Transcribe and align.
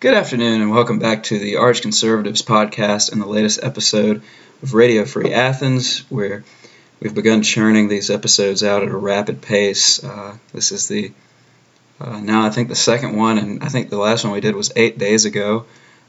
Good 0.00 0.14
afternoon, 0.14 0.62
and 0.62 0.70
welcome 0.70 0.98
back 0.98 1.24
to 1.24 1.38
the 1.38 1.56
Arch 1.56 1.82
Conservatives 1.82 2.40
podcast 2.40 3.12
and 3.12 3.20
the 3.20 3.26
latest 3.26 3.60
episode 3.62 4.22
of 4.62 4.72
Radio 4.72 5.04
Free 5.04 5.34
Athens, 5.34 6.10
where 6.10 6.42
we've 7.00 7.14
begun 7.14 7.42
churning 7.42 7.88
these 7.88 8.08
episodes 8.08 8.64
out 8.64 8.82
at 8.82 8.88
a 8.88 8.96
rapid 8.96 9.42
pace. 9.42 10.02
Uh, 10.02 10.38
this 10.54 10.72
is 10.72 10.88
the 10.88 11.12
uh, 12.00 12.18
now 12.18 12.46
I 12.46 12.48
think 12.48 12.70
the 12.70 12.74
second 12.74 13.14
one, 13.14 13.36
and 13.36 13.62
I 13.62 13.68
think 13.68 13.90
the 13.90 13.98
last 13.98 14.24
one 14.24 14.32
we 14.32 14.40
did 14.40 14.56
was 14.56 14.72
eight 14.74 14.96
days 14.96 15.26
ago. 15.26 15.66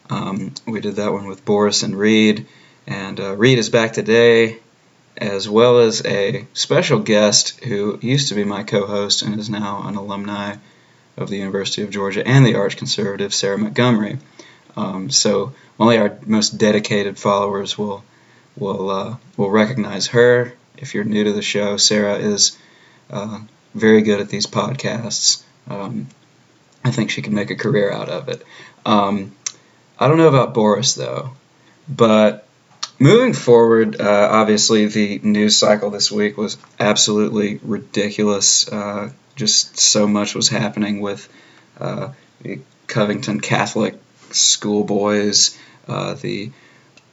Um, 0.09 0.53
we 0.65 0.79
did 0.79 0.95
that 0.95 1.11
one 1.11 1.27
with 1.27 1.43
Boris 1.43 1.83
and 1.83 1.93
Reed, 1.93 2.47
and 2.87 3.19
uh, 3.19 3.35
Reed 3.35 3.59
is 3.59 3.69
back 3.69 3.91
today, 3.91 4.59
as 5.17 5.49
well 5.49 5.79
as 5.79 6.05
a 6.05 6.47
special 6.53 6.99
guest 6.99 7.61
who 7.65 7.99
used 8.01 8.29
to 8.29 8.35
be 8.35 8.45
my 8.45 8.63
co-host 8.63 9.21
and 9.21 9.37
is 9.37 9.49
now 9.49 9.85
an 9.85 9.95
alumni 9.95 10.55
of 11.17 11.29
the 11.29 11.37
University 11.37 11.81
of 11.83 11.89
Georgia 11.89 12.25
and 12.25 12.45
the 12.45 12.55
Arch 12.55 12.77
Conservative, 12.77 13.33
Sarah 13.33 13.57
Montgomery. 13.57 14.19
Um, 14.75 15.09
so 15.09 15.53
only 15.79 15.97
our 15.97 16.17
most 16.25 16.57
dedicated 16.57 17.17
followers 17.17 17.77
will 17.77 18.03
will 18.55 18.89
uh, 18.89 19.15
will 19.37 19.49
recognize 19.49 20.07
her. 20.07 20.53
If 20.77 20.93
you're 20.93 21.03
new 21.03 21.23
to 21.25 21.33
the 21.33 21.41
show, 21.41 21.77
Sarah 21.77 22.15
is 22.15 22.57
uh, 23.09 23.39
very 23.73 24.01
good 24.01 24.19
at 24.19 24.29
these 24.29 24.47
podcasts. 24.47 25.43
Um, 25.67 26.07
I 26.83 26.91
think 26.91 27.11
she 27.11 27.21
can 27.21 27.35
make 27.35 27.51
a 27.51 27.55
career 27.55 27.91
out 27.91 28.09
of 28.09 28.29
it. 28.29 28.43
Um, 28.85 29.35
I 29.99 30.07
don't 30.07 30.17
know 30.17 30.27
about 30.27 30.53
Boris 30.53 30.93
though, 30.93 31.31
but 31.87 32.47
moving 33.01 33.33
forward, 33.33 33.99
uh, 33.99 34.29
obviously 34.31 34.85
the 34.85 35.19
news 35.23 35.57
cycle 35.57 35.89
this 35.89 36.11
week 36.11 36.37
was 36.37 36.57
absolutely 36.79 37.59
ridiculous. 37.63 38.67
Uh, 38.71 39.11
just 39.35 39.79
so 39.79 40.07
much 40.07 40.35
was 40.35 40.49
happening 40.49 41.01
with 41.01 41.27
uh, 41.79 42.09
Covington 42.85 43.39
Catholic 43.39 43.95
schoolboys, 44.29 45.57
uh, 45.87 46.13
the 46.13 46.51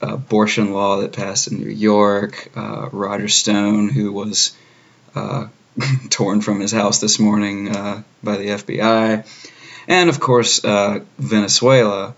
abortion 0.03 0.73
law 0.75 1.01
that 1.01 1.15
passed 1.15 1.51
in 1.51 1.59
New 1.59 1.71
York, 1.71 2.51
uh, 2.55 2.91
Roger 2.93 3.29
Stone, 3.29 3.89
who 3.89 4.13
was 4.13 4.55
uh, 5.15 5.49
torn 6.11 6.43
from 6.43 6.61
his 6.61 6.71
house 6.71 7.01
this 7.01 7.19
morning 7.19 7.73
by 8.23 8.37
the 8.37 8.49
FBI, 8.49 9.27
and 9.89 10.11
of 10.11 10.21
course 10.21 10.61
Venezuela. 11.19 12.15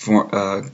For, 0.00 0.64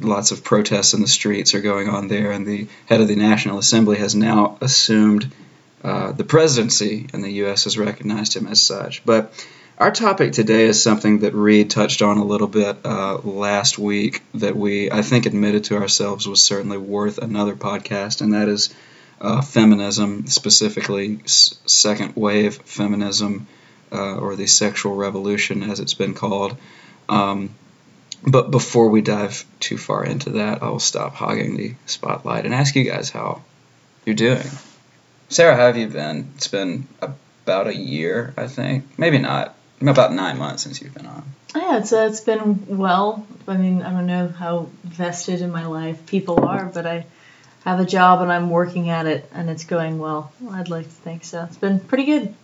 lots 0.00 0.30
of 0.30 0.42
protests 0.42 0.94
in 0.94 1.00
the 1.00 1.08
streets 1.08 1.54
are 1.54 1.60
going 1.60 1.88
on 1.88 2.08
there, 2.08 2.32
and 2.32 2.46
the 2.46 2.66
head 2.86 3.00
of 3.00 3.08
the 3.08 3.16
National 3.16 3.58
Assembly 3.58 3.98
has 3.98 4.14
now 4.14 4.58
assumed 4.60 5.30
uh, 5.84 6.12
the 6.12 6.24
presidency, 6.24 7.06
and 7.12 7.22
the 7.22 7.30
U.S. 7.44 7.64
has 7.64 7.76
recognized 7.76 8.36
him 8.36 8.46
as 8.46 8.60
such. 8.60 9.04
But 9.04 9.32
our 9.78 9.90
topic 9.90 10.32
today 10.32 10.64
is 10.64 10.82
something 10.82 11.20
that 11.20 11.34
Reed 11.34 11.70
touched 11.70 12.02
on 12.02 12.18
a 12.18 12.24
little 12.24 12.46
bit 12.46 12.78
uh, 12.84 13.18
last 13.18 13.78
week 13.78 14.22
that 14.34 14.56
we, 14.56 14.90
I 14.90 15.02
think, 15.02 15.26
admitted 15.26 15.64
to 15.64 15.76
ourselves 15.76 16.28
was 16.28 16.42
certainly 16.42 16.78
worth 16.78 17.18
another 17.18 17.56
podcast, 17.56 18.20
and 18.20 18.34
that 18.34 18.48
is 18.48 18.72
uh, 19.20 19.42
feminism, 19.42 20.26
specifically 20.26 21.20
s- 21.24 21.58
second 21.66 22.16
wave 22.16 22.56
feminism, 22.56 23.46
uh, 23.90 24.16
or 24.16 24.36
the 24.36 24.46
sexual 24.46 24.94
revolution, 24.94 25.62
as 25.62 25.80
it's 25.80 25.94
been 25.94 26.14
called. 26.14 26.56
Um, 27.08 27.54
but 28.26 28.50
before 28.50 28.88
we 28.88 29.00
dive 29.00 29.44
too 29.60 29.76
far 29.76 30.04
into 30.04 30.30
that, 30.30 30.62
I'll 30.62 30.78
stop 30.78 31.14
hogging 31.14 31.56
the 31.56 31.74
spotlight 31.86 32.44
and 32.44 32.54
ask 32.54 32.74
you 32.76 32.84
guys 32.84 33.10
how 33.10 33.42
you're 34.04 34.14
doing. 34.14 34.46
Sarah, 35.28 35.56
how 35.56 35.66
have 35.66 35.76
you 35.76 35.88
been? 35.88 36.30
It's 36.36 36.48
been 36.48 36.86
about 37.00 37.66
a 37.66 37.74
year, 37.74 38.34
I 38.36 38.46
think. 38.46 38.98
Maybe 38.98 39.18
not. 39.18 39.54
About 39.80 40.12
nine 40.12 40.38
months 40.38 40.62
since 40.62 40.80
you've 40.80 40.94
been 40.94 41.06
on. 41.06 41.24
Yeah, 41.56 41.78
it's 41.78 41.92
uh, 41.92 42.06
it's 42.08 42.20
been 42.20 42.78
well. 42.78 43.26
I 43.48 43.56
mean, 43.56 43.82
I 43.82 43.90
don't 43.90 44.06
know 44.06 44.28
how 44.28 44.68
vested 44.84 45.40
in 45.40 45.50
my 45.50 45.66
life 45.66 46.06
people 46.06 46.44
are, 46.44 46.66
but 46.66 46.86
I 46.86 47.04
have 47.64 47.80
a 47.80 47.84
job 47.84 48.22
and 48.22 48.30
I'm 48.30 48.48
working 48.48 48.90
at 48.90 49.06
it, 49.06 49.28
and 49.34 49.50
it's 49.50 49.64
going 49.64 49.98
well. 49.98 50.32
I'd 50.52 50.68
like 50.68 50.84
to 50.84 50.90
think 50.90 51.24
so. 51.24 51.44
It's 51.44 51.56
been 51.56 51.80
pretty 51.80 52.04
good. 52.04 52.34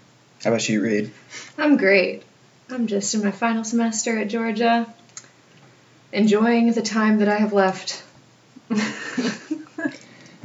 How 0.43 0.51
about 0.51 0.69
you, 0.69 0.83
Reed? 0.83 1.13
I'm 1.57 1.77
great. 1.77 2.25
I'm 2.71 2.87
just 2.87 3.15
in 3.15 3.23
my 3.23 3.31
final 3.31 3.65
semester 3.65 4.19
at 4.19 4.29
Georgia, 4.29 4.93
enjoying 6.13 6.73
the 6.73 6.83
time 6.83 7.19
that 7.19 7.29
I 7.29 7.37
have 7.37 7.53
left. 7.53 8.03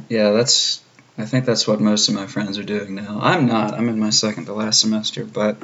yeah, 0.08 0.30
that's 0.30 0.82
I 1.16 1.24
think 1.24 1.44
that's 1.44 1.66
what 1.66 1.80
most 1.80 2.08
of 2.08 2.14
my 2.14 2.26
friends 2.26 2.58
are 2.58 2.64
doing 2.64 2.94
now. 2.94 3.18
I'm 3.22 3.46
not. 3.46 3.74
I'm 3.74 3.88
in 3.88 4.00
my 4.00 4.10
second 4.10 4.46
to 4.46 4.52
last 4.52 4.80
semester, 4.80 5.24
but 5.24 5.58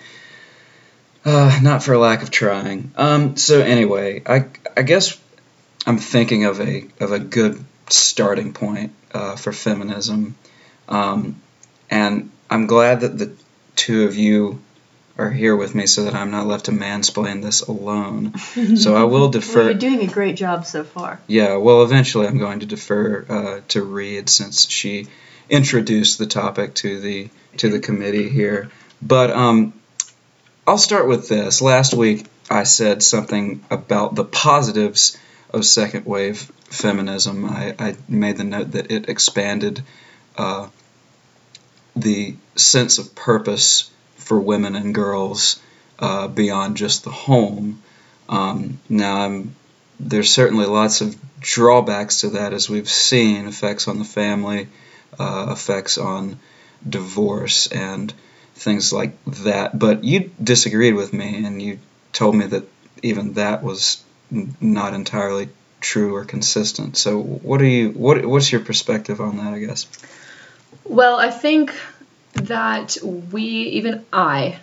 uh, 1.24 1.58
not 1.62 1.82
for 1.82 1.96
lack 1.96 2.22
of 2.22 2.30
trying. 2.30 2.92
Um, 2.96 3.36
so 3.36 3.60
anyway, 3.60 4.22
I 4.26 4.46
I 4.76 4.82
guess 4.82 5.18
I'm 5.86 5.98
thinking 5.98 6.44
of 6.44 6.60
a 6.60 6.86
of 7.00 7.12
a 7.12 7.18
good 7.18 7.64
starting 7.88 8.52
point 8.52 8.92
uh, 9.12 9.36
for 9.36 9.52
feminism, 9.52 10.36
um, 10.88 11.40
and 11.90 12.30
I'm 12.48 12.66
glad 12.66 13.00
that 13.00 13.18
the 13.18 13.34
two 13.74 14.04
of 14.04 14.16
you 14.16 14.60
are 15.20 15.30
here 15.30 15.54
with 15.54 15.74
me 15.74 15.86
so 15.86 16.04
that 16.04 16.14
I'm 16.14 16.30
not 16.30 16.46
left 16.46 16.66
to 16.66 16.72
mansplain 16.72 17.42
this 17.42 17.60
alone. 17.60 18.36
so 18.76 18.96
I 18.96 19.04
will 19.04 19.28
defer. 19.28 19.60
well, 19.60 19.64
you're 19.66 19.74
doing 19.74 20.00
a 20.00 20.12
great 20.12 20.36
job 20.36 20.64
so 20.64 20.82
far. 20.82 21.20
Yeah, 21.26 21.56
well, 21.56 21.82
eventually 21.82 22.26
I'm 22.26 22.38
going 22.38 22.60
to 22.60 22.66
defer 22.66 23.26
uh, 23.28 23.60
to 23.68 23.82
Reed 23.82 24.28
since 24.28 24.68
she 24.68 25.06
introduced 25.48 26.18
the 26.18 26.26
topic 26.26 26.74
to 26.76 27.00
the 27.00 27.28
to 27.58 27.68
the 27.68 27.80
committee 27.80 28.28
here. 28.28 28.70
But 29.02 29.30
um, 29.30 29.74
I'll 30.66 30.78
start 30.78 31.06
with 31.08 31.28
this. 31.28 31.60
Last 31.60 31.94
week 31.94 32.26
I 32.48 32.62
said 32.62 33.02
something 33.02 33.64
about 33.70 34.14
the 34.14 34.24
positives 34.24 35.18
of 35.52 35.64
second 35.64 36.06
wave 36.06 36.50
feminism. 36.64 37.44
I, 37.44 37.74
I 37.78 37.96
made 38.08 38.36
the 38.36 38.44
note 38.44 38.72
that 38.72 38.90
it 38.90 39.08
expanded 39.08 39.82
uh, 40.36 40.68
the 41.96 42.36
sense 42.54 42.98
of 42.98 43.14
purpose 43.14 43.90
for 44.20 44.40
women 44.40 44.76
and 44.76 44.94
girls 44.94 45.60
uh, 45.98 46.28
beyond 46.28 46.76
just 46.76 47.04
the 47.04 47.10
home. 47.10 47.82
Um, 48.28 48.78
now, 48.88 49.22
I'm, 49.22 49.54
there's 49.98 50.32
certainly 50.32 50.66
lots 50.66 51.00
of 51.00 51.16
drawbacks 51.40 52.20
to 52.20 52.30
that, 52.30 52.52
as 52.52 52.70
we've 52.70 52.88
seen 52.88 53.46
effects 53.46 53.88
on 53.88 53.98
the 53.98 54.04
family, 54.04 54.68
uh, 55.18 55.48
effects 55.50 55.98
on 55.98 56.38
divorce 56.88 57.66
and 57.66 58.12
things 58.54 58.92
like 58.92 59.22
that. 59.26 59.78
But 59.78 60.04
you 60.04 60.30
disagreed 60.42 60.94
with 60.94 61.12
me, 61.12 61.44
and 61.44 61.60
you 61.60 61.78
told 62.12 62.34
me 62.34 62.46
that 62.46 62.64
even 63.02 63.34
that 63.34 63.62
was 63.62 64.02
n- 64.32 64.54
not 64.60 64.94
entirely 64.94 65.48
true 65.80 66.14
or 66.14 66.24
consistent. 66.24 66.96
So, 66.96 67.20
what 67.20 67.60
are 67.60 67.66
you? 67.66 67.90
What 67.90 68.24
What's 68.24 68.52
your 68.52 68.60
perspective 68.60 69.20
on 69.20 69.38
that? 69.38 69.52
I 69.54 69.58
guess. 69.58 69.86
Well, 70.84 71.16
I 71.16 71.30
think 71.30 71.74
that 72.34 72.96
we, 73.02 73.42
even 73.42 74.04
I, 74.12 74.58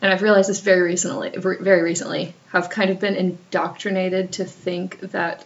and 0.00 0.12
I've 0.12 0.22
realized 0.22 0.48
this 0.48 0.60
very 0.60 0.82
recently, 0.82 1.30
very 1.36 1.82
recently, 1.82 2.34
have 2.50 2.70
kind 2.70 2.90
of 2.90 3.00
been 3.00 3.14
indoctrinated 3.14 4.32
to 4.32 4.44
think 4.44 5.00
that 5.00 5.44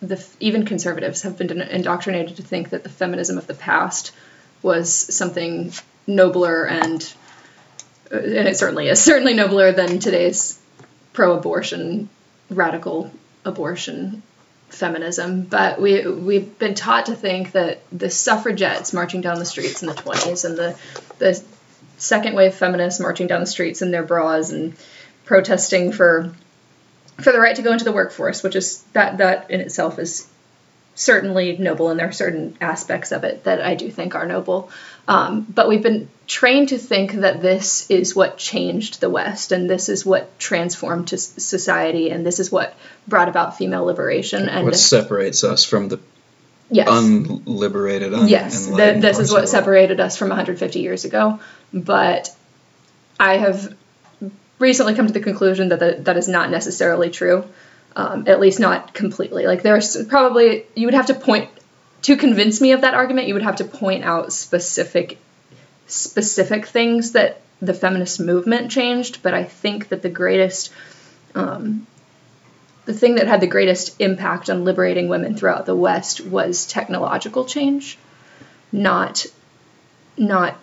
the 0.00 0.24
even 0.40 0.64
conservatives 0.64 1.22
have 1.22 1.38
been 1.38 1.60
indoctrinated 1.60 2.36
to 2.36 2.42
think 2.42 2.70
that 2.70 2.82
the 2.82 2.88
feminism 2.88 3.38
of 3.38 3.46
the 3.46 3.54
past 3.54 4.12
was 4.62 4.92
something 4.92 5.72
nobler 6.06 6.64
and 6.64 7.12
uh, 8.12 8.18
and 8.18 8.48
it 8.48 8.56
certainly 8.56 8.88
is 8.88 9.02
certainly 9.02 9.34
nobler 9.34 9.72
than 9.72 9.98
today's 9.98 10.60
pro-abortion 11.12 12.08
radical 12.50 13.10
abortion 13.44 14.22
feminism 14.68 15.42
but 15.42 15.80
we 15.80 16.06
we've 16.06 16.58
been 16.58 16.74
taught 16.74 17.06
to 17.06 17.14
think 17.14 17.52
that 17.52 17.80
the 17.92 18.10
suffragettes 18.10 18.92
marching 18.92 19.20
down 19.20 19.38
the 19.38 19.44
streets 19.44 19.82
in 19.82 19.88
the 19.88 19.94
20s 19.94 20.44
and 20.44 20.56
the 20.56 20.78
the 21.18 21.42
second 21.98 22.34
wave 22.34 22.54
feminists 22.54 23.00
marching 23.00 23.26
down 23.26 23.40
the 23.40 23.46
streets 23.46 23.80
in 23.80 23.90
their 23.90 24.02
bras 24.02 24.50
and 24.50 24.74
protesting 25.24 25.92
for 25.92 26.32
for 27.20 27.32
the 27.32 27.40
right 27.40 27.56
to 27.56 27.62
go 27.62 27.72
into 27.72 27.84
the 27.84 27.92
workforce, 27.92 28.42
which 28.42 28.56
is 28.56 28.82
that 28.92 29.18
that 29.18 29.50
in 29.50 29.60
itself 29.60 29.98
is 29.98 30.28
certainly 30.96 31.56
noble, 31.58 31.90
and 31.90 32.00
there 32.00 32.08
are 32.08 32.12
certain 32.12 32.56
aspects 32.60 33.12
of 33.12 33.22
it 33.22 33.44
that 33.44 33.60
I 33.60 33.76
do 33.76 33.90
think 33.90 34.14
are 34.14 34.26
noble. 34.26 34.70
Um, 35.06 35.42
but 35.42 35.68
we've 35.68 35.82
been 35.82 36.08
trained 36.26 36.70
to 36.70 36.78
think 36.78 37.12
that 37.12 37.40
this 37.40 37.88
is 37.90 38.16
what 38.16 38.38
changed 38.38 39.00
the 39.00 39.08
West, 39.08 39.52
and 39.52 39.70
this 39.70 39.88
is 39.88 40.04
what 40.04 40.36
transformed 40.38 41.08
society, 41.08 42.10
and 42.10 42.26
this 42.26 42.40
is 42.40 42.50
what 42.50 42.74
brought 43.06 43.28
about 43.28 43.56
female 43.56 43.84
liberation. 43.84 44.48
And 44.48 44.64
what 44.64 44.76
separates 44.76 45.44
us 45.44 45.64
from 45.64 45.88
the 45.88 46.00
yes. 46.70 46.88
unliberated, 46.90 48.12
un- 48.12 48.28
yes, 48.28 48.66
the, 48.66 48.96
this 48.98 49.18
is 49.18 49.30
what 49.30 49.48
separated 49.48 50.00
us 50.00 50.16
from 50.16 50.30
150 50.30 50.80
years 50.80 51.04
ago. 51.04 51.38
But 51.72 52.34
I 53.20 53.36
have 53.36 53.76
recently 54.58 54.94
come 54.94 55.06
to 55.06 55.12
the 55.12 55.20
conclusion 55.20 55.68
that 55.68 55.78
the, 55.78 55.96
that 56.00 56.16
is 56.16 56.26
not 56.26 56.50
necessarily 56.50 57.10
true, 57.10 57.44
um, 57.96 58.28
at 58.28 58.38
least 58.38 58.60
not 58.60 58.94
completely. 58.94 59.46
Like 59.46 59.62
there's 59.62 60.06
probably 60.06 60.66
you 60.76 60.86
would 60.86 60.94
have 60.94 61.06
to 61.06 61.14
point 61.14 61.50
to 62.02 62.16
convince 62.16 62.60
me 62.60 62.72
of 62.72 62.82
that 62.82 62.94
argument. 62.94 63.26
You 63.26 63.34
would 63.34 63.42
have 63.42 63.56
to 63.56 63.64
point 63.64 64.04
out 64.04 64.32
specific 64.32 65.18
specific 65.86 66.66
things 66.66 67.12
that 67.12 67.40
the 67.60 67.74
feminist 67.74 68.20
movement 68.20 68.70
changed, 68.70 69.22
but 69.22 69.32
I 69.34 69.44
think 69.44 69.88
that 69.88 70.02
the 70.02 70.10
greatest, 70.10 70.72
um, 71.34 71.86
the 72.84 72.92
thing 72.92 73.14
that 73.14 73.26
had 73.26 73.40
the 73.40 73.46
greatest 73.46 73.98
impact 74.00 74.50
on 74.50 74.64
liberating 74.64 75.08
women 75.08 75.36
throughout 75.36 75.64
the 75.64 75.74
West 75.74 76.20
was 76.20 76.66
technological 76.66 77.44
change, 77.44 77.98
not, 78.72 79.24
not, 80.18 80.58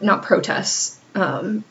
not 0.00 0.22
protests. 0.22 1.00
Um, 1.14 1.64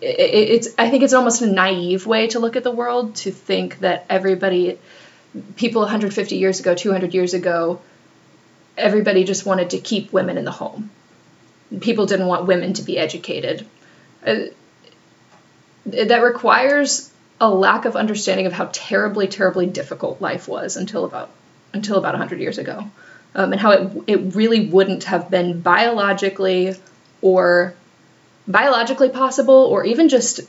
it, 0.00 0.50
it's 0.50 0.68
I 0.78 0.90
think 0.90 1.02
it's 1.02 1.12
almost 1.12 1.42
a 1.42 1.46
naive 1.46 2.06
way 2.06 2.28
to 2.28 2.38
look 2.38 2.56
at 2.56 2.64
the 2.64 2.70
world 2.70 3.16
to 3.16 3.30
think 3.30 3.80
that 3.80 4.06
everybody, 4.08 4.78
people 5.56 5.82
150 5.82 6.36
years 6.36 6.60
ago, 6.60 6.74
200 6.74 7.14
years 7.14 7.34
ago, 7.34 7.80
everybody 8.76 9.24
just 9.24 9.46
wanted 9.46 9.70
to 9.70 9.78
keep 9.78 10.12
women 10.12 10.38
in 10.38 10.44
the 10.44 10.50
home 10.50 10.90
people 11.80 12.06
didn't 12.06 12.26
want 12.26 12.46
women 12.46 12.72
to 12.74 12.82
be 12.82 12.98
educated. 12.98 13.66
Uh, 14.26 14.46
that 15.86 16.22
requires 16.22 17.12
a 17.40 17.48
lack 17.48 17.84
of 17.84 17.96
understanding 17.96 18.46
of 18.46 18.52
how 18.52 18.68
terribly, 18.72 19.28
terribly 19.28 19.66
difficult 19.66 20.20
life 20.20 20.48
was 20.48 20.76
until 20.76 21.04
about 21.04 21.30
until 21.72 21.98
about 21.98 22.14
100 22.14 22.40
years 22.40 22.58
ago, 22.58 22.90
um, 23.34 23.52
and 23.52 23.60
how 23.60 23.70
it 23.72 23.92
it 24.06 24.34
really 24.34 24.68
wouldn't 24.68 25.04
have 25.04 25.30
been 25.30 25.60
biologically 25.60 26.74
or 27.20 27.74
biologically 28.46 29.10
possible, 29.10 29.54
or 29.54 29.84
even 29.84 30.08
just 30.08 30.40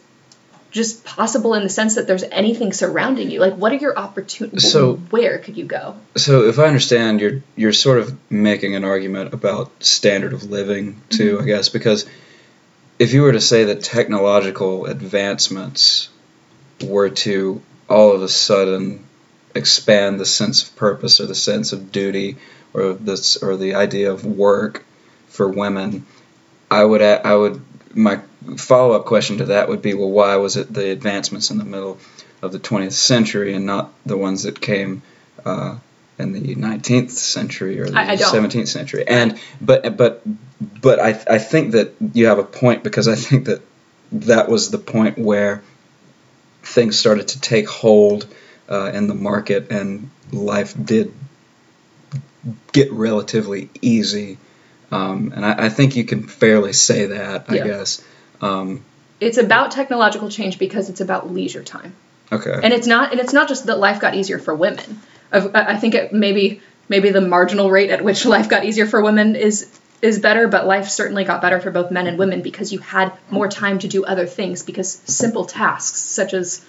just 0.69 1.05
possible 1.05 1.53
in 1.53 1.63
the 1.63 1.69
sense 1.69 1.95
that 1.95 2.07
there's 2.07 2.23
anything 2.23 2.73
surrounding 2.73 3.31
you. 3.31 3.39
Like, 3.39 3.55
what 3.55 3.71
are 3.71 3.77
your 3.77 3.97
opportunities? 3.97 4.69
So, 4.69 4.95
where 4.95 5.39
could 5.39 5.57
you 5.57 5.65
go? 5.65 5.95
So, 6.15 6.47
if 6.47 6.59
I 6.59 6.65
understand, 6.65 7.21
you're 7.21 7.41
you're 7.55 7.73
sort 7.73 7.99
of 7.99 8.17
making 8.29 8.75
an 8.75 8.83
argument 8.83 9.33
about 9.33 9.71
standard 9.83 10.33
of 10.33 10.43
living 10.43 11.01
too, 11.09 11.35
mm-hmm. 11.35 11.43
I 11.43 11.47
guess, 11.47 11.69
because 11.69 12.05
if 12.99 13.13
you 13.13 13.21
were 13.21 13.31
to 13.31 13.41
say 13.41 13.65
that 13.65 13.83
technological 13.83 14.85
advancements 14.85 16.09
were 16.83 17.09
to 17.09 17.61
all 17.89 18.13
of 18.13 18.21
a 18.21 18.27
sudden 18.27 19.05
expand 19.55 20.19
the 20.19 20.25
sense 20.25 20.63
of 20.63 20.75
purpose 20.75 21.19
or 21.19 21.25
the 21.25 21.35
sense 21.35 21.73
of 21.73 21.91
duty 21.91 22.37
or 22.73 22.93
this 22.93 23.37
or 23.37 23.57
the 23.57 23.75
idea 23.75 24.11
of 24.11 24.25
work 24.25 24.85
for 25.27 25.47
women, 25.47 26.05
I 26.69 26.83
would 26.83 27.01
I 27.01 27.35
would 27.35 27.61
my 27.97 28.21
follow 28.57 28.95
up 28.95 29.05
question 29.05 29.39
to 29.39 29.45
that 29.45 29.67
would 29.67 29.81
be 29.81 29.93
well, 29.93 30.09
why 30.09 30.35
was 30.37 30.55
it 30.55 30.71
the 30.71 30.91
advancements 30.91 31.49
in 31.49 31.57
the 31.57 31.65
middle 31.65 31.97
of 32.41 32.51
the 32.51 32.59
20th 32.59 32.93
century 32.93 33.53
and 33.53 33.65
not 33.65 33.91
the 34.05 34.17
ones 34.17 34.43
that 34.43 34.61
came 34.61 35.01
uh, 35.43 35.77
in 36.19 36.31
the 36.31 36.55
19th 36.55 37.11
century 37.11 37.79
or 37.79 37.89
the 37.89 37.97
I, 37.97 38.11
I 38.11 38.15
17th 38.15 38.67
century? 38.67 39.03
And 39.07 39.39
but 39.59 39.97
but 39.97 40.21
but 40.59 40.99
I 40.99 41.09
I 41.29 41.39
think 41.39 41.71
that 41.71 41.95
you 42.13 42.27
have 42.27 42.39
a 42.39 42.43
point 42.43 42.83
because 42.83 43.07
I 43.07 43.15
think 43.15 43.45
that 43.45 43.61
that 44.11 44.47
was 44.47 44.69
the 44.69 44.77
point 44.77 45.17
where 45.17 45.63
things 46.63 46.99
started 46.99 47.29
to 47.29 47.41
take 47.41 47.67
hold 47.67 48.27
uh, 48.69 48.91
in 48.93 49.07
the 49.07 49.15
market 49.15 49.71
and 49.71 50.09
life 50.31 50.75
did 50.81 51.13
get 52.71 52.91
relatively 52.91 53.69
easy 53.81 54.37
um, 54.91 55.33
and 55.35 55.45
I, 55.45 55.65
I, 55.65 55.69
think 55.69 55.95
you 55.95 56.05
can 56.05 56.23
fairly 56.23 56.73
say 56.73 57.07
that, 57.07 57.45
I 57.49 57.55
yeah. 57.55 57.67
guess. 57.67 58.03
Um, 58.41 58.85
it's 59.19 59.37
about 59.37 59.71
technological 59.71 60.29
change 60.29 60.59
because 60.59 60.89
it's 60.89 61.01
about 61.01 61.31
leisure 61.31 61.63
time. 61.63 61.95
Okay. 62.31 62.57
And 62.61 62.73
it's 62.73 62.87
not, 62.87 63.11
and 63.11 63.19
it's 63.19 63.33
not 63.33 63.47
just 63.47 63.65
that 63.65 63.79
life 63.79 63.99
got 63.99 64.15
easier 64.15 64.39
for 64.39 64.55
women. 64.55 65.01
I, 65.31 65.75
think 65.77 65.93
it 65.93 66.13
maybe 66.13 66.61
maybe 66.87 67.09
the 67.09 67.21
marginal 67.21 67.69
rate 67.69 67.89
at 67.89 68.03
which 68.03 68.25
life 68.37 68.47
got 68.49 68.63
easier 68.63 68.85
for 68.85 69.01
women 69.01 69.35
is 69.35 69.69
is 70.01 70.19
better, 70.19 70.47
but 70.47 70.67
life 70.67 70.87
certainly 70.87 71.23
got 71.23 71.41
better 71.41 71.59
for 71.59 71.71
both 71.71 71.91
men 71.91 72.07
and 72.07 72.17
women 72.17 72.41
because 72.41 72.71
you 72.71 72.79
had 72.79 73.11
more 73.29 73.47
time 73.47 73.79
to 73.79 73.87
do 73.87 74.05
other 74.05 74.25
things. 74.25 74.63
Because 74.63 74.89
simple 74.89 75.45
tasks 75.45 75.99
such 75.99 76.33
as 76.33 76.63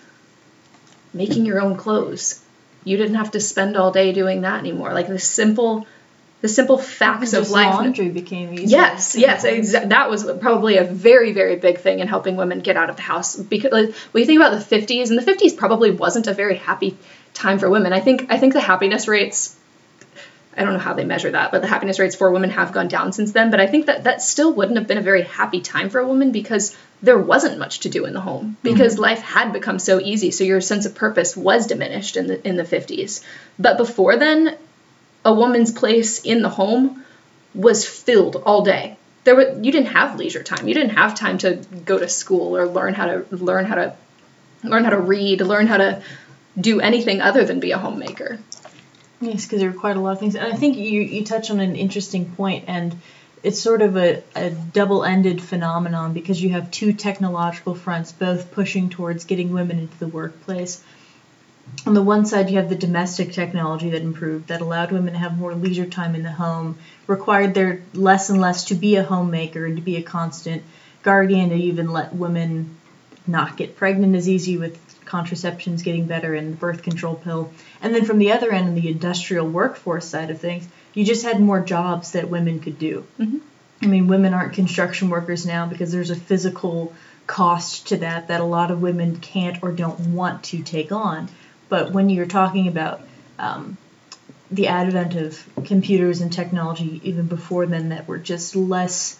making 1.12 1.44
your 1.44 1.61
own 1.61 1.76
clothes, 1.76 2.43
you 2.85 2.97
didn't 2.97 3.17
have 3.17 3.32
to 3.32 3.41
spend 3.41 3.76
all 3.76 3.93
day 3.93 4.12
doing 4.12 4.41
that 4.41 4.59
anymore. 4.59 4.93
Like 4.93 5.09
the 5.09 5.19
simple 5.19 5.87
the 6.40 6.49
simple 6.49 6.79
facts 6.79 7.32
of 7.32 7.50
life. 7.50 7.75
Laundry 7.75 8.08
became 8.11 8.52
easier. 8.55 8.79
Yes, 8.79 9.17
yes, 9.17 9.44
exa- 9.44 9.88
that 9.88 10.08
was 10.08 10.25
probably 10.40 10.76
a 10.76 10.85
very, 10.85 11.32
very 11.32 11.56
big 11.56 11.79
thing 11.79 11.99
in 11.99 12.06
helping 12.06 12.37
women 12.37 12.61
get 12.61 12.76
out 12.76 12.90
of 12.90 12.96
the 12.96 13.02
house. 13.02 13.37
Because 13.37 13.73
like, 13.73 13.94
when 14.12 14.20
you 14.23 14.26
think 14.26 14.40
about 14.40 14.52
the 14.58 14.76
50s, 14.76 15.11
and 15.11 15.19
the 15.19 15.23
50s 15.23 15.56
probably 15.56 15.90
wasn't 15.90 16.26
a 16.26 16.35
very 16.35 16.56
happy 16.56 16.96
time 17.35 17.58
for 17.58 17.69
women. 17.69 17.93
I 17.93 18.00
think 18.00 18.26
I 18.31 18.38
think 18.38 18.52
the 18.52 18.61
happiness 18.61 19.08
rates. 19.08 19.56
I 20.56 20.64
don't 20.64 20.73
know 20.73 20.81
how 20.81 20.94
they 20.94 21.05
measure 21.05 21.31
that, 21.31 21.52
but 21.52 21.62
the 21.62 21.69
happiness 21.69 22.00
rates 22.00 22.17
for 22.17 22.32
women 22.32 22.50
have 22.50 22.73
gone 22.73 22.88
down 22.88 23.12
since 23.12 23.31
then. 23.31 23.52
But 23.52 23.61
I 23.61 23.69
think 23.69 23.87
that 23.87 24.05
that 24.05 24.23
still 24.23 24.52
wouldn't 24.52 24.76
have 24.76 24.88
been 24.88 24.99
a 24.99 25.02
very 25.02 25.23
happy 25.23 25.61
time 25.61 25.88
for 25.88 26.00
a 26.00 26.06
woman 26.06 26.32
because 26.32 26.76
there 27.00 27.19
wasn't 27.19 27.58
much 27.58 27.81
to 27.81 27.88
do 27.88 28.06
in 28.06 28.12
the 28.12 28.20
home 28.20 28.56
because 28.64 28.94
mm-hmm. 28.94 29.02
life 29.02 29.23
had 29.23 29.52
become 29.52 29.79
so 29.79 30.00
easy. 30.00 30.32
So 30.32 30.43
your 30.43 30.61
sense 30.61 30.85
of 30.85 30.96
purpose 30.96 31.37
was 31.37 31.69
diminished 31.69 32.17
in 32.17 32.26
the 32.26 32.46
in 32.46 32.56
the 32.56 32.64
50s. 32.64 33.25
But 33.56 33.76
before 33.76 34.17
then, 34.17 34.56
a 35.29 35.35
woman's 35.35 35.71
place 35.71 36.23
in 36.23 36.41
the 36.41 36.49
home 36.49 37.05
was 37.55 37.87
filled 37.87 38.37
all 38.37 38.63
day. 38.65 38.97
There 39.25 39.37
were, 39.37 39.61
you 39.61 39.71
didn't 39.71 39.89
have 39.89 40.19
leisure 40.19 40.43
time. 40.43 40.67
You 40.67 40.73
didn't 40.73 40.97
have 40.97 41.15
time 41.15 41.37
to 41.39 41.57
go 41.85 41.99
to 41.99 42.09
school 42.09 42.57
or 42.57 42.67
learn 42.67 42.95
how 42.95 43.07
to 43.07 43.27
learn 43.31 43.67
how 43.67 43.75
to 43.75 43.95
learn 44.65 44.85
how 44.85 44.91
to 44.91 44.99
read, 44.99 45.43
learn 45.43 45.67
how 45.67 45.77
to 45.77 46.03
do 46.59 46.81
anything 46.81 47.21
other 47.21 47.45
than 47.45 47.61
be 47.61 47.73
a 47.73 47.79
homemaker. 47.79 48.39
Yes, 49.21 49.45
because 49.45 49.61
there 49.61 49.69
it 49.69 49.73
required 49.73 49.99
a 49.99 50.01
lot 50.01 50.13
of 50.13 50.21
things. 50.21 50.35
And 50.35 50.51
I 50.51 50.57
think 50.57 50.79
you, 50.79 51.03
you 51.03 51.25
touch 51.25 51.51
on 51.51 51.61
an 51.61 51.77
interesting 51.77 52.31
point, 52.33 52.65
and 52.69 52.99
it's 53.43 53.61
sort 53.61 53.83
of 53.83 53.97
a, 53.97 54.23
a 54.35 54.51
double 54.51 55.05
ended 55.05 55.43
phenomenon 55.43 56.15
because 56.15 56.43
you 56.43 56.51
have 56.51 56.71
two 56.71 56.95
technological 56.95 57.75
fronts 57.75 58.13
both 58.13 58.51
pushing 58.53 58.89
towards 58.89 59.27
getting 59.27 59.53
women 59.53 59.79
into 59.79 59.99
the 59.99 60.09
workplace 60.09 60.83
on 61.87 61.94
the 61.94 62.03
one 62.03 62.26
side, 62.26 62.50
you 62.50 62.56
have 62.56 62.69
the 62.69 62.76
domestic 62.76 63.32
technology 63.32 63.91
that 63.91 64.03
improved, 64.03 64.49
that 64.49 64.61
allowed 64.61 64.93
women 64.93 65.15
to 65.15 65.19
have 65.19 65.38
more 65.38 65.55
leisure 65.55 65.87
time 65.87 66.15
in 66.15 66.23
the 66.23 66.32
home, 66.32 66.79
required 67.06 67.55
there 67.55 67.82
less 67.94 68.31
and 68.31 68.41
less 68.41 68.65
to 68.67 68.75
be 68.75 68.97
a 68.97 69.03
homemaker 69.03 69.65
and 69.65 69.76
to 69.76 69.82
be 69.82 69.97
a 69.97 70.03
constant 70.03 70.62
guardian, 71.03 71.50
to 71.50 71.55
even 71.55 71.91
let 71.91 72.15
women 72.15 72.76
not 73.26 73.56
get 73.56 73.76
pregnant 73.76 74.17
as 74.17 74.29
easy 74.29 74.56
with 74.56 74.79
contraceptions 75.05 75.82
getting 75.82 76.06
better 76.06 76.35
and 76.35 76.53
the 76.53 76.56
birth 76.56 76.82
control 76.82 77.15
pill. 77.15 77.53
And 77.81 77.94
then 77.94 78.05
from 78.05 78.19
the 78.19 78.32
other 78.32 78.53
end, 78.53 78.69
on 78.69 78.75
the 78.75 78.88
industrial 78.88 79.49
workforce 79.49 80.06
side 80.06 80.31
of 80.31 80.41
things, 80.41 80.69
you 80.94 81.05
just 81.05 81.25
had 81.25 81.41
more 81.41 81.61
jobs 81.61 82.12
that 82.12 82.29
women 82.29 82.61
could 82.61 82.79
do. 82.79 83.06
Mm-hmm. 83.19 83.38
I 83.81 83.87
mean, 83.87 84.09
women 84.09 84.35
aren't 84.35 84.55
construction 84.55 85.09
workers 85.09 85.47
now 85.47 85.67
because 85.67 85.93
there's 85.93 86.11
a 86.11 86.17
physical 86.17 86.93
cost 87.26 87.88
to 87.88 87.99
that 87.99 88.29
that 88.29 88.41
a 88.41 88.44
lot 88.44 88.71
of 88.71 88.82
women 88.82 89.17
can't 89.17 89.62
or 89.62 89.71
don't 89.71 90.00
want 90.14 90.44
to 90.44 90.62
take 90.62 90.91
on. 90.93 91.28
But 91.69 91.93
when 91.93 92.11
you're 92.11 92.27
talking 92.27 92.69
about 92.69 93.01
um, 93.39 93.77
the 94.51 94.69
advent 94.69 95.15
of 95.15 95.65
computers 95.65 96.21
and 96.21 96.33
technology, 96.33 97.01
even 97.05 97.27
before 97.27 97.67
then, 97.67 97.91
that 97.91 98.09
were 98.09 98.19
just 98.19 98.57
less 98.57 99.19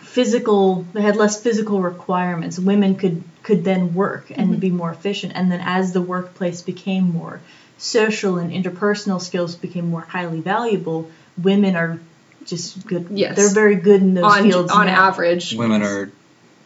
physical, 0.00 0.84
they 0.92 1.02
had 1.02 1.16
less 1.16 1.40
physical 1.40 1.80
requirements. 1.80 2.58
Women 2.58 2.96
could 2.96 3.22
could 3.42 3.64
then 3.64 3.94
work 3.94 4.30
and 4.30 4.50
mm-hmm. 4.50 4.60
be 4.60 4.70
more 4.70 4.90
efficient. 4.90 5.32
And 5.34 5.50
then 5.50 5.60
as 5.62 5.92
the 5.92 6.02
workplace 6.02 6.62
became 6.62 7.10
more 7.12 7.40
social 7.78 8.36
and 8.36 8.52
interpersonal 8.52 9.20
skills 9.20 9.56
became 9.56 9.88
more 9.88 10.02
highly 10.02 10.40
valuable, 10.40 11.10
women 11.42 11.74
are 11.76 11.98
just 12.44 12.86
good. 12.86 13.08
Yes, 13.10 13.36
they're 13.36 13.54
very 13.54 13.76
good 13.76 14.02
in 14.02 14.14
those 14.14 14.24
on, 14.24 14.42
fields. 14.42 14.72
On 14.72 14.86
now. 14.86 15.08
average, 15.08 15.54
women 15.54 15.82
are 15.82 16.10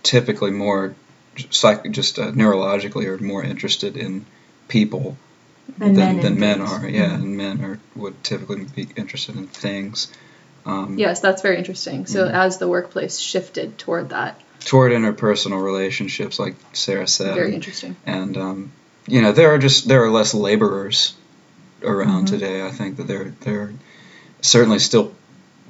typically 0.02 0.50
more 0.50 0.94
psych, 1.50 1.90
just 1.90 2.18
uh, 2.18 2.32
neurologically 2.32 3.06
are 3.06 3.18
more 3.18 3.42
interested 3.42 3.96
in 3.96 4.24
people 4.68 5.16
than, 5.78 5.94
than, 5.94 6.20
than 6.20 6.38
men 6.38 6.60
are. 6.60 6.88
Yeah, 6.88 7.06
mm-hmm. 7.06 7.14
and 7.14 7.36
men 7.36 7.64
are 7.64 7.80
would 7.96 8.22
typically 8.22 8.64
be 8.64 8.88
interested 8.96 9.36
in 9.36 9.46
things. 9.46 10.12
Um, 10.66 10.98
yes, 10.98 11.20
that's 11.20 11.42
very 11.42 11.58
interesting. 11.58 12.06
So 12.06 12.24
mm-hmm. 12.24 12.34
as 12.34 12.58
the 12.58 12.68
workplace 12.68 13.18
shifted 13.18 13.78
toward 13.78 14.10
that, 14.10 14.40
toward 14.60 14.92
interpersonal 14.92 15.62
relationships, 15.62 16.38
like 16.38 16.54
Sarah 16.72 17.06
said, 17.06 17.34
very 17.34 17.54
interesting. 17.54 17.96
And 18.06 18.36
um, 18.36 18.72
you 19.06 19.22
know, 19.22 19.32
there 19.32 19.54
are 19.54 19.58
just 19.58 19.88
there 19.88 20.04
are 20.04 20.10
less 20.10 20.34
laborers 20.34 21.14
around 21.82 22.26
mm-hmm. 22.26 22.34
today. 22.34 22.66
I 22.66 22.70
think 22.70 22.96
that 22.96 23.06
there 23.06 23.34
there 23.40 23.60
are 23.62 23.72
certainly 24.40 24.78
still 24.78 25.14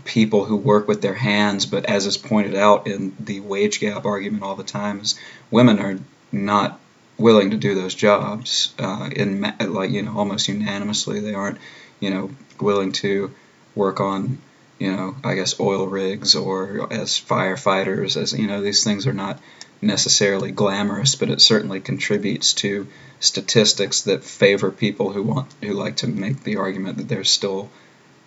people 0.04 0.44
who 0.44 0.56
work 0.56 0.86
with 0.86 1.02
their 1.02 1.14
hands, 1.14 1.66
but 1.66 1.86
as 1.86 2.06
is 2.06 2.16
pointed 2.16 2.54
out 2.54 2.86
in 2.86 3.16
the 3.18 3.40
wage 3.40 3.80
gap 3.80 4.04
argument 4.04 4.42
all 4.42 4.54
the 4.54 4.64
time, 4.64 5.00
is 5.00 5.18
women 5.50 5.78
are 5.80 5.98
not 6.30 6.78
willing 7.18 7.50
to 7.50 7.56
do 7.56 7.74
those 7.74 7.94
jobs 7.94 8.74
uh, 8.78 9.10
in 9.14 9.40
like 9.60 9.90
you 9.90 10.02
know 10.02 10.16
almost 10.16 10.48
unanimously. 10.48 11.20
They 11.20 11.34
aren't 11.34 11.58
you 12.00 12.10
know 12.10 12.30
willing 12.60 12.92
to 12.92 13.32
work 13.74 14.00
on 14.00 14.38
you 14.78 14.94
know 14.94 15.16
I 15.24 15.34
guess 15.34 15.60
oil 15.60 15.86
rigs 15.86 16.34
or 16.34 16.92
as 16.92 17.20
firefighters 17.20 18.16
as 18.20 18.32
you 18.32 18.46
know 18.46 18.60
these 18.60 18.84
things 18.84 19.06
are 19.06 19.12
not 19.12 19.40
necessarily 19.80 20.50
glamorous 20.50 21.14
but 21.14 21.28
it 21.28 21.40
certainly 21.42 21.80
contributes 21.80 22.54
to 22.54 22.86
statistics 23.20 24.02
that 24.02 24.24
favor 24.24 24.70
people 24.70 25.12
who 25.12 25.22
want 25.22 25.52
who 25.62 25.72
like 25.72 25.96
to 25.96 26.06
make 26.06 26.42
the 26.42 26.56
argument 26.56 26.96
that 26.96 27.08
there's 27.08 27.30
still 27.30 27.68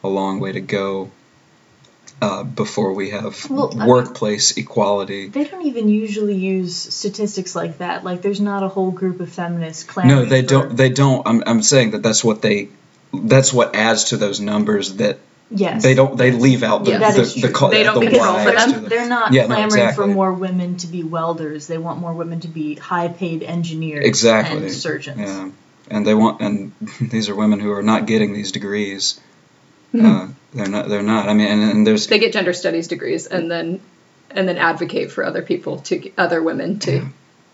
a 0.03 0.07
long 0.07 0.39
way 0.39 0.51
to 0.51 0.61
go 0.61 1.09
uh, 2.21 2.43
before 2.43 2.93
we 2.93 3.11
have 3.11 3.49
Well, 3.49 3.71
I 3.73 3.77
mean- 3.79 3.87
workplace 3.87 4.57
equality. 4.57 5.27
They 5.27 5.43
don't 5.45 5.65
even 5.65 5.87
usually 5.89 6.35
use 6.35 6.75
statistics 6.75 7.55
like 7.55 7.77
that. 7.79 8.03
Like, 8.03 8.21
there's 8.21 8.41
not 8.41 8.63
a 8.63 8.67
whole 8.69 8.91
group 8.91 9.19
of 9.19 9.29
feminists 9.31 9.83
clamoring. 9.83 10.15
No, 10.23 10.25
they 10.25 10.41
for- 10.41 10.47
don't. 10.47 10.77
They 10.77 10.89
don't. 10.89 11.27
I'm, 11.27 11.43
I'm 11.45 11.61
saying 11.61 11.91
that 11.91 12.03
that's 12.03 12.23
what 12.23 12.41
they. 12.41 12.69
That's 13.13 13.53
what 13.53 13.75
adds 13.75 14.05
to 14.05 14.17
those 14.17 14.39
numbers 14.39 14.95
that 14.95 15.19
Yes. 15.49 15.81
they 15.81 15.93
don't. 15.95 16.17
They 16.17 16.31
leave 16.31 16.61
out 16.63 16.83
the 16.83 16.91
Yes. 16.91 16.99
That 17.01 17.15
the, 17.15 17.21
is 17.21 17.35
the, 17.35 17.41
true. 17.41 17.51
co- 17.51 17.69
They 17.69 17.83
don't 17.83 18.03
the 18.03 18.09
control 18.11 18.39
for 18.39 18.51
them. 18.51 18.83
The, 18.83 18.89
They're 18.89 19.07
not 19.07 19.31
Yeah, 19.31 19.43
no, 19.43 19.47
clamoring 19.55 19.65
exactly. 19.65 20.03
for 20.05 20.07
more 20.13 20.33
women 20.33 20.75
to 20.77 20.87
be 20.87 21.03
welders. 21.03 21.67
They 21.67 21.77
want 21.77 21.99
more 22.01 22.13
women 22.13 22.41
to 22.41 22.49
be 22.49 22.75
high-paid 22.75 23.43
engineers 23.43 24.05
Exactly. 24.05 24.57
and 24.63 24.71
surgeons. 24.71 25.19
Yeah, 25.21 25.49
and 25.89 26.05
they 26.05 26.13
want, 26.13 26.41
and 26.41 26.73
these 27.01 27.29
are 27.29 27.35
women 27.35 27.61
who 27.61 27.71
are 27.71 27.81
not 27.83 28.07
getting 28.07 28.33
these 28.33 28.51
degrees. 28.51 29.21
Uh, 30.05 30.27
they're 30.53 30.67
not. 30.67 30.89
They're 30.89 31.03
not. 31.03 31.29
I 31.29 31.33
mean, 31.33 31.47
and, 31.47 31.71
and 31.71 31.87
there's 31.87 32.07
They 32.07 32.19
get 32.19 32.33
gender 32.33 32.53
studies 32.53 32.87
degrees 32.87 33.27
and 33.27 33.49
then 33.49 33.81
and 34.31 34.47
then 34.47 34.57
advocate 34.57 35.11
for 35.11 35.23
other 35.23 35.41
people 35.41 35.79
to 35.79 36.11
other 36.17 36.41
women 36.41 36.79
to. 36.79 37.07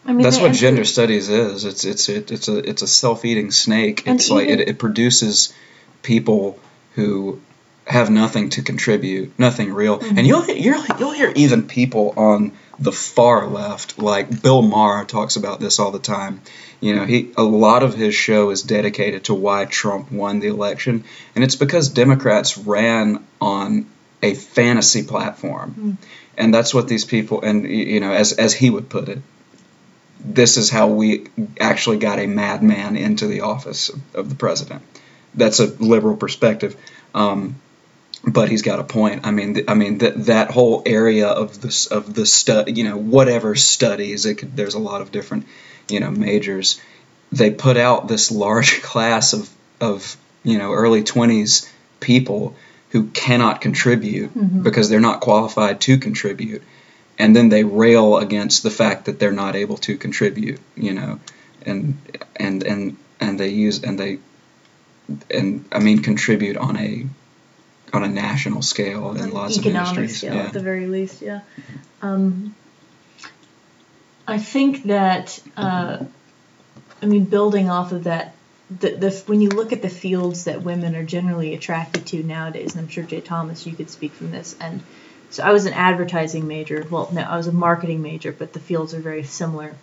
I 0.06 0.12
mean, 0.12 0.24
that's 0.24 0.38
they 0.38 0.42
what 0.42 0.50
enter- 0.50 0.60
gender 0.60 0.86
studies 0.86 1.30
is. 1.30 1.66
It's 1.66 1.86
it's 1.86 2.10
it, 2.10 2.32
it's 2.32 2.48
a 2.48 2.58
it's 2.58 2.82
a 2.82 2.88
self 2.88 3.26
eating 3.26 3.52
snake. 3.52 4.06
And 4.06 4.20
It's 4.20 4.30
like 4.30 4.50
it, 4.50 4.60
it 4.60 4.80
produces 4.80 5.54
people 6.02 6.60
who 6.96 7.42
have 7.86 8.10
nothing 8.10 8.50
to 8.52 8.62
contribute, 8.62 9.38
nothing 9.38 9.74
real. 9.74 10.00
Mm-hmm. 10.00 10.18
And 10.18 10.28
you'll 10.28 10.46
you'll 10.48 10.86
you'll 11.00 11.12
hear 11.12 11.32
even 11.36 11.68
people 11.68 12.14
on 12.18 12.52
the 12.80 12.92
far 12.92 13.48
left, 13.48 14.00
like 14.00 14.42
Bill 14.42 14.62
Maher, 14.62 15.06
talks 15.06 15.36
about 15.36 15.60
this 15.60 15.80
all 15.80 15.92
the 15.92 16.00
time. 16.00 16.42
You 16.84 16.96
know, 16.96 17.06
he 17.06 17.32
a 17.38 17.44
lot 17.44 17.82
of 17.84 17.94
his 17.94 18.14
show 18.14 18.50
is 18.50 18.62
dedicated 18.62 19.24
to 19.26 19.34
why 19.34 19.64
Trump 19.64 20.12
won 20.12 20.40
the 20.40 20.48
election, 20.48 21.06
and 21.34 21.44
it's 21.44 21.56
because 21.56 21.88
Democrats 21.88 22.58
ran 22.58 23.26
on 23.40 23.86
a 24.22 24.34
fantasy 24.34 25.04
platform, 25.04 25.98
and 26.38 26.54
that's 26.54 26.74
what 26.74 26.90
these 26.90 27.06
people 27.06 27.42
and 27.42 27.66
you 27.66 28.02
know, 28.02 28.12
as 28.12 28.34
as 28.34 28.54
he 28.54 28.70
would 28.70 28.90
put 28.90 29.08
it, 29.08 29.20
this 30.20 30.58
is 30.58 30.70
how 30.70 30.88
we 30.88 31.28
actually 31.58 32.00
got 32.00 32.20
a 32.20 32.28
madman 32.28 32.98
into 32.98 33.28
the 33.28 33.42
office 33.42 33.90
of, 34.14 34.30
the 34.30 34.36
president. 34.36 34.82
That's 35.34 35.60
a 35.60 35.68
liberal 35.68 36.18
perspective, 36.18 36.76
um, 37.16 37.56
but 38.26 38.50
he's 38.50 38.62
got 38.62 38.80
a 38.80 38.84
point. 38.84 39.26
I 39.26 39.32
mean, 39.32 39.54
th- 39.54 39.66
I 39.70 39.74
mean 39.74 40.00
that 40.00 40.26
that 40.26 40.52
whole 40.52 40.84
area 40.86 41.28
of 41.28 41.62
this 41.62 41.88
of 41.88 42.14
the 42.14 42.26
stu- 42.26 42.66
you 42.68 42.84
know, 42.84 42.98
whatever 42.98 43.56
studies. 43.56 44.26
It 44.26 44.36
could, 44.36 44.56
there's 44.58 44.76
a 44.76 44.80
lot 44.80 45.02
of 45.02 45.12
different, 45.12 45.46
you 45.90 46.00
know, 46.00 46.12
majors. 46.12 46.80
They 47.32 47.52
put 47.52 47.78
out 47.78 48.08
this 48.08 48.32
large 48.32 48.82
class 48.84 49.34
of 49.34 49.50
of 49.82 50.18
you 50.44 50.58
know 50.58 50.72
early 50.72 51.04
twenties 51.04 51.70
people 52.00 52.56
who 52.90 53.08
cannot 53.08 53.62
contribute 53.62 54.64
because 54.64 54.88
they're 54.88 55.00
not 55.00 55.20
qualified 55.20 55.82
to 55.82 55.98
contribute 55.98 56.62
and 57.18 57.36
then 57.36 57.50
they 57.50 57.64
rail 57.64 58.18
against 58.18 58.62
the 58.62 58.70
fact 58.70 59.06
that 59.06 59.20
they're 59.20 59.32
not 59.32 59.56
able 59.56 59.78
to 59.78 59.98
contribute 59.98 60.60
you 60.76 60.94
know 60.94 61.20
and 61.66 61.98
and 62.36 62.64
and 62.64 62.98
and 63.20 63.40
they 63.40 63.50
use 63.50 63.84
and 63.84 64.00
they 64.00 64.20
and 65.32 65.66
i 65.72 65.80
mean 65.80 66.02
contribute 66.02 66.58
on 66.58 66.78
a 66.78 67.06
on 67.94 68.04
a 68.04 68.08
national 68.08 68.62
scale 68.62 69.16
in 69.16 69.32
lots 69.32 69.58
of 69.58 69.66
economic 69.66 69.98
industries 69.98 70.18
scale 70.18 70.36
yeah 70.36 70.44
at 70.44 70.54
the 70.54 70.60
very 70.60 70.88
least. 70.88 71.22
Yeah. 71.22 71.42
Um, 72.02 72.56
I 74.28 74.38
think 74.38 74.84
that 74.84 75.42
uh, 75.58 76.04
I 77.02 77.06
mean 77.06 77.26
building 77.26 77.70
off 77.70 77.92
of 77.92 78.06
that. 78.06 78.36
The, 78.80 78.92
the 78.92 79.24
when 79.28 79.42
you 79.42 79.50
look 79.50 79.74
at 79.74 79.82
the 79.82 79.90
fields 79.90 80.46
that 80.46 80.64
women 80.64 80.96
are 80.96 81.04
generally 81.04 81.54
attracted 81.54 82.08
to 82.08 82.24
nowadays, 82.24 82.74
and 82.74 82.82
I'm 82.82 82.88
sure 82.88 83.04
Jay 83.04 83.22
Thomas, 83.22 83.68
you 83.68 83.76
could 83.76 83.90
speak 83.90 84.14
from 84.14 84.32
this. 84.32 84.56
And 84.60 84.82
so 85.30 85.44
I 85.44 85.52
was 85.52 85.66
an 85.66 85.74
advertising 85.74 86.48
major. 86.48 86.86
Well, 86.90 87.10
no, 87.12 87.22
I 87.22 87.38
was 87.38 87.48
a 87.48 87.52
marketing 87.52 88.02
major, 88.02 88.32
but 88.32 88.54
the 88.54 88.60
fields 88.60 88.94
are 88.94 89.00
very 89.00 89.24
similar. 89.24 89.76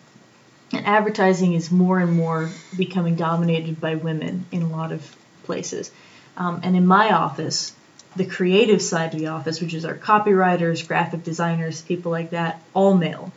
And 0.73 0.87
advertising 0.87 1.54
is 1.54 1.70
more 1.70 1.99
and 1.99 2.12
more 2.12 2.50
becoming 2.76 3.16
dominated 3.16 3.80
by 3.80 3.97
women 3.97 4.47
in 4.52 4.62
a 4.62 4.68
lot 4.68 4.92
of 4.92 5.16
places. 5.42 5.90
Um, 6.37 6.61
and 6.62 6.76
in 6.76 6.87
my 6.87 7.12
office, 7.12 7.75
the 8.16 8.25
creative 8.25 8.80
side 8.80 9.12
of 9.12 9.20
the 9.20 9.26
office, 9.28 9.61
which 9.61 9.75
is 9.75 9.85
our 9.85 9.97
copywriters, 9.97 10.87
graphic 10.87 11.25
designers, 11.25 11.82
people 11.82 12.12
like 12.12 12.30
that, 12.30 12.62
all 12.73 12.97
male. 12.97 13.32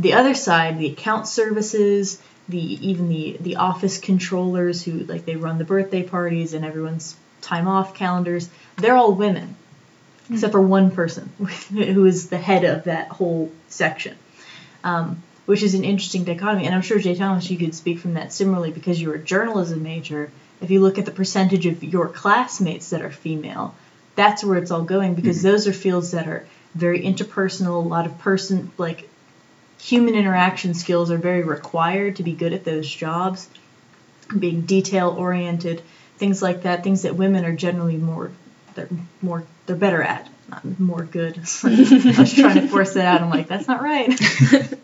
The 0.00 0.14
other 0.14 0.32
side, 0.32 0.78
the 0.78 0.90
account 0.90 1.28
services, 1.28 2.22
the 2.48 2.88
even 2.88 3.10
the 3.10 3.36
the 3.38 3.56
office 3.56 3.98
controllers 3.98 4.82
who 4.82 5.00
like 5.00 5.26
they 5.26 5.36
run 5.36 5.58
the 5.58 5.64
birthday 5.64 6.02
parties 6.02 6.54
and 6.54 6.64
everyone's 6.64 7.16
time 7.42 7.68
off 7.68 7.94
calendars, 7.94 8.48
they're 8.76 8.96
all 8.96 9.12
women, 9.12 9.56
except 10.30 10.52
for 10.52 10.60
one 10.62 10.90
person 10.90 11.30
who 11.68 12.06
is 12.06 12.30
the 12.30 12.38
head 12.38 12.64
of 12.64 12.84
that 12.84 13.08
whole 13.08 13.52
section. 13.68 14.16
Um, 14.82 15.22
which 15.44 15.62
is 15.62 15.74
an 15.74 15.84
interesting 15.84 16.24
dichotomy, 16.24 16.64
and 16.64 16.74
I'm 16.74 16.80
sure 16.80 16.98
Jay 16.98 17.14
Thomas, 17.14 17.50
you 17.50 17.58
could 17.58 17.74
speak 17.74 17.98
from 17.98 18.14
that 18.14 18.32
similarly 18.32 18.70
because 18.70 19.02
you're 19.02 19.16
a 19.16 19.22
journalism 19.22 19.82
major. 19.82 20.30
If 20.62 20.70
you 20.70 20.80
look 20.80 20.96
at 20.98 21.04
the 21.04 21.10
percentage 21.10 21.66
of 21.66 21.84
your 21.84 22.08
classmates 22.08 22.90
that 22.90 23.02
are 23.02 23.10
female, 23.10 23.74
that's 24.14 24.42
where 24.44 24.58
it's 24.58 24.70
all 24.70 24.84
going 24.84 25.14
because 25.14 25.42
those 25.42 25.66
are 25.66 25.74
fields 25.74 26.12
that 26.12 26.26
are 26.26 26.46
very 26.74 27.02
interpersonal. 27.02 27.84
A 27.84 27.88
lot 27.88 28.06
of 28.06 28.18
person 28.18 28.70
like 28.78 29.10
human 29.80 30.14
interaction 30.14 30.74
skills 30.74 31.10
are 31.10 31.18
very 31.18 31.42
required 31.42 32.16
to 32.16 32.22
be 32.22 32.32
good 32.32 32.52
at 32.52 32.64
those 32.64 32.88
jobs. 32.88 33.48
Being 34.36 34.62
detail 34.62 35.08
oriented, 35.10 35.82
things 36.16 36.40
like 36.40 36.62
that, 36.62 36.84
things 36.84 37.02
that 37.02 37.16
women 37.16 37.44
are 37.44 37.54
generally 37.54 37.96
more 37.96 38.30
they're 38.74 38.88
more 39.20 39.44
they're 39.66 39.74
better 39.74 40.02
at, 40.02 40.28
not 40.48 40.78
more 40.78 41.02
good. 41.02 41.36
I 41.64 42.14
was 42.18 42.34
trying 42.34 42.54
to 42.54 42.68
force 42.68 42.94
that 42.94 43.06
out. 43.06 43.22
I'm 43.22 43.30
like, 43.30 43.48
that's 43.48 43.66
not 43.66 43.82
right. 43.82 44.18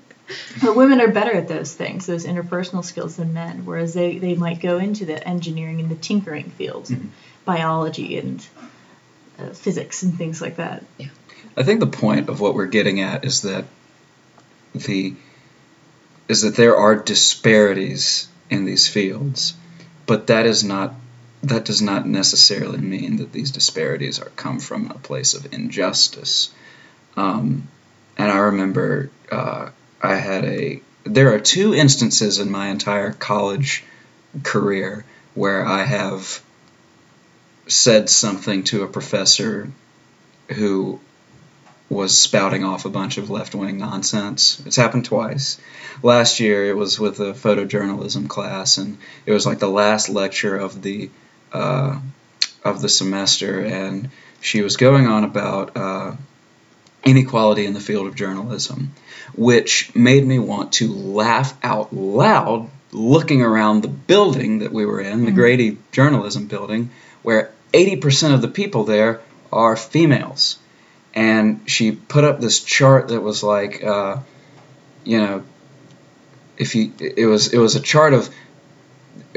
But 0.60 0.74
women 0.74 1.00
are 1.00 1.08
better 1.08 1.32
at 1.32 1.48
those 1.48 1.72
things, 1.72 2.06
those 2.06 2.26
interpersonal 2.26 2.84
skills, 2.84 3.16
than 3.16 3.32
men. 3.32 3.64
Whereas 3.64 3.94
they, 3.94 4.18
they 4.18 4.34
might 4.34 4.60
go 4.60 4.78
into 4.78 5.04
the 5.04 5.26
engineering 5.26 5.80
and 5.80 5.88
the 5.88 5.94
tinkering 5.94 6.50
fields, 6.50 6.90
and 6.90 7.12
biology 7.44 8.18
and 8.18 8.44
uh, 9.38 9.50
physics 9.50 10.02
and 10.02 10.16
things 10.16 10.40
like 10.40 10.56
that. 10.56 10.82
I 11.56 11.62
think 11.62 11.80
the 11.80 11.86
point 11.86 12.28
of 12.28 12.40
what 12.40 12.54
we're 12.54 12.66
getting 12.66 13.00
at 13.00 13.24
is 13.24 13.42
that 13.42 13.66
the 14.84 15.14
is 16.28 16.42
that 16.42 16.56
there 16.56 16.76
are 16.76 16.96
disparities 16.96 18.28
in 18.50 18.64
these 18.64 18.88
fields, 18.88 19.54
but 20.06 20.28
that 20.28 20.46
is 20.46 20.64
not 20.64 20.94
that 21.42 21.64
does 21.64 21.82
not 21.82 22.06
necessarily 22.06 22.78
mean 22.78 23.16
that 23.16 23.32
these 23.32 23.50
disparities 23.50 24.20
are 24.20 24.30
come 24.30 24.58
from 24.58 24.90
a 24.90 24.98
place 24.98 25.34
of 25.34 25.52
injustice. 25.52 26.52
Um, 27.16 27.68
and 28.18 28.30
I 28.30 28.38
remember 28.38 29.10
uh, 29.30 29.70
I 30.02 30.14
had 30.16 30.44
a 30.44 30.80
there 31.04 31.34
are 31.34 31.40
two 31.40 31.74
instances 31.74 32.38
in 32.40 32.50
my 32.50 32.68
entire 32.68 33.12
college 33.12 33.84
career 34.42 35.04
where 35.34 35.64
I 35.64 35.84
have 35.84 36.42
said 37.68 38.08
something 38.08 38.64
to 38.64 38.82
a 38.82 38.88
professor 38.88 39.70
who 40.48 41.00
was 41.88 42.18
spouting 42.18 42.64
off 42.64 42.84
a 42.84 42.90
bunch 42.90 43.18
of 43.18 43.30
left 43.30 43.54
wing 43.54 43.78
nonsense. 43.78 44.60
It's 44.66 44.76
happened 44.76 45.04
twice. 45.04 45.58
Last 46.02 46.40
year 46.40 46.66
it 46.66 46.76
was 46.76 46.98
with 46.98 47.20
a 47.20 47.32
photojournalism 47.32 48.28
class, 48.28 48.78
and 48.78 48.98
it 49.24 49.32
was 49.32 49.46
like 49.46 49.58
the 49.58 49.68
last 49.68 50.08
lecture 50.08 50.56
of 50.56 50.82
the 50.82 51.10
uh, 51.52 51.98
of 52.64 52.82
the 52.82 52.88
semester, 52.88 53.60
and 53.60 54.10
she 54.40 54.62
was 54.62 54.76
going 54.76 55.06
on 55.06 55.24
about 55.24 55.76
uh, 55.76 56.16
inequality 57.04 57.64
in 57.64 57.72
the 57.72 57.80
field 57.80 58.08
of 58.08 58.16
journalism, 58.16 58.92
which 59.34 59.94
made 59.94 60.26
me 60.26 60.38
want 60.38 60.72
to 60.72 60.92
laugh 60.92 61.56
out 61.62 61.94
loud 61.94 62.68
looking 62.92 63.42
around 63.42 63.82
the 63.82 63.88
building 63.88 64.60
that 64.60 64.72
we 64.72 64.84
were 64.86 65.00
in, 65.00 65.24
the 65.24 65.30
Grady 65.30 65.78
Journalism 65.92 66.46
Building, 66.46 66.90
where 67.22 67.52
80% 67.72 68.34
of 68.34 68.42
the 68.42 68.48
people 68.48 68.84
there 68.84 69.20
are 69.52 69.76
females. 69.76 70.58
And 71.16 71.62
she 71.68 71.92
put 71.92 72.24
up 72.24 72.40
this 72.40 72.62
chart 72.62 73.08
that 73.08 73.20
was 73.20 73.42
like, 73.42 73.82
uh, 73.82 74.18
you 75.02 75.18
know, 75.18 75.44
if 76.58 76.74
you, 76.74 76.92
it 77.00 77.26
was 77.26 77.52
it 77.52 77.58
was 77.58 77.74
a 77.74 77.80
chart 77.80 78.12
of 78.12 78.28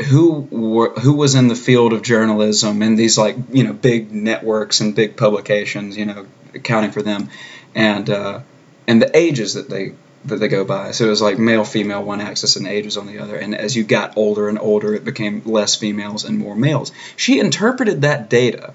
who 0.10 0.48
were 0.52 0.92
who 0.92 1.14
was 1.14 1.36
in 1.36 1.48
the 1.48 1.56
field 1.56 1.94
of 1.94 2.02
journalism 2.02 2.82
and 2.82 2.98
these 2.98 3.18
like 3.18 3.36
you 3.52 3.64
know 3.64 3.74
big 3.74 4.12
networks 4.12 4.82
and 4.82 4.96
big 4.96 5.16
publications, 5.18 5.98
you 5.98 6.06
know, 6.06 6.28
accounting 6.54 6.92
for 6.92 7.02
them, 7.02 7.30
and 7.74 8.10
uh, 8.10 8.42
and 8.88 9.02
the 9.02 9.18
ages 9.18 9.54
that 9.54 9.70
they 9.70 9.94
that 10.26 10.38
they 10.38 10.48
go 10.48 10.66
by. 10.66 10.92
So 10.92 11.06
it 11.06 11.10
was 11.10 11.22
like 11.22 11.40
male, 11.40 11.64
female, 11.64 12.04
one 12.04 12.22
axis, 12.22 12.56
and 12.56 12.68
ages 12.68 12.98
on 12.98 13.08
the 13.08 13.20
other. 13.20 13.38
And 13.38 13.56
as 13.56 13.76
you 13.76 13.84
got 13.84 14.18
older 14.18 14.50
and 14.50 14.60
older, 14.60 14.94
it 14.94 15.06
became 15.06 15.44
less 15.46 15.76
females 15.76 16.26
and 16.26 16.38
more 16.38 16.56
males. 16.56 16.92
She 17.16 17.40
interpreted 17.40 18.02
that 18.02 18.30
data 18.30 18.74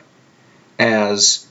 as 0.79 1.47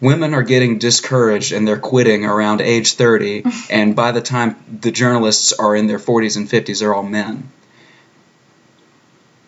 women 0.00 0.34
are 0.34 0.42
getting 0.42 0.78
discouraged 0.78 1.52
and 1.52 1.66
they're 1.66 1.78
quitting 1.78 2.24
around 2.24 2.60
age 2.60 2.94
30 2.94 3.44
and 3.70 3.96
by 3.96 4.12
the 4.12 4.20
time 4.20 4.56
the 4.80 4.90
journalists 4.90 5.52
are 5.52 5.74
in 5.74 5.86
their 5.86 5.98
40s 5.98 6.36
and 6.36 6.48
50s 6.48 6.80
they're 6.80 6.94
all 6.94 7.02
men 7.02 7.50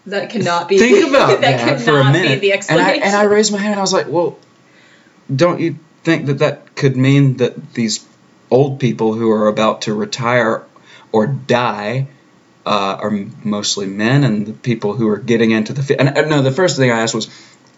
That 0.06 0.30
cannot 0.30 0.68
be. 0.68 0.78
think 0.78 1.08
about 1.14 1.40
that, 1.40 1.58
that 1.58 1.80
for 1.80 2.00
a 2.00 2.04
minute 2.04 2.40
Be 2.40 2.50
the 2.50 2.52
and 2.70 2.80
I, 2.80 2.92
and 2.92 3.14
I 3.14 3.24
raised 3.24 3.52
my 3.52 3.58
hand 3.58 3.72
and 3.72 3.78
i 3.80 3.82
was 3.82 3.92
like 3.92 4.08
well 4.08 4.38
don't 5.34 5.60
you 5.60 5.78
think 6.02 6.26
that 6.26 6.38
that 6.38 6.74
could 6.74 6.96
mean 6.96 7.36
that 7.36 7.74
these 7.74 8.04
old 8.50 8.80
people 8.80 9.12
who 9.14 9.30
are 9.30 9.46
about 9.48 9.82
to 9.82 9.94
retire 9.94 10.64
or 11.12 11.26
die 11.26 12.08
uh, 12.66 12.98
are 13.00 13.10
mostly 13.42 13.86
men, 13.86 14.22
and 14.22 14.46
the 14.46 14.52
people 14.52 14.92
who 14.94 15.08
are 15.08 15.16
getting 15.16 15.50
into 15.50 15.72
the 15.72 15.82
fi- 15.82 15.94
and, 15.96 16.16
and 16.16 16.28
no, 16.28 16.42
the 16.42 16.50
first 16.52 16.76
thing 16.76 16.90
I 16.90 17.00
asked 17.00 17.14
was, 17.14 17.28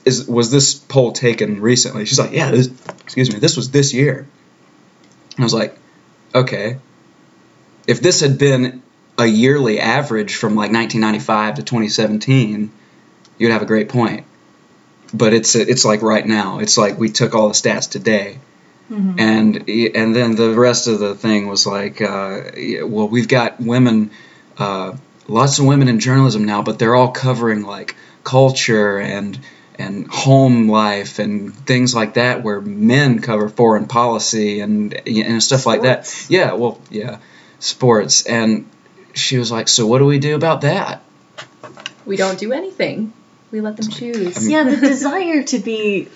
is 0.05 0.27
was 0.27 0.51
this 0.51 0.75
poll 0.75 1.13
taken 1.13 1.61
recently? 1.61 2.05
She's 2.07 2.19
like, 2.19 2.33
yeah, 2.33 2.51
this, 2.51 2.69
excuse 3.03 3.33
me, 3.33 3.39
this 3.39 3.57
was 3.57 3.71
this 3.71 3.93
year. 3.95 4.27
I 5.39 5.43
was 5.43 5.55
like, 5.55 5.77
okay, 6.35 6.79
if 7.87 8.01
this 8.01 8.21
had 8.21 8.39
been 8.39 8.83
a 9.19 9.27
yearly 9.27 9.79
average 9.81 10.37
from 10.37 10.55
like 10.55 10.73
1995 10.73 11.57
to 11.57 11.63
2017, 11.63 12.71
you'd 13.39 13.53
have 13.53 13.63
a 13.63 13.67
great 13.67 13.89
point. 13.89 14.25
But 15.15 15.35
it's 15.35 15.55
it's 15.55 15.85
like 15.85 16.01
right 16.03 16.27
now. 16.27 16.59
It's 16.61 16.79
like 16.79 16.99
we 16.99 17.11
took 17.11 17.35
all 17.35 17.49
the 17.49 17.55
stats 17.55 17.91
today, 17.91 18.39
Mhm. 18.91 19.21
and 19.21 19.69
and 19.97 20.17
then 20.17 20.37
the 20.37 20.55
rest 20.55 20.89
of 20.89 20.99
the 21.01 21.15
thing 21.15 21.47
was 21.49 21.67
like, 21.67 22.01
uh, 22.01 22.41
well, 22.85 23.09
we've 23.09 23.29
got 23.29 23.61
women, 23.61 24.11
uh, 24.57 24.97
lots 25.29 25.59
of 25.59 25.67
women 25.67 25.89
in 25.89 26.01
journalism 26.01 26.45
now, 26.47 26.63
but 26.63 26.79
they're 26.79 26.95
all 26.95 27.11
covering 27.13 27.63
like 27.63 27.95
culture 28.25 28.99
and 28.99 29.39
and 29.79 30.07
home 30.09 30.69
life 30.69 31.19
and 31.19 31.55
things 31.55 31.95
like 31.95 32.15
that, 32.15 32.43
where 32.43 32.61
men 32.61 33.21
cover 33.21 33.49
foreign 33.49 33.87
policy 33.87 34.61
and 34.61 34.95
and 35.07 35.43
stuff 35.43 35.67
like 35.67 35.83
that. 35.83 36.27
Yeah, 36.29 36.55
well, 36.55 36.81
yeah, 36.91 37.19
sports. 37.59 38.27
And 38.27 38.69
she 39.15 39.39
was 39.39 39.51
like, 39.51 39.69
so 39.69 39.87
what 39.87 39.99
do 39.99 40.07
we 40.07 40.19
do 40.19 40.35
about 40.35 40.63
that? 40.63 41.03
We 42.05 42.17
don't 42.17 42.39
do 42.39 42.53
anything. 42.53 43.13
We 43.51 43.61
let 43.61 43.77
them 43.77 43.91
choose. 43.91 44.49
Yeah, 44.49 44.65
the 44.65 44.77
desire 44.77 45.43
to 45.43 45.59
be. 45.59 46.09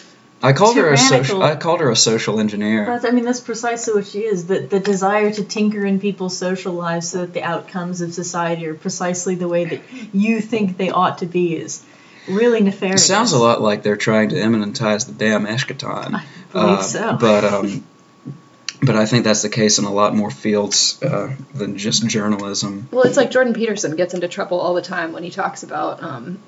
I 0.43 0.53
called 0.53 0.77
her 0.77 0.93
a 0.93 0.99
social. 0.99 1.43
I 1.43 1.57
called 1.57 1.81
her 1.81 1.91
a 1.91 1.97
social 1.97 2.41
engineer. 2.41 2.85
That's, 2.85 3.05
I 3.05 3.11
mean, 3.11 3.25
that's 3.25 3.41
precisely 3.41 3.95
what 3.95 4.07
she 4.07 4.21
is. 4.21 4.47
The, 4.47 4.61
the 4.61 4.81
desire 4.81 5.31
to 5.31 5.45
tinker 5.45 5.85
in 5.85 5.99
people's 5.99 6.37
social 6.37 6.75
lives 6.75 7.09
so 7.09 7.19
that 7.19 7.33
the 7.33 7.43
outcomes 7.43 8.03
of 8.03 8.13
society 8.13 8.67
are 8.67 8.75
precisely 8.75 9.35
the 9.35 9.49
way 9.49 9.65
that 9.65 9.81
you 10.13 10.41
think 10.41 10.77
they 10.77 10.91
ought 10.91 11.19
to 11.19 11.27
be 11.27 11.57
is 11.57 11.83
really 12.29 12.67
It 12.67 12.99
sounds 12.99 13.33
a 13.33 13.39
lot 13.39 13.61
like 13.61 13.83
they're 13.83 13.97
trying 13.97 14.31
to 14.31 14.37
immanentize 14.37 15.07
the 15.07 15.13
damn 15.13 15.47
eschaton. 15.47 16.15
I 16.15 16.25
believe 16.53 16.79
Uh, 16.79 16.83
so. 16.83 17.17
But 17.19 17.45
um, 17.45 17.85
but 18.83 18.97
I 18.97 19.07
think 19.07 19.25
that's 19.25 19.43
the 19.43 19.49
case 19.49 19.79
in 19.79 19.85
a 19.85 19.93
lot 19.93 20.15
more 20.15 20.31
fields 20.31 21.03
uh, 21.03 21.35
than 21.55 21.79
just 21.79 22.07
journalism. 22.07 22.89
Well, 22.91 23.05
it's 23.05 23.17
like 23.17 23.31
Jordan 23.31 23.55
Peterson 23.55 23.97
gets 23.97 24.15
into 24.15 24.29
trouble 24.29 24.61
all 24.61 24.75
the 24.75 24.83
time 24.83 25.13
when 25.13 25.23
he 25.23 25.31
talks 25.31 25.63
about 25.63 26.03
um, 26.03 26.39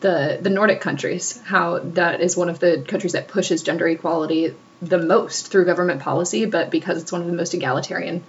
the 0.00 0.38
the 0.40 0.50
Nordic 0.50 0.80
countries, 0.80 1.40
how 1.44 1.78
that 1.78 2.20
is 2.20 2.36
one 2.36 2.48
of 2.48 2.58
the 2.58 2.84
countries 2.86 3.12
that 3.12 3.28
pushes 3.28 3.62
gender 3.62 3.86
equality 3.88 4.54
the 4.82 4.98
most 4.98 5.48
through 5.48 5.64
government 5.64 6.02
policy, 6.02 6.44
but 6.44 6.70
because 6.70 7.00
it's 7.00 7.12
one 7.12 7.22
of 7.22 7.26
the 7.26 7.32
most 7.32 7.54
egalitarian 7.54 8.22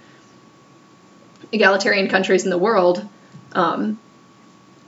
egalitarian 1.52 2.08
countries 2.08 2.44
in 2.44 2.50
the 2.50 2.58
world, 2.58 3.06
um, 3.52 3.98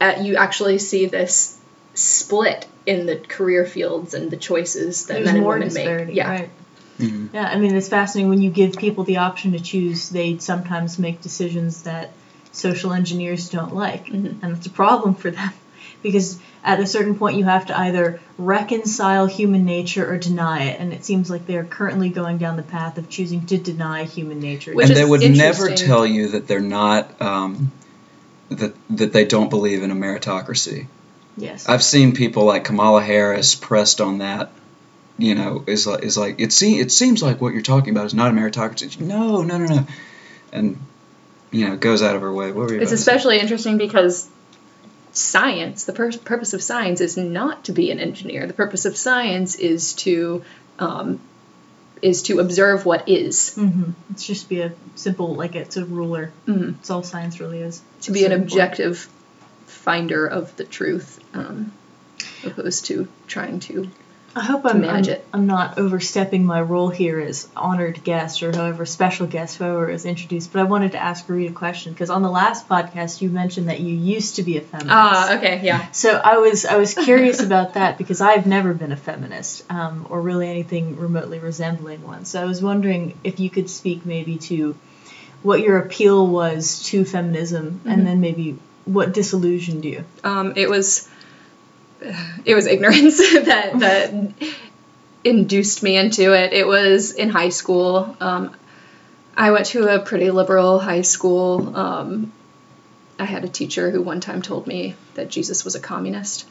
at, 0.00 0.22
you 0.24 0.36
actually 0.36 0.78
see 0.78 1.06
this 1.06 1.59
split 2.00 2.66
in 2.86 3.06
the 3.06 3.16
career 3.16 3.66
fields 3.66 4.14
and 4.14 4.30
the 4.30 4.36
choices 4.36 5.06
that 5.06 5.14
There's 5.14 5.26
men 5.26 5.36
and 5.36 5.44
more 5.44 5.54
women 5.54 5.68
disparity, 5.68 6.06
make. 6.06 6.16
Yeah, 6.16 6.30
right. 6.30 6.50
Mhm. 6.98 7.28
Yeah, 7.32 7.44
I 7.46 7.58
mean, 7.58 7.74
it's 7.74 7.88
fascinating 7.88 8.28
when 8.28 8.42
you 8.42 8.50
give 8.50 8.76
people 8.76 9.04
the 9.04 9.18
option 9.18 9.52
to 9.52 9.60
choose, 9.60 10.08
they 10.10 10.38
sometimes 10.38 10.98
make 10.98 11.22
decisions 11.22 11.82
that 11.82 12.12
social 12.52 12.92
engineers 12.92 13.48
don't 13.48 13.74
like. 13.74 14.06
Mhm. 14.06 14.42
And 14.42 14.56
it's 14.56 14.66
a 14.66 14.70
problem 14.70 15.14
for 15.14 15.30
them 15.30 15.50
because 16.02 16.38
at 16.64 16.80
a 16.80 16.86
certain 16.86 17.14
point 17.14 17.36
you 17.36 17.44
have 17.44 17.66
to 17.66 17.78
either 17.78 18.20
reconcile 18.38 19.26
human 19.26 19.64
nature 19.64 20.10
or 20.10 20.16
deny 20.18 20.64
it. 20.64 20.80
And 20.80 20.92
it 20.92 21.04
seems 21.04 21.30
like 21.30 21.46
they're 21.46 21.64
currently 21.64 22.08
going 22.08 22.38
down 22.38 22.56
the 22.56 22.62
path 22.62 22.98
of 22.98 23.08
choosing 23.08 23.46
to 23.46 23.58
deny 23.58 24.04
human 24.04 24.40
nature. 24.40 24.72
Which 24.72 24.88
and 24.88 24.96
they 24.96 25.04
would 25.04 25.22
never 25.22 25.68
tell 25.68 26.06
you 26.06 26.28
that 26.28 26.46
they're 26.48 26.60
not 26.60 27.20
um, 27.20 27.70
that 28.50 28.74
that 28.90 29.12
they 29.12 29.24
don't 29.24 29.50
believe 29.50 29.82
in 29.82 29.90
a 29.90 29.94
meritocracy. 29.94 30.86
Yes. 31.36 31.68
I've 31.68 31.82
seen 31.82 32.14
people 32.14 32.44
like 32.44 32.64
Kamala 32.64 33.02
Harris 33.02 33.54
pressed 33.54 34.00
on 34.00 34.18
that. 34.18 34.50
You 35.18 35.34
know, 35.34 35.64
is 35.66 35.86
like 35.86 36.02
is 36.02 36.16
like 36.16 36.40
it 36.40 36.50
se- 36.52 36.78
it 36.78 36.90
seems 36.90 37.22
like 37.22 37.40
what 37.42 37.52
you're 37.52 37.60
talking 37.62 37.90
about 37.94 38.06
is 38.06 38.14
not 38.14 38.30
a 38.30 38.34
meritocracy. 38.34 38.98
No, 39.00 39.42
no, 39.42 39.58
no, 39.58 39.66
no, 39.66 39.86
and 40.52 40.78
you 41.50 41.66
know 41.66 41.74
it 41.74 41.80
goes 41.80 42.00
out 42.02 42.16
of 42.16 42.22
her 42.22 42.32
way. 42.32 42.52
What 42.52 42.66
were 42.68 42.74
you? 42.74 42.80
It's 42.80 42.90
about 42.90 42.96
to 42.96 43.02
say? 43.02 43.12
especially 43.12 43.38
interesting 43.38 43.76
because 43.76 44.28
science, 45.12 45.84
the 45.84 45.92
pur- 45.92 46.16
purpose 46.24 46.54
of 46.54 46.62
science 46.62 47.00
is 47.00 47.16
not 47.16 47.64
to 47.64 47.72
be 47.72 47.90
an 47.90 48.00
engineer. 48.00 48.46
The 48.46 48.54
purpose 48.54 48.84
of 48.84 48.96
science 48.96 49.56
is 49.56 49.92
to 49.94 50.42
um, 50.78 51.20
is 52.00 52.22
to 52.22 52.40
observe 52.40 52.86
what 52.86 53.08
is, 53.08 53.54
hmm 53.54 53.90
It's 54.12 54.24
just 54.26 54.48
be 54.48 54.62
a 54.62 54.72
simple, 54.94 55.34
like 55.34 55.54
it's 55.54 55.76
a 55.76 55.84
ruler. 55.84 56.32
Mhm. 56.46 56.76
It's 56.78 56.88
all 56.90 57.02
science 57.02 57.40
really 57.40 57.58
is. 57.60 57.82
to 58.02 58.12
be 58.12 58.24
an 58.24 58.32
objective 58.32 59.06
finder 59.70 60.26
of 60.26 60.54
the 60.56 60.64
truth, 60.64 61.20
um, 61.34 61.72
opposed 62.44 62.86
to 62.86 63.08
trying 63.26 63.60
to. 63.60 63.90
I 64.34 64.42
hope 64.42 64.64
I'm, 64.64 64.80
manage 64.80 65.08
I'm, 65.08 65.14
it. 65.14 65.26
I'm 65.32 65.46
not 65.46 65.76
overstepping 65.78 66.46
my 66.46 66.60
role 66.60 66.88
here 66.88 67.18
as 67.18 67.48
honored 67.56 68.04
guest 68.04 68.44
or 68.44 68.54
however 68.54 68.86
special 68.86 69.26
guest, 69.26 69.56
whoever 69.56 69.90
is 69.90 70.04
introduced. 70.04 70.52
But 70.52 70.60
I 70.60 70.64
wanted 70.64 70.92
to 70.92 70.98
ask 71.02 71.28
Reed 71.28 71.50
a 71.50 71.52
question 71.52 71.92
because 71.92 72.10
on 72.10 72.22
the 72.22 72.30
last 72.30 72.68
podcast 72.68 73.20
you 73.20 73.28
mentioned 73.28 73.68
that 73.68 73.80
you 73.80 73.92
used 73.92 74.36
to 74.36 74.44
be 74.44 74.56
a 74.56 74.60
feminist. 74.60 74.92
Ah, 74.94 75.36
okay, 75.36 75.60
yeah. 75.64 75.90
So 75.90 76.14
I 76.14 76.36
was 76.38 76.64
I 76.64 76.76
was 76.76 76.94
curious 76.94 77.42
about 77.48 77.74
that 77.74 77.98
because 77.98 78.20
I've 78.20 78.46
never 78.46 78.72
been 78.72 78.92
a 78.92 78.96
feminist 78.96 79.64
um, 79.68 80.06
or 80.08 80.20
really 80.20 80.48
anything 80.48 80.96
remotely 80.96 81.40
resembling 81.40 82.02
one. 82.06 82.24
So 82.24 82.40
I 82.40 82.44
was 82.44 82.62
wondering 82.62 83.18
if 83.24 83.40
you 83.40 83.50
could 83.50 83.68
speak 83.68 84.06
maybe 84.06 84.38
to 84.38 84.76
what 85.42 85.60
your 85.60 85.78
appeal 85.78 86.24
was 86.26 86.84
to 86.84 87.04
feminism 87.04 87.80
Mhm. 87.84 87.92
and 87.92 88.06
then 88.06 88.20
maybe 88.20 88.58
what 88.84 89.12
disillusioned 89.12 89.84
you. 89.84 90.04
Um, 90.24 90.54
it 90.56 90.68
was 90.68 91.08
it 92.44 92.54
was 92.54 92.66
ignorance 92.66 93.18
that 93.32 93.78
that 93.80 94.34
induced 95.24 95.82
me 95.82 95.96
into 95.96 96.32
it. 96.32 96.52
It 96.52 96.66
was 96.66 97.12
in 97.12 97.28
high 97.28 97.50
school. 97.50 98.16
Um, 98.20 98.54
I 99.36 99.52
went 99.52 99.66
to 99.66 99.86
a 99.94 99.98
pretty 100.00 100.30
liberal 100.30 100.78
high 100.78 101.02
school. 101.02 101.76
Um, 101.76 102.32
I 103.18 103.24
had 103.24 103.44
a 103.44 103.48
teacher 103.48 103.90
who 103.90 104.00
one 104.02 104.20
time 104.20 104.42
told 104.42 104.66
me 104.66 104.96
that 105.14 105.28
Jesus 105.28 105.64
was 105.64 105.74
a 105.74 105.80
communist. 105.80 106.46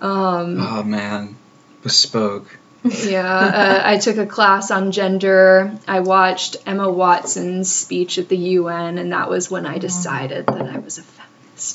Um, 0.00 0.56
Oh 0.60 0.82
man, 0.82 1.36
bespoke. 1.82 2.58
yeah, 2.84 3.26
uh, 3.28 3.82
I 3.84 3.98
took 3.98 4.16
a 4.16 4.24
class 4.26 4.70
on 4.70 4.92
gender. 4.92 5.78
I 5.86 6.00
watched 6.00 6.56
Emma 6.64 6.90
Watson's 6.90 7.70
speech 7.70 8.16
at 8.18 8.28
the 8.28 8.36
UN, 8.36 8.96
and 8.98 9.12
that 9.12 9.28
was 9.28 9.50
when 9.50 9.66
I 9.66 9.78
decided 9.78 10.46
that 10.46 10.62
I 10.62 10.78
was 10.78 10.96
a 10.98 11.02
feminist. 11.02 11.27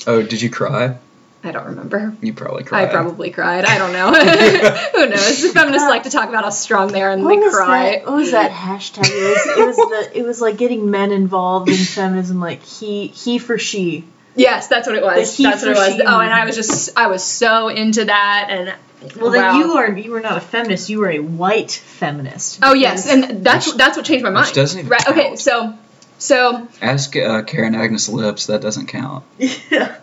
Oh, 0.06 0.22
did 0.22 0.40
you 0.42 0.50
cry? 0.50 0.98
I 1.46 1.52
don't 1.52 1.66
remember. 1.66 2.16
You 2.22 2.32
probably 2.32 2.64
cried. 2.64 2.88
I 2.88 2.90
probably 2.90 3.30
cried. 3.30 3.66
I 3.66 3.76
don't 3.76 3.92
know. 3.92 4.12
Who 4.94 5.06
knows? 5.10 5.42
The 5.42 5.50
feminists 5.50 5.88
like 5.88 6.04
to 6.04 6.10
talk 6.10 6.30
about 6.30 6.44
how 6.44 6.50
strong 6.50 6.88
they 6.90 7.02
are 7.02 7.10
and 7.10 7.20
they 7.26 7.36
cry. 7.50 7.96
that? 7.98 8.06
What 8.06 8.14
was 8.16 8.30
that 8.30 8.50
hashtag? 8.50 9.04
It 9.06 9.12
was, 9.12 9.58
it 9.58 9.66
was 9.66 9.76
the 9.76 10.18
it 10.20 10.24
was 10.24 10.40
like 10.40 10.56
getting 10.56 10.90
men 10.90 11.12
involved 11.12 11.68
in 11.68 11.76
feminism, 11.76 12.40
like 12.40 12.62
he 12.62 13.08
he 13.08 13.38
for 13.38 13.58
she. 13.58 14.04
Yes, 14.36 14.68
that's 14.68 14.86
what 14.88 14.96
it 14.96 15.02
was. 15.02 15.36
The 15.36 15.42
That's 15.44 15.62
what 15.62 15.72
it 15.72 15.76
was. 15.76 15.94
she 15.96 16.00
Oh, 16.02 16.20
and 16.20 16.32
I 16.32 16.44
was 16.46 16.56
just 16.56 16.96
I 16.98 17.06
was 17.08 17.22
so 17.22 17.68
into 17.68 18.06
that 18.06 18.46
and 18.48 18.74
Well, 19.20 19.30
then 19.30 19.42
wow. 19.42 19.58
you 19.58 19.72
are 19.74 19.92
you 19.96 20.10
were 20.12 20.20
not 20.20 20.38
a 20.38 20.40
feminist. 20.40 20.88
You 20.88 21.00
were 21.00 21.10
a 21.10 21.18
white 21.20 21.70
feminist. 21.72 22.60
Oh 22.62 22.72
yes, 22.72 23.06
and 23.06 23.44
that's 23.44 23.66
Which- 23.66 23.76
that's 23.76 23.96
what 23.98 24.06
changed 24.06 24.24
my 24.24 24.30
which 24.30 24.36
mind. 24.46 24.54
doesn't 24.54 24.78
even 24.78 24.88
right. 24.90 25.08
Okay, 25.10 25.36
so 25.36 25.76
so 26.18 26.68
Ask 26.80 27.16
uh, 27.16 27.42
Karin 27.42 27.74
Agness 27.74 28.10
Lips. 28.12 28.46
That 28.46 28.60
doesn't 28.60 28.86
count. 28.86 29.24
yeah. 29.38 29.98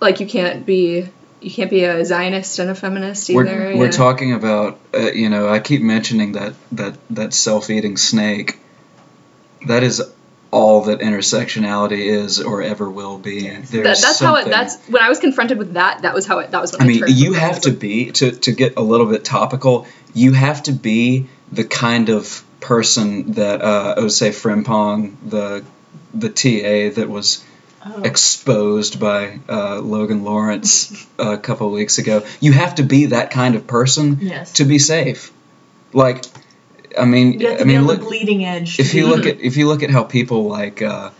like 0.00 0.20
you 0.20 0.26
can't 0.26 0.66
be 0.66 1.08
you 1.40 1.50
can't 1.50 1.70
be 1.70 1.84
a 1.84 2.04
Zionist 2.04 2.58
and 2.58 2.70
a 2.70 2.74
feminist 2.74 3.28
either. 3.30 3.44
We're, 3.44 3.76
we're 3.76 3.92
talking 3.92 4.32
about, 4.32 4.78
uh, 4.94 5.12
you 5.12 5.28
know, 5.28 5.48
I 5.48 5.60
keep 5.60 5.82
mentioning 5.82 6.32
that 6.32 6.54
that 6.72 6.96
that 7.10 7.34
self-eating 7.34 7.96
snake. 7.96 8.58
That 9.66 9.82
is 9.82 10.02
all 10.50 10.84
that 10.84 11.00
intersectionality 11.00 12.06
is 12.06 12.40
or 12.40 12.62
ever 12.62 12.88
will 12.88 13.18
be. 13.18 13.48
There's 13.48 13.70
That, 13.70 13.82
that's 13.82 14.20
how 14.20 14.36
it. 14.36 14.46
That's 14.46 14.76
when 14.86 15.02
I 15.02 15.08
was 15.08 15.18
confronted 15.18 15.58
with 15.58 15.74
that. 15.74 16.02
That 16.02 16.14
was 16.14 16.26
how 16.26 16.38
it. 16.38 16.50
That 16.50 16.60
was 16.60 16.72
when 16.72 16.82
I 16.82 16.84
I 16.84 16.88
mean, 16.88 17.04
you 17.08 17.32
have 17.34 17.60
to 17.62 17.70
be 17.70 18.12
to 18.12 18.32
to 18.32 18.52
get 18.52 18.76
a 18.76 18.82
little 18.82 19.06
bit 19.06 19.24
topical. 19.24 19.86
You 20.14 20.32
have 20.32 20.62
to 20.64 20.72
be 20.72 21.28
the 21.52 21.64
kind 21.64 22.08
of 22.08 22.42
person 22.66 23.32
that 23.32 23.62
uh, 23.62 23.94
I 23.96 24.00
would 24.00 24.12
say 24.12 24.30
Frimpong, 24.30 25.16
the 25.34 25.64
the 26.14 26.28
TA 26.28 26.94
that 27.00 27.08
was 27.08 27.44
Oh. 27.88 28.02
exposed 28.02 28.98
by 28.98 29.38
uh, 29.48 29.78
Logan 29.78 30.24
Lawrence 30.24 31.06
a 31.20 31.38
couple 31.38 31.70
weeks 31.70 31.98
ago. 31.98 32.24
You 32.40 32.50
have 32.50 32.74
to 32.76 32.82
be 32.82 33.06
that 33.06 33.30
kind 33.30 33.54
of 33.54 33.68
person 33.68 34.18
Yes. 34.20 34.54
to 34.54 34.64
be 34.64 34.80
safe. 34.80 35.30
Like, 35.92 36.24
I 36.98 37.04
mean, 37.04 37.38
you 37.38 37.46
have 37.46 37.58
to 37.58 37.62
I 37.62 37.64
mean, 37.64 37.86
look 37.86 38.00
the 38.00 38.06
bleeding 38.06 38.44
edge. 38.44 38.80
if 38.80 38.92
you 38.94 39.06
look 39.06 39.24
at 39.26 39.40
if 39.40 39.56
you 39.56 39.68
look 39.68 39.84
at 39.84 39.90
how 39.90 40.02
people 40.02 40.48
like 40.48 40.82
uh, 40.82 41.10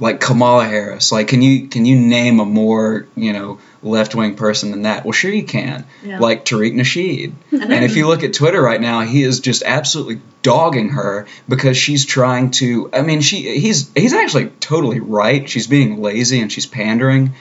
like 0.00 0.20
Kamala 0.20 0.64
Harris. 0.64 1.10
Like, 1.10 1.28
can 1.28 1.42
you 1.42 1.68
can 1.68 1.84
you 1.84 1.96
name 1.96 2.40
a 2.40 2.44
more 2.44 3.06
you 3.16 3.32
know 3.32 3.58
left 3.82 4.14
wing 4.14 4.36
person 4.36 4.70
than 4.70 4.82
that? 4.82 5.04
Well, 5.04 5.12
sure 5.12 5.30
you 5.30 5.44
can. 5.44 5.86
Yeah. 6.04 6.18
Like 6.18 6.44
Tariq 6.44 6.74
Nasheed. 6.74 7.32
And 7.52 7.72
And 7.72 7.84
if 7.84 7.96
you 7.96 8.06
look 8.06 8.22
at 8.24 8.32
Twitter 8.32 8.60
right 8.60 8.80
now, 8.80 9.00
he 9.00 9.22
is 9.22 9.40
just 9.40 9.62
absolutely 9.62 10.20
dogging 10.42 10.90
her 10.90 11.26
because 11.48 11.76
she's 11.76 12.06
trying 12.06 12.50
to. 12.52 12.90
I 12.92 13.02
mean, 13.02 13.20
she 13.20 13.58
he's 13.58 13.90
he's 13.94 14.12
actually 14.14 14.46
totally 14.60 15.00
right. 15.00 15.48
She's 15.48 15.66
being 15.66 16.00
lazy 16.00 16.40
and 16.40 16.50
she's 16.50 16.66
pandering, 16.66 17.34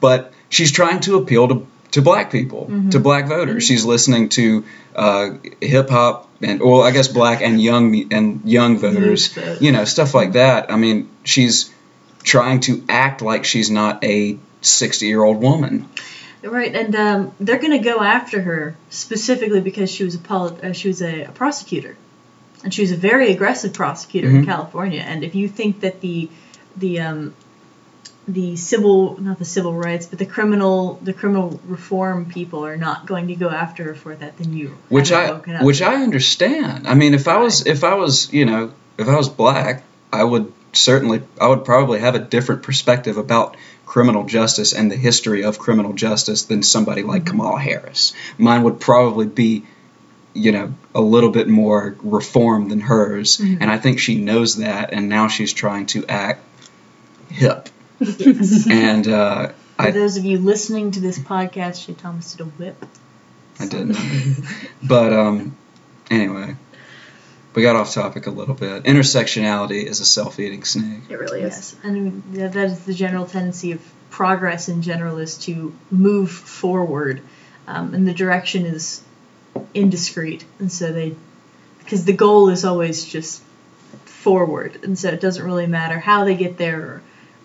but 0.00 0.32
she's 0.48 0.72
trying 0.72 1.00
to 1.00 1.16
appeal 1.16 1.48
to 1.48 1.66
to 1.92 2.02
black 2.02 2.32
people, 2.32 2.70
to 2.90 2.98
black 2.98 3.28
voters. 3.28 3.64
She's 3.64 3.84
listening 3.84 4.28
to 4.30 4.64
uh, 4.96 5.30
hip 5.60 5.88
hop 5.90 6.28
and 6.42 6.60
well, 6.60 6.82
I 6.82 6.90
guess 6.90 7.06
black 7.08 7.40
and 7.40 7.62
young 7.62 8.12
and 8.12 8.42
young 8.44 8.78
voters. 8.78 9.28
vote. 9.28 9.62
You 9.62 9.70
know, 9.70 9.84
stuff 9.84 10.12
like 10.12 10.32
that. 10.32 10.72
I 10.72 10.76
mean, 10.76 11.08
she's 11.22 11.72
trying 12.24 12.60
to 12.60 12.82
act 12.88 13.22
like 13.22 13.44
she's 13.44 13.70
not 13.70 14.02
a 14.02 14.38
60 14.62 15.06
year 15.06 15.22
old 15.22 15.40
woman. 15.40 15.88
Right, 16.42 16.74
and 16.74 16.94
um, 16.96 17.32
they're 17.40 17.58
going 17.58 17.72
to 17.72 17.78
go 17.78 18.02
after 18.02 18.40
her 18.42 18.76
specifically 18.90 19.60
because 19.60 19.90
she 19.90 20.04
was 20.04 20.14
a 20.16 20.68
uh, 20.68 20.72
she 20.72 20.88
was 20.88 21.00
a, 21.00 21.22
a 21.24 21.30
prosecutor, 21.32 21.96
and 22.62 22.72
she 22.74 22.82
was 22.82 22.92
a 22.92 22.96
very 22.96 23.30
aggressive 23.32 23.72
prosecutor 23.72 24.28
in 24.28 24.42
Mhm. 24.42 24.46
California. 24.46 25.00
And 25.00 25.24
if 25.24 25.34
you 25.34 25.48
think 25.48 25.80
that 25.80 26.02
the 26.02 26.28
the 26.76 27.00
um, 27.00 27.34
the 28.28 28.56
civil 28.56 29.18
not 29.20 29.38
the 29.38 29.44
civil 29.44 29.74
rights 29.74 30.06
but 30.06 30.18
the 30.18 30.26
criminal 30.26 30.98
the 31.02 31.12
criminal 31.12 31.60
reform 31.66 32.24
people 32.26 32.64
are 32.66 32.76
not 32.76 33.04
going 33.06 33.28
to 33.28 33.34
go 33.34 33.48
after 33.50 33.84
her 33.84 33.94
for 33.94 34.14
that, 34.14 34.36
then 34.38 34.52
you 34.54 34.76
which 34.88 35.12
I 35.12 35.26
up. 35.28 35.46
which 35.62 35.80
I 35.82 36.02
understand. 36.02 36.86
I 36.88 36.94
mean, 36.94 37.14
if 37.14 37.26
I 37.28 37.36
was 37.38 37.66
if 37.66 37.84
I 37.84 37.94
was 37.94 38.32
you 38.34 38.44
know 38.44 38.72
if 38.98 39.08
I 39.08 39.16
was 39.16 39.28
black, 39.30 39.82
I 40.12 40.24
would 40.24 40.52
certainly 40.76 41.22
I 41.40 41.48
would 41.48 41.64
probably 41.64 42.00
have 42.00 42.14
a 42.14 42.18
different 42.18 42.62
perspective 42.62 43.16
about 43.16 43.56
criminal 43.86 44.24
justice 44.24 44.72
and 44.72 44.90
the 44.90 44.96
history 44.96 45.44
of 45.44 45.58
criminal 45.58 45.92
justice 45.92 46.44
than 46.44 46.62
somebody 46.62 47.02
like 47.02 47.26
Kamala 47.26 47.60
Harris. 47.60 48.12
Mine 48.38 48.62
would 48.64 48.80
probably 48.80 49.26
be 49.26 49.64
you 50.34 50.50
know 50.52 50.74
a 50.94 51.00
little 51.00 51.30
bit 51.30 51.48
more 51.48 51.94
reformed 52.02 52.70
than 52.70 52.80
hers, 52.80 53.38
Mhm. 53.38 53.58
and 53.60 53.70
I 53.70 53.78
think 53.78 53.98
she 54.00 54.16
knows 54.16 54.56
that, 54.56 54.92
and 54.92 55.08
now 55.08 55.28
she's 55.28 55.52
trying 55.52 55.86
to 55.86 56.04
act 56.08 56.40
hip. 57.30 57.68
and 58.70 59.06
uh, 59.08 59.48
For 59.48 59.54
I 59.78 59.90
those 59.92 60.16
of 60.16 60.24
you 60.24 60.38
listening 60.38 60.90
to 60.92 61.00
this 61.00 61.18
podcast, 61.18 61.86
Jay 61.86 61.92
Thomas 61.94 62.32
did 62.32 62.40
a 62.46 62.50
whip. 62.50 62.84
I 63.60 63.66
didn't. 63.66 63.96
but 64.82 65.12
um, 65.12 65.56
anyway, 66.10 66.56
we 67.54 67.62
got 67.62 67.76
off 67.76 67.92
topic 67.92 68.26
a 68.26 68.30
little 68.30 68.54
bit. 68.54 68.84
Intersectionality 68.84 69.84
is 69.84 70.00
a 70.00 70.04
self-eating 70.04 70.64
snake. 70.64 71.02
It 71.08 71.18
really 71.18 71.40
is. 71.40 71.54
Yes, 71.54 71.76
and 71.82 71.96
I 71.96 72.00
mean, 72.00 72.22
that 72.32 72.52
that 72.52 72.66
is 72.66 72.84
the 72.84 72.94
general 72.94 73.26
tendency 73.26 73.72
of 73.72 73.80
progress 74.10 74.68
in 74.68 74.82
general 74.82 75.18
is 75.18 75.38
to 75.38 75.74
move 75.90 76.30
forward, 76.30 77.20
um, 77.66 77.94
and 77.94 78.06
the 78.06 78.14
direction 78.14 78.66
is 78.66 79.02
indiscreet, 79.72 80.44
and 80.58 80.70
so 80.70 80.92
they, 80.92 81.14
because 81.78 82.04
the 82.04 82.12
goal 82.12 82.48
is 82.48 82.64
always 82.64 83.04
just 83.04 83.42
forward, 84.04 84.78
and 84.82 84.98
so 84.98 85.08
it 85.08 85.20
doesn't 85.20 85.44
really 85.44 85.66
matter 85.66 85.98
how 85.98 86.24
they 86.24 86.34
get 86.34 86.56
there 86.56 86.80
or 86.80 87.02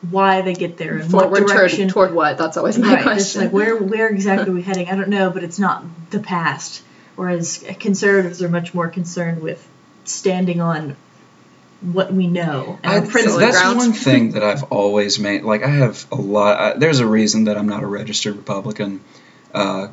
why 0.10 0.41
they 0.41 0.54
get 0.54 0.78
there 0.78 0.98
and 0.98 1.12
what 1.12 1.24
Forward 1.24 1.48
direction. 1.48 1.89
toward, 1.89 2.10
toward 2.10 2.13
what? 2.13 2.38
That's 2.38 2.56
always 2.56 2.78
my 2.78 2.88
right, 2.88 2.98
it's 3.00 3.04
question. 3.04 3.41
like 3.41 3.52
where 3.52 3.76
where 3.76 4.08
exactly 4.08 4.50
are 4.50 4.54
we 4.54 4.62
heading? 4.62 4.89
I 4.89 4.95
don't 4.95 5.10
know, 5.10 5.30
but 5.30 5.43
it's 5.43 5.60
not 5.60 5.84
the 6.10 6.19
past. 6.19 6.82
Whereas 7.15 7.65
conservatives 7.80 8.41
are 8.41 8.48
much 8.48 8.74
more 8.74 8.88
concerned 8.88 9.41
with 9.41 9.67
standing 10.10 10.62
on 10.62 10.95
what 11.82 12.12
we 12.12 12.28
know 12.28 12.78
and 12.84 12.91
I, 12.91 13.00
our 13.00 13.06
principles. 13.06 13.39
that's 13.39 13.62
ground. 13.62 13.78
one 13.78 13.93
thing 13.93 14.32
that 14.32 14.43
I've 14.43 14.63
always 14.63 15.17
made. 15.19 15.43
Like 15.43 15.63
I 15.63 15.69
have 15.69 16.06
a 16.12 16.15
lot. 16.15 16.60
I, 16.60 16.78
there's 16.78 17.00
a 17.00 17.08
reason 17.08 17.45
that 17.45 17.58
I'm 17.58 17.69
not 17.69 17.84
a 17.84 17.88
registered 17.88 18.36
Republican. 18.36 19.02
Uh, 19.54 19.89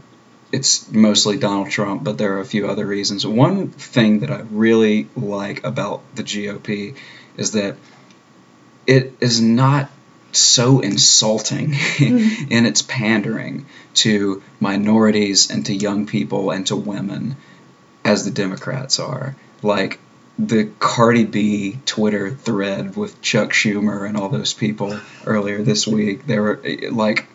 it's 0.53 0.91
mostly 0.91 1.39
Donald 1.39 1.71
Trump, 1.71 2.05
but 2.05 2.19
there 2.19 2.37
are 2.37 2.41
a 2.41 2.45
few 2.45 2.69
other 2.69 2.87
reasons. 2.87 3.27
One 3.27 3.69
thing 3.69 4.21
that 4.21 4.31
I 4.31 4.41
really 4.51 5.09
like 5.17 5.65
about 5.65 6.03
the 6.15 6.23
GOP 6.23 6.97
is 7.37 7.53
that 7.53 7.77
it 8.87 9.15
is 9.21 9.41
not 9.41 9.91
so 10.33 10.81
insulting 10.81 11.75
in 11.99 12.67
its 12.67 12.83
pandering 12.83 13.67
to 13.95 14.43
minorities 14.61 15.51
and 15.51 15.67
to 15.67 15.75
young 15.75 16.07
people 16.07 16.51
and 16.51 16.67
to 16.67 16.77
women 16.77 17.37
as 18.05 18.25
the 18.25 18.31
Democrats 18.31 19.01
are. 19.01 19.35
Like 19.63 19.99
the 20.39 20.71
Cardi 20.79 21.25
B 21.25 21.79
Twitter 21.87 22.31
thread 22.31 22.97
with 22.97 23.21
Chuck 23.23 23.51
Schumer 23.51 24.07
and 24.07 24.17
all 24.17 24.29
those 24.29 24.53
people 24.53 24.99
earlier 25.25 25.63
this 25.63 25.87
week, 25.87 26.27
they 26.27 26.39
were 26.39 26.61
like 26.91 27.27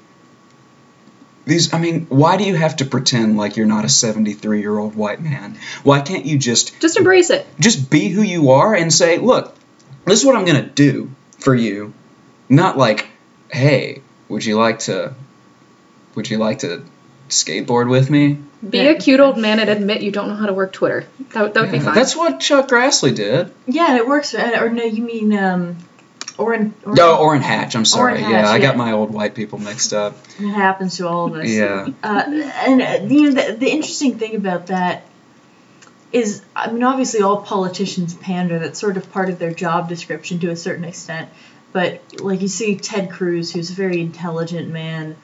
these 1.46 1.74
I 1.74 1.80
mean, 1.80 2.06
why 2.08 2.38
do 2.38 2.44
you 2.44 2.56
have 2.56 2.78
to 2.78 2.86
pretend 2.86 3.38
like 3.38 3.58
you're 3.58 3.66
not 3.66 3.84
a 3.84 3.88
73-year-old 3.88 4.96
white 4.96 5.22
man? 5.22 5.58
Why 5.84 6.02
can't 6.02 6.26
you 6.26 6.38
just 6.38 6.80
Just 6.80 6.98
embrace 6.98 7.30
it. 7.32 7.48
just 7.60 7.90
be 7.90 8.10
who 8.10 8.22
you 8.22 8.52
are 8.52 8.76
and 8.76 8.94
say, 8.94 9.18
"Look, 9.18 9.56
this 10.06 10.20
is 10.20 10.26
what 10.26 10.36
I'm 10.36 10.46
going 10.46 10.64
to 10.64 10.70
do 10.70 11.12
for 11.40 11.56
you." 11.56 11.94
Not 12.48 12.78
like, 12.78 13.08
"Hey, 13.52 14.02
would 14.30 14.46
you 14.46 14.58
like 14.58 14.80
to 14.80 15.16
would 16.14 16.30
you 16.30 16.38
like 16.38 16.60
to 16.60 16.84
skateboard 17.32 17.89
with 17.89 18.10
me?" 18.10 18.38
Be 18.67 18.78
Yeah. 18.78 18.84
a 18.91 18.96
cute 18.96 19.20
old 19.20 19.38
man 19.38 19.60
and 19.60 19.70
admit 19.70 20.02
you 20.02 20.12
don't 20.12 20.28
know 20.28 20.36
how 20.36 20.46
to 20.46 20.54
work 20.54 20.72
Twitter. 20.72 21.06
That, 21.34 21.54
that 21.56 21.62
would 21.62 21.72
be 21.72 21.80
fine. 21.80 21.96
That's 21.96 22.15
what 22.15 22.39
Chuck 22.39 22.67
Grassley 22.70 23.15
did. 23.15 23.52
Yeah, 23.65 23.88
and 23.89 23.98
it 23.98 24.08
works. 24.08 24.36
uh, 24.36 24.58
Or 24.62 24.70
no, 24.70 24.84
you 24.84 25.02
mean 25.04 25.36
um, 25.36 25.78
Orrin? 26.38 26.74
Orrin 26.86 26.96
No, 26.96 27.17
Orrin 27.17 27.41
Hatch. 27.41 27.76
I'm 27.76 27.86
sorry. 27.86 28.13
Orrin 28.22 28.30
yeah, 28.30 28.41
Hatch, 28.41 28.48
I 28.50 28.60
got 28.60 28.78
my 28.78 28.91
old 28.91 29.12
white 29.12 29.34
people 29.34 29.58
mixed 29.58 29.94
up. 29.94 30.15
It 30.39 30.48
happens 30.52 30.98
to 30.98 31.08
all 31.08 31.26
of 31.26 31.34
us. 31.36 31.50
Yeah. 31.50 31.88
Uh, 32.04 32.24
and 32.67 32.82
uh, 32.84 33.00
you 33.08 33.32
know 33.32 33.41
the, 33.41 33.54
the 33.58 33.70
interesting 33.72 34.20
thing 34.20 34.36
about 34.36 34.67
that 34.67 35.06
is, 36.12 36.41
I 36.56 36.72
mean, 36.72 36.84
obviously 36.84 37.22
all 37.22 37.41
politicians 37.41 38.13
pander. 38.13 38.60
That's 38.60 38.80
sort 38.80 38.98
of 38.98 39.12
part 39.12 39.30
of 39.30 39.39
their 39.39 39.54
job 39.54 39.89
description 39.89 40.39
to 40.41 40.50
a 40.52 40.56
certain 40.56 40.84
extent. 40.84 41.30
But 41.74 42.02
like 42.20 42.41
you 42.41 42.48
see 42.50 42.76
Ted 42.76 43.10
Cruz, 43.12 43.52
who's 43.54 43.70
a 43.72 43.74
very 43.74 44.02
intelligent 44.02 44.70
man, 44.70 45.15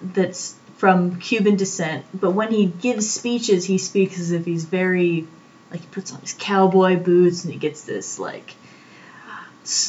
that's 0.00 0.54
from 0.78 1.18
Cuban 1.18 1.56
descent. 1.56 2.06
But 2.14 2.30
when 2.30 2.52
he 2.52 2.66
gives 2.66 3.10
speeches, 3.10 3.64
he 3.64 3.78
speaks 3.78 4.18
as 4.18 4.30
if 4.30 4.44
he's 4.44 4.64
very, 4.64 5.26
like 5.70 5.80
he 5.80 5.86
puts 5.88 6.12
on 6.12 6.20
his 6.20 6.32
cowboy 6.32 6.96
boots 6.96 7.44
and 7.44 7.52
he 7.52 7.58
gets 7.58 7.82
this 7.82 8.18
like. 8.18 8.54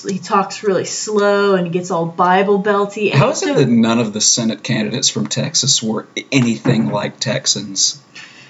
He 0.05 0.19
talks 0.19 0.61
really 0.61 0.83
slow 0.83 1.55
and 1.55 1.65
he 1.65 1.71
gets 1.71 1.89
all 1.89 2.05
Bible 2.05 2.61
belty. 2.61 3.11
and 3.11 3.19
How 3.19 3.29
is 3.29 3.43
it 3.43 3.55
that 3.55 3.69
none 3.69 3.99
of 3.99 4.11
the 4.11 4.19
Senate 4.19 4.61
candidates 4.61 5.07
from 5.07 5.27
Texas 5.27 5.81
were 5.81 6.05
anything 6.33 6.89
like 6.89 7.19
Texans? 7.19 8.01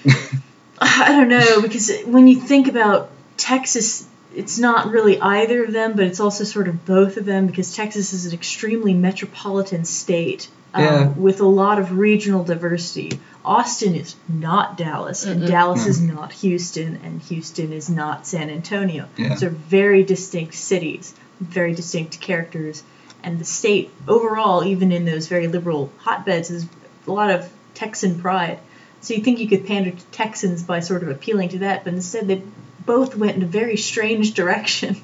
I 0.80 1.12
don't 1.12 1.28
know 1.28 1.60
because 1.60 1.92
when 2.06 2.26
you 2.26 2.40
think 2.40 2.66
about 2.66 3.10
Texas, 3.36 4.08
it's 4.34 4.58
not 4.58 4.90
really 4.90 5.20
either 5.20 5.62
of 5.62 5.72
them, 5.72 5.92
but 5.92 6.06
it's 6.06 6.20
also 6.20 6.42
sort 6.42 6.68
of 6.68 6.84
both 6.84 7.16
of 7.16 7.26
them 7.26 7.46
because 7.46 7.76
Texas 7.76 8.12
is 8.12 8.26
an 8.26 8.32
extremely 8.32 8.94
metropolitan 8.94 9.84
state 9.84 10.48
um, 10.74 10.82
Yeah. 10.84 11.08
with 11.08 11.40
a 11.40 11.46
lot 11.46 11.78
of 11.78 11.96
regional 11.98 12.44
diversity. 12.44 13.18
Austin 13.44 13.94
is 13.94 14.16
not 14.28 14.76
Dallas, 14.76 15.24
and 15.24 15.42
Mm-mm. 15.42 15.48
Dallas 15.48 15.86
is 15.86 16.00
not 16.00 16.32
Houston, 16.32 17.00
and 17.02 17.22
Houston 17.22 17.72
is 17.72 17.88
not 17.88 18.26
San 18.26 18.50
Antonio. 18.50 19.06
Yeah. 19.16 19.30
Those 19.30 19.42
are 19.44 19.50
very 19.50 20.02
distinct 20.04 20.54
cities, 20.54 21.14
very 21.40 21.74
distinct 21.74 22.20
characters, 22.20 22.82
and 23.22 23.38
the 23.38 23.44
state 23.44 23.90
overall, 24.06 24.64
even 24.64 24.92
in 24.92 25.04
those 25.04 25.26
very 25.26 25.48
liberal 25.48 25.90
hotbeds, 25.98 26.50
is 26.50 26.66
a 27.06 27.10
lot 27.10 27.30
of 27.30 27.50
Texan 27.74 28.20
pride. 28.20 28.58
So 29.00 29.14
you 29.14 29.22
think 29.22 29.38
you 29.38 29.48
could 29.48 29.66
pander 29.66 29.90
to 29.92 30.04
Texans 30.06 30.62
by 30.62 30.80
sort 30.80 31.02
of 31.02 31.08
appealing 31.08 31.48
to 31.50 31.58
that, 31.60 31.84
but 31.84 31.94
instead 31.94 32.28
they 32.28 32.42
both 32.84 33.16
went 33.16 33.36
in 33.36 33.42
a 33.42 33.46
very 33.46 33.76
strange 33.78 34.34
direction. 34.40 35.00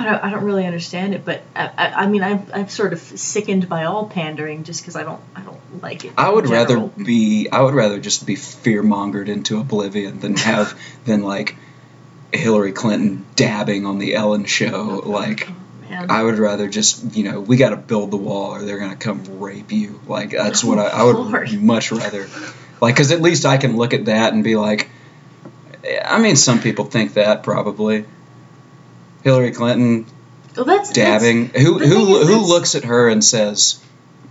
I 0.00 0.04
don't, 0.04 0.24
I 0.24 0.30
don't 0.30 0.44
really 0.44 0.66
understand 0.66 1.14
it, 1.14 1.24
but 1.24 1.42
I, 1.54 1.70
I, 1.76 1.88
I 1.88 2.06
mean 2.06 2.22
I'm, 2.22 2.46
I'm 2.54 2.68
sort 2.68 2.92
of 2.92 3.00
sickened 3.00 3.68
by 3.68 3.84
all 3.84 4.06
pandering 4.06 4.64
just 4.64 4.82
because 4.82 4.96
I 4.96 5.02
don't 5.02 5.20
I 5.36 5.42
don't 5.42 5.82
like 5.82 6.04
it. 6.04 6.12
I 6.16 6.28
would 6.30 6.48
rather 6.48 6.80
be 6.80 7.48
I 7.50 7.60
would 7.60 7.74
rather 7.74 8.00
just 8.00 8.26
be 8.26 8.36
fear 8.36 8.82
mongered 8.82 9.28
into 9.28 9.60
oblivion 9.60 10.20
than 10.20 10.36
have 10.36 10.78
than 11.04 11.22
like 11.22 11.56
Hillary 12.32 12.72
Clinton 12.72 13.26
dabbing 13.36 13.86
on 13.86 13.98
the 13.98 14.14
Ellen 14.14 14.44
show. 14.44 15.02
Oh, 15.04 15.08
like 15.08 15.48
Oh. 15.92 16.06
I 16.08 16.22
would 16.22 16.38
rather 16.38 16.68
just 16.68 17.16
you 17.16 17.24
know 17.24 17.40
we 17.40 17.56
got 17.56 17.70
to 17.70 17.76
build 17.76 18.10
the 18.10 18.16
wall 18.16 18.52
or 18.52 18.62
they're 18.62 18.78
gonna 18.78 18.96
come 18.96 19.40
rape 19.40 19.72
you. 19.72 20.00
Like 20.06 20.30
that's 20.30 20.62
what 20.62 20.78
I, 20.78 20.86
I 20.86 21.02
would 21.02 21.16
Lord. 21.16 21.52
much 21.60 21.90
rather. 21.90 22.28
Like 22.80 22.94
because 22.94 23.10
at 23.10 23.20
least 23.20 23.44
I 23.44 23.56
can 23.56 23.76
look 23.76 23.92
at 23.92 24.06
that 24.06 24.32
and 24.32 24.44
be 24.44 24.56
like, 24.56 24.88
I 26.04 26.18
mean 26.18 26.36
some 26.36 26.60
people 26.60 26.84
think 26.84 27.14
that 27.14 27.42
probably. 27.42 28.04
Hillary 29.22 29.52
Clinton 29.52 30.06
well, 30.56 30.64
that's 30.64 30.92
dabbing. 30.92 31.48
who 31.48 31.78
the 31.78 31.86
who 31.86 32.26
who 32.26 32.46
looks 32.46 32.74
at 32.74 32.84
her 32.84 33.08
and 33.08 33.24
says, 33.24 33.80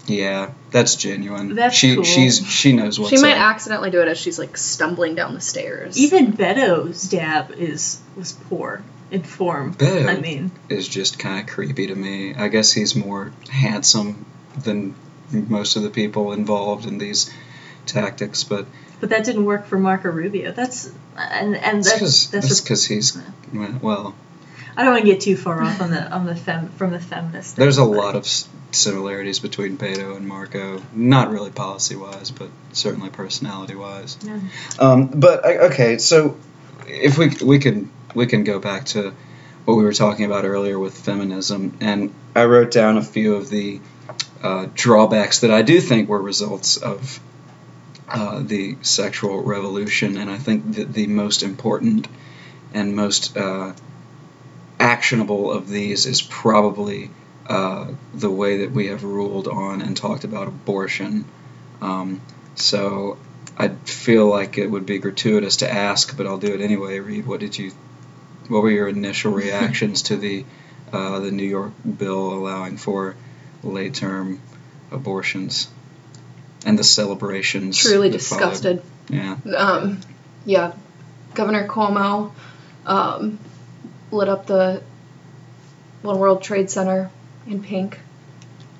"Yeah, 0.06 0.52
that's 0.70 0.96
genuine." 0.96 1.56
That's 1.56 1.76
she 1.76 1.96
cool. 1.96 2.04
she's 2.04 2.46
she 2.46 2.74
knows 2.74 3.00
what's 3.00 3.12
she 3.12 3.22
might 3.22 3.38
up. 3.38 3.52
accidentally 3.52 3.90
do 3.90 4.02
it 4.02 4.08
as 4.08 4.18
she's 4.18 4.38
like 4.38 4.58
stumbling 4.58 5.16
down 5.16 5.34
the 5.34 5.42
stairs. 5.42 5.98
Even 5.98 6.34
Beto's 6.34 7.04
dab 7.04 7.52
is 7.52 8.02
was 8.18 8.34
poor. 8.34 8.84
in 9.12 9.24
form. 9.24 9.74
Beto 9.74 10.08
I 10.08 10.20
mean, 10.20 10.52
is 10.68 10.88
just 10.88 11.20
kind 11.20 11.40
of 11.40 11.48
creepy 11.54 11.88
to 11.88 11.96
me. 11.96 12.36
I 12.36 12.50
guess 12.50 12.72
he's 12.72 12.96
more 12.96 13.32
handsome 13.50 14.26
than 14.62 14.96
most 15.32 15.78
of 15.78 15.84
the 15.84 15.90
people 15.90 16.34
involved 16.34 16.86
in 16.86 16.98
these 16.98 17.32
tactics, 17.86 18.44
but 18.44 18.66
but 19.00 19.10
that 19.10 19.24
didn't 19.24 19.46
work 19.46 19.68
for 19.68 19.80
Marco 19.80 20.10
Rubio. 20.10 20.52
That's 20.52 20.92
and 21.16 21.56
and 21.56 21.84
that's 21.84 22.00
that's 22.00 22.28
that's, 22.28 22.62
because 22.62 22.86
he's 22.86 23.18
well. 23.82 24.16
I 24.80 24.84
don't 24.84 24.94
want 24.94 25.06
to 25.06 25.12
get 25.12 25.20
too 25.20 25.36
far 25.36 25.62
off 25.62 25.82
on 25.82 25.92
the 25.92 26.10
on 26.10 26.26
the 26.26 26.38
fem 26.38 26.70
from 26.70 26.92
the 26.92 27.02
feminist. 27.02 27.58
There's 27.58 27.80
a 27.80 27.84
lot 27.84 28.16
of 28.16 28.26
similarities 28.72 29.40
between 29.40 29.78
Beto 29.78 30.16
and 30.16 30.26
Marco. 30.26 30.82
Not 30.94 31.32
really 31.32 31.52
policy 31.52 31.98
wise, 31.98 32.32
but 32.32 32.48
certainly 32.72 33.10
personality 33.10 33.76
wise. 33.76 34.18
Yeah. 34.24 34.40
Um, 34.80 35.08
but 35.08 35.46
okay, 35.46 35.98
so 35.98 36.38
if 36.88 37.18
we 37.18 37.28
we 37.46 37.60
can 37.60 37.92
we 38.16 38.26
can 38.26 38.46
go 38.46 38.60
back 38.60 38.86
to 38.86 39.14
what 39.66 39.76
we 39.76 39.84
were 39.84 39.92
talking 39.92 40.24
about 40.24 40.46
earlier 40.46 40.80
with 40.80 40.98
feminism, 40.98 41.78
and 41.82 42.14
I 42.34 42.46
wrote 42.46 42.72
down 42.72 42.96
a 42.96 43.04
few 43.04 43.36
of 43.36 43.50
the 43.50 43.82
uh, 44.42 44.68
drawbacks 44.76 45.42
that 45.42 45.52
I 45.52 45.62
do 45.62 45.82
think 45.82 46.08
were 46.08 46.22
results 46.22 46.78
of 46.78 47.20
uh, 48.08 48.42
the 48.44 48.78
sexual 48.82 49.44
revolution, 49.44 50.16
and 50.16 50.30
I 50.30 50.38
think 50.38 50.76
that 50.76 50.94
the 50.94 51.08
most 51.08 51.44
important 51.44 52.08
and 52.74 52.96
most 52.96 53.36
uh, 53.36 53.74
actionable 54.90 55.52
of 55.52 55.70
these 55.70 56.06
is 56.06 56.22
probably 56.22 57.12
uh, 57.48 57.92
the 58.14 58.30
way 58.30 58.58
that 58.58 58.72
we 58.72 58.88
have 58.88 59.04
ruled 59.04 59.48
on 59.48 59.82
and 59.82 59.96
talked 59.96 60.24
about 60.24 60.48
abortion. 60.48 61.26
Um, 61.82 62.22
so 62.56 63.18
I 63.58 63.70
feel 63.70 64.28
like 64.28 64.58
it 64.58 64.68
would 64.68 64.86
be 64.86 64.98
gratuitous 65.00 65.58
to 65.58 65.72
ask, 65.72 66.16
but 66.18 66.26
I'll 66.26 66.40
do 66.40 66.54
it 66.54 66.62
anyway. 66.62 67.00
Reed, 67.00 67.26
what 67.26 67.40
did 67.40 67.58
you? 67.58 67.72
What 68.48 68.64
were 68.64 68.72
your 68.72 68.88
initial 68.88 69.32
reactions 69.44 70.04
to 70.04 70.18
the 70.18 70.46
uh, 70.92 71.20
the 71.20 71.32
New 71.32 71.50
York 71.58 71.74
bill 71.98 72.34
allowing 72.34 72.78
for 72.78 73.16
late 73.64 73.94
term 73.94 74.42
abortions 74.92 75.70
and 76.66 76.78
the 76.80 76.84
celebrations? 76.84 77.78
Truly 77.78 78.10
that 78.10 78.22
followed? 78.22 78.42
disgusted. 78.42 78.84
Yeah. 79.10 79.38
um, 79.58 80.02
yeah, 80.46 80.74
Governor 81.36 81.68
Cuomo 81.68 82.32
um, 82.86 83.40
lit 84.12 84.30
up 84.30 84.46
the 84.46 84.82
One 86.02 86.20
World 86.20 86.42
Trade 86.42 86.70
Center 86.70 87.10
in 87.48 87.64
pink. 87.64 88.00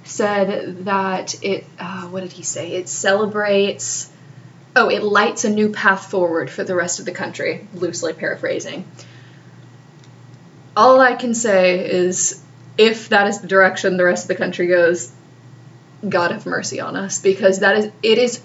Said 0.04 0.86
that 0.86 1.44
it, 1.44 1.66
uh, 1.80 2.08
what 2.08 2.22
did 2.22 2.32
he 2.32 2.44
say? 2.44 2.74
It 2.74 2.90
celebrates, 2.90 4.12
oh, 4.76 4.90
it 4.90 5.04
lights 5.04 5.46
a 5.46 5.50
new 5.50 5.70
path 5.70 6.10
forward 6.10 6.50
for 6.50 6.64
the 6.64 6.76
rest 6.76 7.00
of 7.00 7.06
the 7.06 7.12
country, 7.12 7.68
loosely 7.74 8.14
paraphrasing. 8.14 8.86
All 10.76 11.00
I 11.00 11.16
can 11.16 11.34
say 11.34 11.88
is 11.88 12.42
if 12.78 13.10
that 13.10 13.28
is 13.28 13.42
the 13.42 13.48
direction 13.48 13.98
the 13.98 14.06
rest 14.06 14.24
of 14.24 14.30
the 14.30 14.36
country 14.36 14.68
goes, 14.68 15.12
God 16.08 16.32
have 16.32 16.46
mercy 16.46 16.80
on 16.80 16.96
us 16.96 17.22
because 17.22 17.60
that 17.60 17.78
is, 17.78 17.92
it 18.02 18.18
is, 18.18 18.42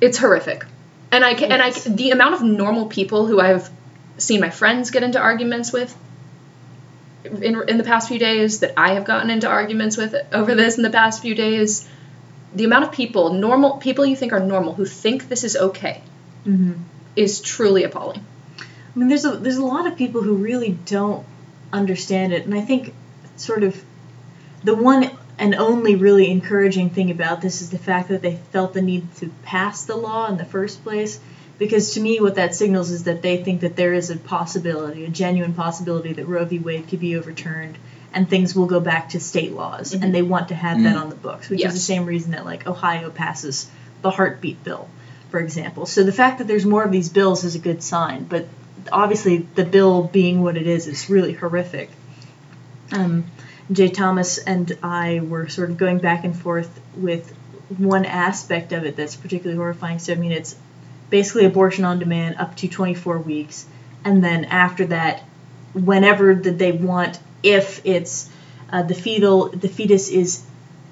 it's 0.00 0.18
horrific 0.18 0.66
and 1.12 1.22
I 1.24 1.34
can, 1.34 1.52
and 1.52 1.62
I 1.62 1.70
the 1.70 2.10
amount 2.10 2.34
of 2.34 2.42
normal 2.42 2.86
people 2.86 3.26
who 3.26 3.38
I've 3.38 3.70
seen 4.16 4.40
my 4.40 4.50
friends 4.50 4.90
get 4.90 5.02
into 5.02 5.20
arguments 5.20 5.72
with 5.72 5.94
in 7.24 7.68
in 7.68 7.78
the 7.78 7.84
past 7.84 8.08
few 8.08 8.18
days 8.18 8.60
that 8.60 8.72
I 8.76 8.94
have 8.94 9.04
gotten 9.04 9.30
into 9.30 9.48
arguments 9.48 9.96
with 9.96 10.14
over 10.32 10.54
this 10.54 10.76
in 10.76 10.82
the 10.82 10.90
past 10.90 11.22
few 11.22 11.34
days, 11.34 11.88
the 12.54 12.64
amount 12.64 12.84
of 12.84 12.92
people 12.92 13.32
normal 13.34 13.76
people 13.78 14.04
you 14.06 14.16
think 14.16 14.32
are 14.32 14.40
normal 14.40 14.74
who 14.74 14.84
think 14.84 15.28
this 15.28 15.44
is 15.44 15.56
okay 15.56 16.02
Mhm. 16.46 16.74
is 17.16 17.40
truly 17.40 17.84
appalling. 17.84 18.24
I 18.58 18.98
mean, 18.98 19.08
there's 19.08 19.24
a 19.24 19.36
there's 19.36 19.56
a 19.56 19.64
lot 19.64 19.86
of 19.86 19.96
people 19.96 20.22
who 20.22 20.34
really 20.34 20.76
don't 20.86 21.24
understand 21.72 22.32
it, 22.32 22.44
and 22.44 22.54
I 22.54 22.60
think 22.60 22.94
sort 23.36 23.62
of 23.62 23.80
the 24.64 24.74
one 24.74 25.08
and 25.38 25.54
only 25.54 25.96
really 25.96 26.30
encouraging 26.30 26.90
thing 26.90 27.10
about 27.10 27.40
this 27.40 27.62
is 27.62 27.70
the 27.70 27.78
fact 27.78 28.08
that 28.08 28.22
they 28.22 28.36
felt 28.52 28.74
the 28.74 28.82
need 28.82 29.12
to 29.16 29.30
pass 29.42 29.84
the 29.84 29.96
law 29.96 30.28
in 30.28 30.36
the 30.36 30.44
first 30.44 30.84
place. 30.84 31.18
Because 31.62 31.94
to 31.94 32.00
me, 32.00 32.18
what 32.18 32.34
that 32.34 32.56
signals 32.56 32.90
is 32.90 33.04
that 33.04 33.22
they 33.22 33.36
think 33.44 33.60
that 33.60 33.76
there 33.76 33.92
is 33.92 34.10
a 34.10 34.16
possibility, 34.16 35.04
a 35.04 35.08
genuine 35.08 35.54
possibility, 35.54 36.12
that 36.14 36.26
Roe 36.26 36.44
v. 36.44 36.58
Wade 36.58 36.88
could 36.88 36.98
be 36.98 37.14
overturned 37.16 37.78
and 38.12 38.28
things 38.28 38.56
will 38.56 38.66
go 38.66 38.80
back 38.80 39.10
to 39.10 39.20
state 39.20 39.52
laws, 39.52 39.94
and 39.94 40.12
they 40.12 40.22
want 40.22 40.48
to 40.48 40.56
have 40.56 40.82
that 40.82 40.96
Mm. 40.96 41.02
on 41.02 41.08
the 41.08 41.14
books, 41.14 41.48
which 41.48 41.64
is 41.64 41.72
the 41.72 41.78
same 41.78 42.04
reason 42.04 42.32
that 42.32 42.44
like 42.44 42.66
Ohio 42.66 43.10
passes 43.10 43.70
the 44.02 44.10
heartbeat 44.10 44.64
bill, 44.64 44.88
for 45.30 45.38
example. 45.38 45.86
So 45.86 46.02
the 46.02 46.10
fact 46.10 46.38
that 46.38 46.48
there's 46.48 46.66
more 46.66 46.82
of 46.82 46.90
these 46.90 47.08
bills 47.08 47.44
is 47.44 47.54
a 47.54 47.60
good 47.60 47.80
sign, 47.80 48.26
but 48.28 48.46
obviously 48.90 49.46
the 49.54 49.64
bill 49.64 50.02
being 50.02 50.42
what 50.42 50.56
it 50.56 50.66
is 50.66 50.88
is 50.88 51.08
really 51.08 51.32
horrific. 51.32 51.90
Um, 52.90 53.24
Jay 53.70 53.88
Thomas 53.88 54.36
and 54.36 54.76
I 54.82 55.20
were 55.20 55.48
sort 55.48 55.70
of 55.70 55.76
going 55.76 55.98
back 55.98 56.24
and 56.24 56.36
forth 56.36 56.80
with 56.96 57.32
one 57.78 58.04
aspect 58.04 58.72
of 58.72 58.84
it 58.84 58.96
that's 58.96 59.14
particularly 59.14 59.56
horrifying. 59.56 60.00
So 60.00 60.12
I 60.12 60.16
mean, 60.16 60.32
it's 60.32 60.56
basically 61.12 61.44
abortion 61.44 61.84
on 61.84 62.00
demand 62.00 62.36
up 62.38 62.56
to 62.56 62.66
24 62.68 63.18
weeks, 63.18 63.66
and 64.04 64.24
then 64.24 64.46
after 64.46 64.86
that, 64.86 65.22
whenever 65.74 66.34
that 66.34 66.58
they 66.58 66.72
want, 66.72 67.20
if 67.44 67.80
it's 67.84 68.28
uh, 68.72 68.82
the 68.82 68.94
fetal 68.94 69.48
the 69.50 69.68
fetus 69.68 70.08
is 70.08 70.42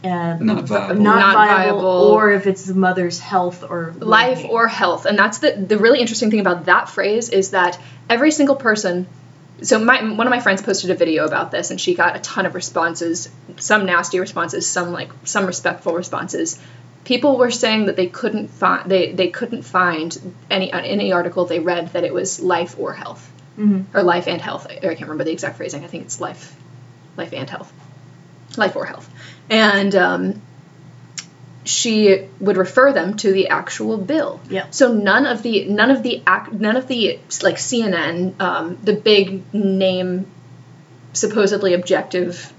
uh, 0.05 0.37
Not 0.41 0.65
viable. 0.65 1.03
not 1.03 1.19
Not 1.19 1.35
viable, 1.35 1.81
viable. 1.81 2.11
or 2.13 2.31
if 2.33 2.47
it's 2.47 2.65
the 2.65 2.75
mother's 2.75 3.19
health 3.19 3.65
or 3.69 3.93
life 3.99 4.39
well-being. 4.39 4.51
or 4.51 4.69
health 4.69 5.05
and 5.07 5.19
that's 5.19 5.39
the 5.39 5.53
the 5.53 5.77
really 5.79 6.01
interesting 6.01 6.31
thing 6.31 6.41
about 6.41 6.65
that 6.67 6.89
phrase 6.89 7.29
is 7.29 7.51
that 7.51 7.79
every 8.09 8.31
single 8.31 8.57
person 8.57 9.07
so 9.63 9.79
my 9.79 10.03
one 10.03 10.27
of 10.27 10.31
my 10.31 10.41
friends 10.41 10.63
posted 10.63 10.91
a 10.91 10.95
video 10.95 11.27
about 11.27 11.51
this 11.51 11.71
and 11.71 11.79
she 11.79 11.95
got 11.95 12.17
a 12.17 12.19
ton 12.21 12.47
of 12.47 12.55
responses 12.55 13.29
some 13.59 13.85
nasty 13.85 14.19
responses 14.21 14.67
some 14.67 14.91
like 14.93 15.11
some 15.25 15.45
respectful 15.47 15.93
responses 15.95 16.59
people 17.05 17.39
were 17.39 17.51
saying 17.51 17.87
that 17.87 17.97
they 17.97 18.07
couldn't 18.07 18.49
find 18.49 18.91
they, 18.91 19.13
they 19.13 19.29
couldn't 19.29 19.63
find 19.63 20.35
any 20.51 20.73
any 20.73 21.13
article 21.13 21.45
they 21.47 21.61
read 21.61 21.93
that 21.93 22.05
it 22.05 22.13
was 22.15 22.41
life 22.41 22.77
or 22.79 22.93
health 22.93 23.31
Mhm. 23.59 23.85
or 23.95 24.03
life 24.03 24.27
and 24.29 24.41
health 24.41 24.67
I, 24.71 24.75
I 24.77 24.95
can't 24.95 25.01
remember 25.03 25.25
the 25.25 25.33
exact 25.33 25.57
phrasing 25.57 25.85
i 25.85 25.87
think 25.89 26.05
it's 26.05 26.21
life 26.21 26.55
life 27.17 27.33
and 27.35 27.49
health 27.51 27.73
life 28.57 28.77
or 28.77 28.85
health 28.87 29.09
and 29.51 29.95
um, 29.97 30.43
she 31.65 32.27
would 32.41 32.57
refer 32.57 32.93
them 32.93 33.17
to 33.19 33.33
the 33.33 33.49
actual 33.49 33.99
bill. 33.99 34.41
Yeah. 34.49 34.67
So 34.71 34.93
none 34.95 35.27
of 35.27 35.43
the 35.43 35.67
none 35.67 35.91
of 35.91 36.03
the 36.03 36.23
ac- 36.27 36.53
none 36.53 36.77
of 36.77 36.89
the 36.89 37.19
like 37.43 37.57
CNN, 37.57 38.41
um, 38.41 38.79
the 38.83 38.95
big 38.95 39.53
name, 39.53 40.27
supposedly 41.13 41.75
objective 41.75 42.51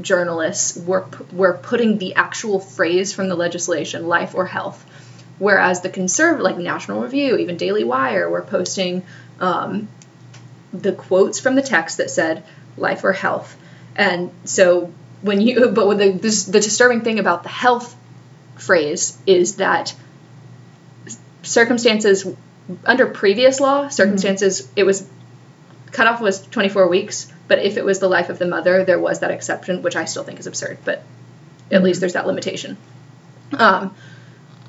journalists 0.00 0.76
were 0.76 1.06
were 1.32 1.54
putting 1.54 1.98
the 1.98 2.14
actual 2.14 2.60
phrase 2.60 3.12
from 3.12 3.28
the 3.28 3.34
legislation, 3.34 4.06
life 4.06 4.34
or 4.34 4.46
health, 4.46 4.84
whereas 5.38 5.80
the 5.80 5.88
conservative, 5.88 6.44
like 6.44 6.56
National 6.56 7.02
Review, 7.02 7.36
even 7.36 7.56
Daily 7.56 7.84
Wire, 7.84 8.28
were 8.28 8.42
posting 8.42 9.02
um, 9.40 9.88
the 10.72 10.92
quotes 10.92 11.40
from 11.40 11.54
the 11.54 11.62
text 11.62 11.98
that 11.98 12.10
said 12.10 12.44
life 12.76 13.04
or 13.04 13.12
health, 13.12 13.56
and 13.96 14.30
so 14.44 14.92
when 15.22 15.40
you 15.40 15.68
but 15.74 15.88
with 15.88 15.98
the 15.98 16.12
this, 16.12 16.44
the 16.44 16.60
disturbing 16.60 17.02
thing 17.02 17.18
about 17.18 17.42
the 17.42 17.48
health 17.48 17.94
phrase 18.56 19.16
is 19.26 19.56
that 19.56 19.94
circumstances 21.42 22.26
under 22.84 23.06
previous 23.06 23.60
law 23.60 23.88
circumstances 23.88 24.68
it 24.76 24.84
was 24.84 25.08
cutoff 25.92 26.20
was 26.20 26.46
24 26.46 26.88
weeks 26.88 27.32
but 27.46 27.58
if 27.58 27.76
it 27.76 27.84
was 27.84 27.98
the 27.98 28.08
life 28.08 28.28
of 28.30 28.38
the 28.38 28.46
mother 28.46 28.84
there 28.84 28.98
was 28.98 29.20
that 29.20 29.30
exception 29.30 29.82
which 29.82 29.96
i 29.96 30.04
still 30.04 30.24
think 30.24 30.38
is 30.38 30.46
absurd 30.46 30.78
but 30.84 31.02
at 31.70 31.82
least 31.82 32.00
there's 32.00 32.14
that 32.14 32.26
limitation 32.26 32.76
um, 33.52 33.94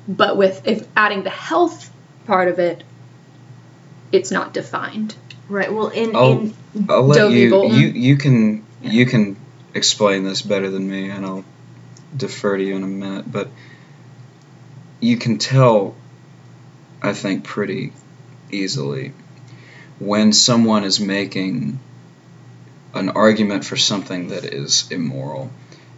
but 0.08 0.36
with 0.36 0.66
if 0.66 0.86
adding 0.96 1.22
the 1.22 1.30
health 1.30 1.90
part 2.26 2.48
of 2.48 2.58
it 2.58 2.82
it's 4.12 4.30
not 4.30 4.52
defined 4.52 5.14
right. 5.50 5.72
Well, 5.72 5.88
in 5.88 6.16
I'll, 6.16 6.38
in 6.40 6.54
I'll 6.88 7.02
let 7.02 7.16
Doe 7.16 7.28
v. 7.28 7.40
you, 7.40 7.50
Bolton. 7.50 7.78
you 7.78 7.88
you 7.88 8.16
can 8.16 8.64
you 8.82 9.04
can 9.04 9.36
explain 9.74 10.24
this 10.24 10.42
better 10.42 10.70
than 10.70 10.88
me, 10.88 11.10
and 11.10 11.26
I'll 11.26 11.44
defer 12.16 12.56
to 12.56 12.62
you 12.62 12.76
in 12.76 12.82
a 12.82 12.86
minute. 12.86 13.30
But 13.30 13.50
you 15.00 15.16
can 15.16 15.38
tell, 15.38 15.94
I 17.02 17.12
think, 17.12 17.44
pretty 17.44 17.92
easily 18.50 19.12
when 20.00 20.32
someone 20.32 20.82
is 20.84 20.98
making 20.98 21.78
an 22.94 23.10
argument 23.10 23.64
for 23.64 23.76
something 23.76 24.28
that 24.28 24.44
is 24.44 24.90
immoral, 24.90 25.50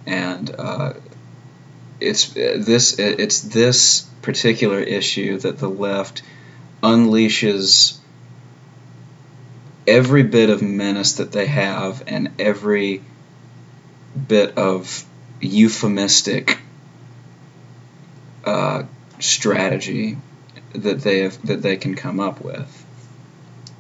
and 0.07 0.55
uh, 0.59 0.93
it's 2.01 2.29
this 2.35 2.99
it's 2.99 3.41
this 3.41 4.03
particular 4.21 4.81
issue 4.81 5.39
that 5.39 5.59
the 5.59 5.71
left 5.71 6.23
unleashes 6.83 7.97
every 9.87 10.23
bit 10.23 10.51
of 10.51 10.63
menace 10.63 11.15
that 11.15 11.33
they 11.33 11.47
have 11.47 12.03
and 12.07 12.31
every 12.39 13.03
bit 14.29 14.59
of 14.59 15.05
euphemistic 15.41 16.59
uh, 18.45 18.83
strategy 19.21 20.19
that 20.73 21.01
they 21.01 21.21
have 21.21 21.47
that 21.47 21.63
they 21.63 21.77
can 21.77 21.95
come 21.95 22.21
up 22.21 22.41
with. 22.43 22.82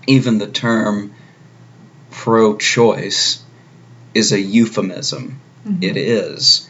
Even 0.07 0.39
the 0.39 0.47
term 0.47 1.13
pro 2.11 2.57
choice 2.57 3.43
is 4.15 4.33
a 4.33 4.41
euphemism. 4.41 5.41
Mhm. 5.67 5.83
It 5.83 5.97
is. 5.97 6.69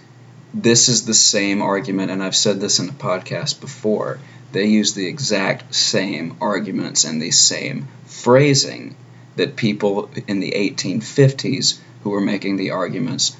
This 0.55 0.88
is 0.88 1.05
the 1.05 1.14
same 1.14 1.62
argument, 1.62 2.11
and 2.11 2.23
I've 2.23 2.37
said 2.37 2.61
this 2.61 2.79
in 2.79 2.88
a 2.88 2.92
podcast 2.92 3.61
before. 3.61 4.18
They 4.53 4.66
use 4.66 4.92
the 4.92 5.07
exact 5.07 5.75
same 5.75 6.35
arguments 6.40 7.05
and 7.05 7.21
the 7.21 7.31
same 7.31 7.88
phrasing 8.07 8.95
that 9.37 9.57
people 9.57 10.11
in 10.29 10.40
the 10.40 10.53
1850s 10.55 11.79
who 12.03 12.11
were 12.11 12.21
making 12.21 12.57
the 12.57 12.73
arguments 12.73 13.35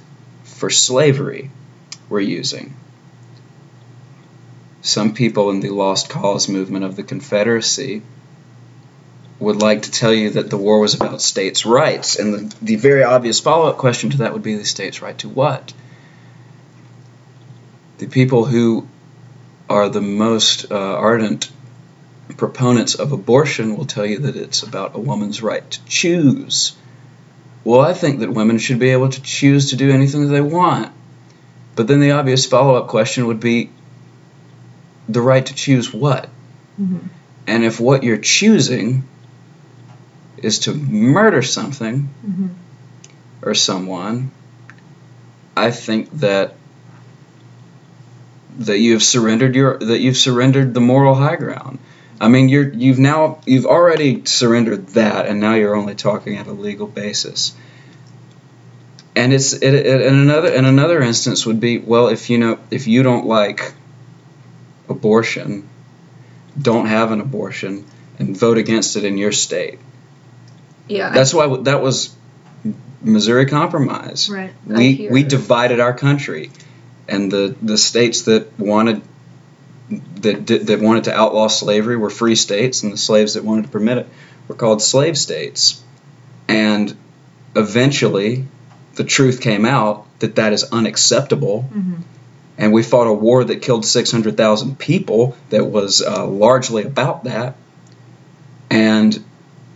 for 0.45 0.71
slavery 0.71 1.51
were 2.09 2.21
using. 2.21 2.75
Some 4.81 5.13
people 5.13 5.51
in 5.51 5.61
the 5.61 5.69
Lost 5.69 6.09
Cause 6.09 6.49
movement 6.49 6.85
of 6.85 6.97
the 6.97 7.03
Confederacy 7.03 8.03
would 9.43 9.61
like 9.61 9.83
to 9.83 9.91
tell 9.91 10.13
you 10.13 10.31
that 10.31 10.51
the 10.51 10.57
war 10.57 10.79
was 10.79 10.95
about 10.95 11.21
states' 11.21 11.67
rights, 11.67 12.17
and 12.19 12.35
the, 12.35 12.57
the 12.63 12.77
very 12.77 13.03
obvious 13.03 13.41
follow 13.41 13.69
up 13.69 13.79
question 13.79 14.11
to 14.11 14.19
that 14.19 14.33
would 14.33 14.43
be 14.43 14.55
the 14.57 14.65
states' 14.65 15.03
right 15.03 15.19
to 15.19 15.29
what? 15.29 15.73
The 17.99 18.07
people 18.07 18.45
who 18.45 18.89
are 19.69 19.89
the 19.89 20.01
most 20.01 20.71
uh, 20.71 20.77
ardent 20.77 21.51
proponents 22.37 22.95
of 22.95 23.13
abortion 23.13 23.77
will 23.77 23.85
tell 23.85 24.07
you 24.07 24.21
that 24.21 24.37
it's 24.37 24.63
about 24.63 24.95
a 24.95 24.99
woman's 24.99 25.43
right 25.43 25.69
to 25.71 25.85
choose. 25.87 26.75
Well, 27.65 27.81
I 27.81 27.95
think 27.95 28.21
that 28.21 28.31
women 28.31 28.59
should 28.59 28.79
be 28.79 28.91
able 28.91 29.09
to 29.09 29.23
choose 29.23 29.71
to 29.71 29.77
do 29.77 29.91
anything 29.91 30.23
that 30.23 30.33
they 30.33 30.41
want. 30.41 30.93
But 31.75 31.87
then 31.87 32.01
the 32.01 32.13
obvious 32.13 32.47
follow 32.47 32.75
up 32.77 32.89
question 32.89 33.27
would 33.27 33.41
be 33.41 33.71
the 35.09 35.23
right 35.23 35.45
to 35.45 35.55
choose 35.55 35.93
what? 35.93 36.29
Mhm. 36.81 37.09
And 37.47 37.65
if 37.65 37.81
what 37.81 38.03
you're 38.03 38.19
choosing 38.19 39.05
is 40.43 40.59
to 40.61 40.75
murder 40.75 41.43
something 41.43 42.09
Mhm. 42.27 42.49
or 43.43 43.55
someone, 43.55 44.31
I 45.57 45.71
think 45.71 46.11
that 46.21 46.55
that 48.59 48.79
you've 48.79 49.03
surrendered 49.03 49.55
your 49.55 49.79
that 49.79 50.01
you've 50.01 50.17
surrendered 50.17 50.75
the 50.75 50.81
moral 50.81 51.15
high 51.15 51.37
ground. 51.37 51.79
I 52.21 52.29
mean, 52.29 52.49
you're 52.49 52.69
you've 52.73 52.99
now 52.99 53.39
you've 53.47 53.67
already 53.67 54.23
surrendered 54.27 54.89
that, 54.89 55.27
and 55.27 55.41
now 55.41 55.55
you're 55.55 55.75
only 55.75 55.95
talking 55.95 56.37
at 56.37 56.47
a 56.47 56.53
legal 56.53 56.87
basis. 56.87 57.55
And 59.17 59.33
it's 59.33 59.53
it, 59.55 59.75
it, 59.75 60.03
and 60.03 60.17
another 60.17 60.53
and 60.53 60.67
another 60.67 61.03
instance 61.03 61.45
would 61.47 61.61
be 61.61 61.79
well 61.79 62.09
if 62.09 62.31
you 62.31 62.39
know 62.39 62.59
if 62.71 62.87
you 62.87 63.03
don't 63.03 63.27
like 63.27 63.73
abortion, 64.89 65.69
don't 66.61 66.87
have 66.87 67.11
an 67.13 67.21
abortion 67.21 67.85
and 68.19 68.37
vote 68.37 68.59
against 68.59 68.97
it 68.97 69.05
in 69.05 69.17
your 69.19 69.33
state. 69.33 69.79
Yeah. 70.93 71.11
That's 71.11 71.33
why 71.35 71.57
that 71.63 71.83
was 71.83 72.15
Missouri 73.03 73.47
Compromise. 73.47 74.29
Right. 74.31 74.53
We 74.67 75.09
we 75.11 75.23
divided 75.23 75.81
our 75.81 75.95
country, 75.95 76.51
and 77.09 77.31
the 77.31 77.55
the 77.63 77.79
states 77.79 78.23
that 78.23 78.59
wanted 78.59 79.03
that 80.21 80.47
did, 80.47 80.67
that 80.69 80.81
wanted 80.81 81.05
to 81.05 81.15
outlaw 81.15 81.49
slavery 81.49 81.97
were 81.97 82.11
free 82.11 82.37
states, 82.37 82.83
and 82.83 82.93
the 82.93 82.97
slaves 82.97 83.35
that 83.35 83.45
wanted 83.45 83.63
to 83.63 83.69
permit 83.69 83.99
it 83.99 84.09
were 84.49 84.55
called 84.55 84.81
slave 84.83 85.19
states. 85.19 85.83
And 86.49 86.95
eventually, 87.57 88.47
the 88.95 89.05
truth 89.05 89.41
came 89.41 89.65
out 89.65 90.07
that 90.21 90.37
that 90.37 90.53
is 90.53 90.65
unacceptable, 90.65 91.69
Mhm. 91.75 92.03
and 92.59 92.73
we 92.73 92.83
fought 92.83 93.07
a 93.07 93.13
war 93.13 93.43
that 93.45 93.63
killed 93.63 93.85
600,000 93.85 94.79
people 94.79 95.37
that 95.51 95.67
was 95.67 96.01
uh, 96.03 96.27
largely 96.27 96.85
about 96.85 97.25
that. 97.25 97.57
And 98.71 99.23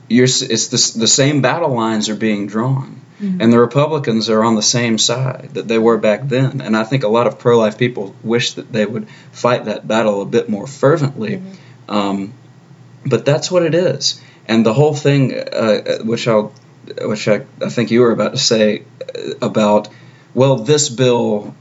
you're, 0.08 0.24
it's 0.24 0.68
the, 0.68 1.00
the 1.00 1.06
same 1.06 1.42
battle 1.42 1.74
lines 1.74 2.08
are 2.08 2.16
being 2.16 2.46
drawn. 2.46 3.00
Mhm. 3.20 3.40
And 3.40 3.52
the 3.52 3.58
Republicans 3.58 4.28
are 4.28 4.44
on 4.44 4.56
the 4.56 4.62
same 4.62 4.98
side 4.98 5.50
that 5.54 5.66
they 5.68 5.78
were 5.78 5.96
back 5.96 6.28
then. 6.28 6.60
And 6.60 6.76
I 6.76 6.84
think 6.84 7.02
a 7.02 7.08
lot 7.08 7.26
of 7.26 7.38
pro 7.38 7.58
life 7.58 7.78
people 7.78 8.14
wish 8.22 8.52
that 8.54 8.70
they 8.70 8.84
would 8.84 9.08
fight 9.32 9.64
that 9.64 9.88
battle 9.88 10.20
a 10.20 10.26
bit 10.26 10.48
more 10.50 10.66
fervently. 10.66 11.42
Um, 11.88 12.34
but 13.06 13.24
that's 13.24 13.50
what 13.50 13.62
it 13.62 13.74
is. 13.74 14.20
And 14.46 14.66
the 14.66 14.74
whole 14.74 14.94
thing, 14.94 15.32
uh, 15.34 15.98
which 16.04 16.28
I'll, 16.28 16.52
which 17.00 17.26
I, 17.26 17.46
I 17.64 17.70
think 17.70 17.90
you 17.90 18.00
were 18.02 18.12
about 18.12 18.32
to 18.32 18.38
say 18.38 18.82
uh, 19.00 19.32
about, 19.40 19.88
well, 20.34 20.56
this 20.56 20.88
bill 20.90 21.54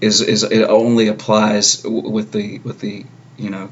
is 0.00 0.22
is 0.22 0.42
it 0.42 0.64
only 0.64 1.08
applies 1.08 1.82
w- 1.82 2.08
with 2.08 2.32
the 2.32 2.58
with 2.60 2.80
the 2.80 3.04
you 3.36 3.50
know 3.50 3.68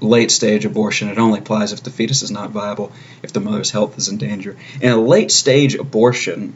late 0.00 0.30
stage 0.30 0.64
abortion. 0.64 1.08
It 1.08 1.18
only 1.18 1.38
applies 1.40 1.72
if 1.72 1.82
the 1.82 1.90
fetus 1.90 2.22
is 2.22 2.30
not 2.30 2.50
viable, 2.50 2.92
if 3.22 3.32
the 3.32 3.40
mother's 3.40 3.70
health 3.70 3.98
is 3.98 4.08
in 4.08 4.16
danger. 4.16 4.56
In 4.80 4.90
a 4.92 4.96
late 5.00 5.30
stage 5.30 5.74
abortion, 5.74 6.54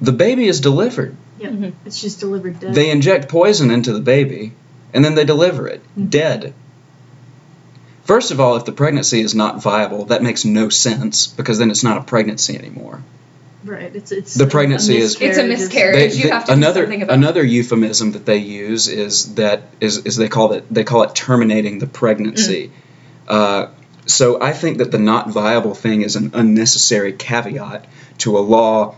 the 0.00 0.12
baby 0.12 0.46
is 0.46 0.60
delivered. 0.60 1.16
Yep. 1.38 1.52
Mhm. 1.52 1.72
It's 1.86 2.00
just 2.00 2.20
delivered 2.20 2.60
dead. 2.60 2.74
They 2.74 2.90
inject 2.90 3.28
poison 3.28 3.70
into 3.70 3.92
the 3.92 4.00
baby, 4.00 4.52
and 4.92 5.04
then 5.04 5.14
they 5.14 5.24
deliver 5.24 5.66
it 5.68 5.80
dead. 6.10 6.54
First 8.04 8.30
of 8.32 8.40
all, 8.40 8.56
if 8.56 8.64
the 8.64 8.72
pregnancy 8.72 9.20
is 9.20 9.34
not 9.34 9.62
viable, 9.62 10.06
that 10.06 10.22
makes 10.22 10.44
no 10.44 10.68
sense 10.68 11.28
because 11.28 11.58
then 11.58 11.70
it's 11.70 11.84
not 11.84 11.98
a 11.98 12.02
pregnancy 12.02 12.56
anymore. 12.56 13.02
Right. 13.64 13.94
It's 13.94 14.12
it's 14.12 14.34
The 14.34 14.44
a- 14.44 14.46
a 14.46 14.50
pregnancy 14.50 14.96
is- 14.98 15.20
It's 15.20 15.38
a 15.38 15.44
miscarriage. 15.44 16.14
you 16.16 16.30
have 16.30 16.44
to 16.46 16.52
do 16.52 16.58
another 16.58 16.82
something 16.82 17.02
about 17.02 17.12
it. 17.12 17.18
another 17.18 17.44
euphemism 17.44 18.12
that 18.12 18.24
they 18.26 18.38
use 18.38 18.88
is 18.88 19.34
that 19.34 19.62
is, 19.80 19.98
is 19.98 20.16
they 20.16 20.28
call 20.28 20.52
it 20.52 20.64
they 20.70 20.84
call 20.84 21.02
it 21.02 21.14
terminating 21.14 21.78
the 21.78 21.86
pregnancy. 21.86 22.70
Mm. 23.28 23.32
Uh, 23.34 23.68
so 24.06 24.40
I 24.42 24.52
think 24.52 24.78
that 24.78 24.90
the 24.90 24.98
not 24.98 25.30
viable 25.30 25.74
thing 25.74 26.02
is 26.02 26.16
an 26.16 26.32
unnecessary 26.34 27.12
caveat 27.12 27.86
to 28.18 28.36
a 28.36 28.40
law 28.40 28.96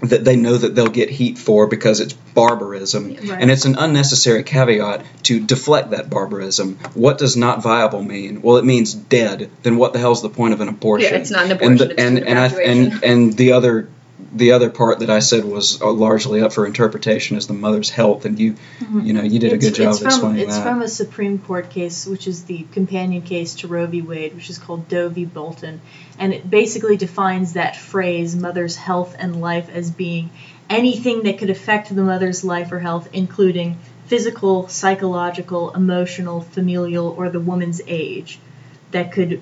that 0.00 0.24
they 0.24 0.36
know 0.36 0.56
that 0.56 0.74
they'll 0.74 0.86
get 0.88 1.10
heat 1.10 1.38
for 1.38 1.66
because 1.66 2.00
it's 2.00 2.12
barbarism, 2.12 3.14
Right. 3.14 3.40
and 3.40 3.50
it's 3.50 3.64
an 3.64 3.76
unnecessary 3.76 4.44
caveat 4.44 5.04
to 5.24 5.40
deflect 5.44 5.90
that 5.90 6.08
barbarism. 6.08 6.78
What 6.94 7.18
does 7.18 7.36
not 7.36 7.62
viable 7.62 8.02
mean? 8.02 8.40
Well, 8.42 8.56
it 8.58 8.64
means 8.64 8.94
dead. 8.94 9.50
Then 9.64 9.76
what 9.76 9.92
the 9.92 9.98
hell's 9.98 10.22
the 10.22 10.28
point 10.30 10.54
of 10.54 10.60
an 10.60 10.68
abortion? 10.68 11.12
Yeah, 11.12 11.18
it's 11.20 11.30
not 11.30 11.46
an 11.46 11.52
and 11.52 11.60
abortion. 11.60 11.76
the, 11.78 11.90
it's 11.90 12.00
and 12.02 12.18
and 12.28 12.38
I 12.38 12.46
and 12.62 13.04
and 13.04 13.32
the 13.36 13.52
other 13.52 13.88
the 14.32 14.52
other 14.52 14.68
part 14.68 14.98
that 14.98 15.08
I 15.10 15.20
said 15.20 15.44
was 15.44 15.80
uh, 15.80 15.90
largely 15.90 16.42
up 16.42 16.52
for 16.52 16.66
interpretation 16.66 17.36
is 17.36 17.46
the 17.46 17.54
mother's 17.54 17.88
health, 17.88 18.24
and 18.24 18.38
you 18.38 18.54
Mhm. 18.80 19.06
you 19.06 19.12
know 19.14 19.22
you 19.22 19.38
did 19.38 19.52
a 19.52 19.58
good 19.58 19.74
job 19.74 19.88
it's 19.88 19.96
of 19.96 20.02
from, 20.02 20.08
explaining 20.08 20.40
It's 20.40 20.56
that. 20.56 20.62
from 20.64 20.82
a 20.82 20.88
Supreme 20.88 21.38
Court 21.38 21.70
case, 21.70 22.06
which 22.06 22.26
is 22.26 22.42
the 22.42 22.66
companion 22.72 23.22
case 23.22 23.54
to 23.56 23.68
Roe 23.68 23.86
v. 23.86 24.02
Wade, 24.02 24.34
which 24.34 24.50
is 24.50 24.58
called 24.58 24.88
Doe 24.88 25.08
v. 25.08 25.24
Bolton, 25.24 25.80
and 26.18 26.34
it 26.34 26.48
basically 26.50 26.96
defines 26.96 27.54
that 27.54 27.76
phrase 27.76 28.36
"mother's 28.36 28.76
health 28.76 29.16
and 29.18 29.40
life" 29.40 29.68
as 29.74 29.90
being 29.90 30.30
anything 30.68 31.22
that 31.22 31.38
could 31.38 31.50
affect 31.50 31.94
the 31.94 32.02
mother's 32.02 32.44
life 32.44 32.70
or 32.70 32.78
health, 32.80 33.08
including 33.14 33.78
physical, 34.06 34.68
psychological, 34.68 35.70
emotional, 35.74 36.40
familial, 36.42 37.14
or 37.16 37.30
the 37.30 37.40
woman's 37.40 37.80
age, 37.86 38.38
that 38.90 39.12
could 39.12 39.40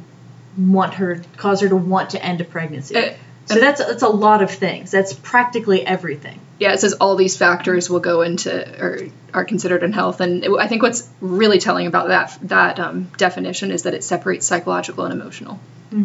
want 0.57 0.94
her 0.94 1.20
cause 1.37 1.61
her 1.61 1.68
to 1.68 1.77
want 1.77 2.11
to 2.11 2.25
end 2.25 2.40
a 2.40 2.44
pregnancy. 2.44 2.96
Uh, 2.96 3.11
so 3.47 3.61
that's 3.61 3.85
that's 3.85 4.03
a 4.03 4.09
lot 4.09 4.43
of 4.43 4.51
things. 4.51 4.91
That's 4.91 5.13
practically 5.13 5.87
everything. 5.87 6.41
yeah, 6.59 6.73
it 6.73 6.81
says 6.81 6.95
all 6.95 7.17
these 7.17 7.37
factors 7.37 7.89
will 7.91 8.01
go 8.01 8.23
into 8.23 8.51
or 8.83 9.09
are 9.35 9.45
considered 9.45 9.83
in 9.83 9.93
health, 9.93 10.21
and 10.21 10.45
it, 10.45 10.51
I 10.59 10.67
think 10.69 10.83
what's 10.83 11.09
really 11.21 11.59
telling 11.59 11.87
about 11.87 12.09
that 12.09 12.39
that 12.43 12.81
um, 12.81 13.11
definition 13.17 13.71
is 13.71 13.83
that 13.85 13.95
it 13.95 14.03
separates 14.05 14.47
psychological 14.47 15.05
and 15.05 15.13
emotional 15.15 15.59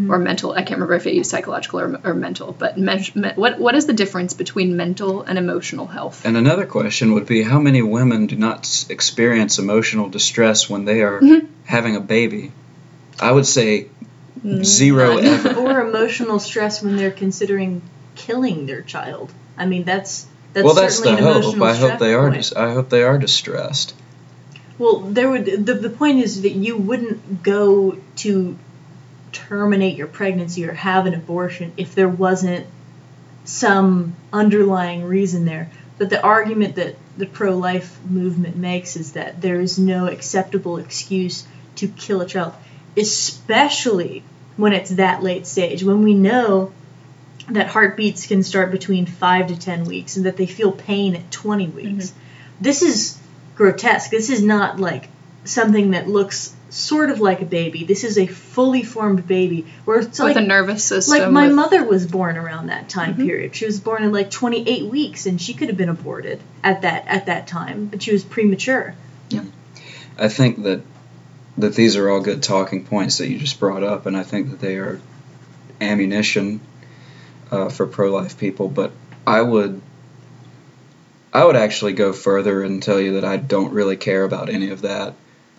or 0.09 0.19
mental. 0.19 0.51
I 0.53 0.61
can't 0.61 0.77
remember 0.79 0.93
if 0.93 1.05
it 1.07 1.13
used 1.15 1.31
psychological 1.31 1.79
or, 1.81 1.99
or 2.03 2.13
mental, 2.13 2.55
but 2.57 2.77
men, 2.77 3.03
me, 3.15 3.29
what 3.35 3.59
what 3.59 3.75
is 3.75 3.87
the 3.87 3.93
difference 3.93 4.33
between 4.33 4.77
mental 4.77 5.23
and 5.23 5.37
emotional 5.37 5.87
health? 5.87 6.23
and 6.25 6.37
another 6.37 6.65
question 6.65 7.13
would 7.13 7.25
be 7.25 7.41
how 7.43 7.59
many 7.59 7.81
women 7.81 8.27
do 8.27 8.35
not 8.35 8.59
s- 8.59 8.85
experience 8.89 9.57
emotional 9.59 10.07
distress 10.09 10.69
when 10.69 10.85
they 10.85 11.01
are 11.01 11.19
Mhm. 11.19 11.47
having 11.65 11.95
a 11.95 11.99
baby? 11.99 12.51
I 13.19 13.31
would 13.31 13.45
say 13.47 13.87
Mm. 14.43 14.65
zero 14.65 15.17
ever. 15.17 15.53
or 15.59 15.81
emotional 15.81 16.39
stress 16.39 16.81
when 16.81 16.95
they're 16.95 17.11
considering 17.11 17.81
killing 18.15 18.65
their 18.65 18.81
child. 18.81 19.31
I 19.57 19.65
mean, 19.65 19.83
that's 19.83 20.27
that's 20.53 20.65
well, 20.65 20.73
that's 20.73 20.99
the 20.99 21.05
certainly 21.05 21.21
an 21.21 21.33
hope. 21.33 21.55
emotional 21.55 21.63
I 21.63 21.73
hope 21.75 21.99
they 21.99 22.13
are. 22.13 22.29
Dis- 22.29 22.53
I 22.53 22.73
hope 22.73 22.89
they 22.89 23.03
are 23.03 23.17
distressed. 23.17 23.93
Well, 24.77 24.99
there 24.99 25.29
would 25.29 25.45
the, 25.65 25.75
the 25.75 25.89
point 25.89 26.19
is 26.19 26.41
that 26.41 26.51
you 26.51 26.75
wouldn't 26.75 27.43
go 27.43 27.97
to 28.17 28.57
terminate 29.31 29.95
your 29.95 30.07
pregnancy 30.07 30.65
or 30.67 30.73
have 30.73 31.05
an 31.05 31.13
abortion 31.13 31.71
if 31.77 31.95
there 31.95 32.09
wasn't 32.09 32.65
some 33.45 34.15
underlying 34.33 35.03
reason 35.03 35.45
there. 35.45 35.69
But 35.97 36.09
the 36.09 36.21
argument 36.21 36.75
that 36.75 36.95
the 37.17 37.27
pro-life 37.27 37.99
movement 38.09 38.55
makes 38.55 38.95
is 38.95 39.13
that 39.13 39.41
there 39.41 39.59
is 39.59 39.77
no 39.77 40.07
acceptable 40.07 40.77
excuse 40.77 41.45
to 41.75 41.87
kill 41.87 42.21
a 42.21 42.25
child, 42.25 42.53
especially 42.97 44.23
when 44.61 44.73
it's 44.73 44.91
that 44.91 45.23
late 45.23 45.45
stage, 45.47 45.83
when 45.83 46.03
we 46.03 46.13
know 46.13 46.71
that 47.49 47.67
heartbeats 47.67 48.27
can 48.27 48.43
start 48.43 48.71
between 48.71 49.05
5 49.05 49.47
to 49.47 49.59
10 49.59 49.85
weeks 49.85 50.15
and 50.15 50.25
that 50.25 50.37
they 50.37 50.45
feel 50.45 50.71
pain 50.71 51.15
at 51.15 51.31
20 51.31 51.67
weeks. 51.67 52.13
This 52.61 52.81
is 52.83 53.17
grotesque. 53.55 54.11
This 54.11 54.29
is 54.29 54.41
not 54.41 54.79
like 54.79 55.09
something 55.43 55.91
that 55.91 56.07
looks 56.07 56.53
sort 56.69 57.09
of 57.09 57.19
like 57.19 57.41
a 57.41 57.45
baby. 57.45 57.83
This 57.83 58.03
is 58.05 58.17
a 58.17 58.27
fully 58.27 58.83
formed 58.83 59.27
baby. 59.27 59.65
Where 59.83 59.99
it's 59.99 60.19
with 60.19 60.19
like 60.19 60.35
a 60.37 60.41
nervous 60.41 60.83
system. 60.85 61.19
like 61.23 61.31
my 61.31 61.47
with- 61.47 61.55
mother 61.55 61.83
was 61.83 62.05
born 62.07 62.37
around 62.37 62.67
that 62.67 62.87
time 62.87 63.15
Mhm. 63.15 63.25
period. 63.25 63.55
She 63.55 63.65
was 63.65 63.79
born 63.79 64.03
in 64.03 64.13
like 64.13 64.29
28 64.31 64.85
weeks, 64.85 65.25
and 65.25 65.41
she 65.41 65.53
could 65.53 65.67
have 65.67 65.75
been 65.77 65.89
aborted 65.89 66.39
at 66.63 66.83
that 66.83 67.05
at 67.07 67.25
that 67.25 67.47
time, 67.47 67.87
but 67.91 68.01
she 68.03 68.13
was 68.13 68.23
premature. 68.23 68.93
Yeah, 69.29 69.41
I 70.17 70.29
think 70.29 70.63
that 70.63 70.81
that 71.57 71.75
these 71.75 71.95
are 71.95 72.09
all 72.09 72.21
good 72.21 72.43
talking 72.43 72.85
points 72.85 73.17
that 73.17 73.29
you 73.29 73.37
just 73.37 73.59
brought 73.59 73.83
up, 73.83 74.05
and 74.05 74.15
I 74.15 74.23
think 74.23 74.49
that 74.51 74.59
they 74.59 74.77
are 74.77 74.99
ammunition 75.79 76.61
uh, 77.51 77.69
for 77.69 77.85
pro-life 77.85 78.37
people. 78.37 78.69
But 78.69 78.91
I 79.25 79.41
would 79.41 79.81
I 81.33 81.45
would 81.45 81.55
actually 81.55 81.93
go 81.93 82.13
further 82.13 82.63
and 82.63 82.81
tell 82.81 82.99
you 82.99 83.13
that 83.13 83.25
I 83.25 83.37
don't 83.37 83.73
really 83.73 83.97
care 83.97 84.23
about 84.23 84.49
any 84.49 84.69
of 84.69 84.81
that. 84.81 85.13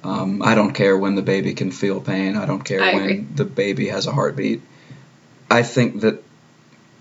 Um, 0.05 0.43
I 0.43 0.55
don't 0.55 0.73
care 0.73 0.99
when 0.99 1.15
the 1.15 1.23
baby 1.23 1.55
can 1.55 1.71
feel 1.71 2.01
pain. 2.01 2.37
I 2.37 2.45
don't 2.45 2.65
care 2.65 2.83
I 2.83 2.95
when 2.95 3.05
agree. 3.05 3.27
the 3.35 3.45
baby 3.45 3.89
has 3.89 4.07
a 4.07 4.13
heartbeat. 4.13 4.61
I 5.51 5.63
think 5.63 6.01
that 6.01 6.23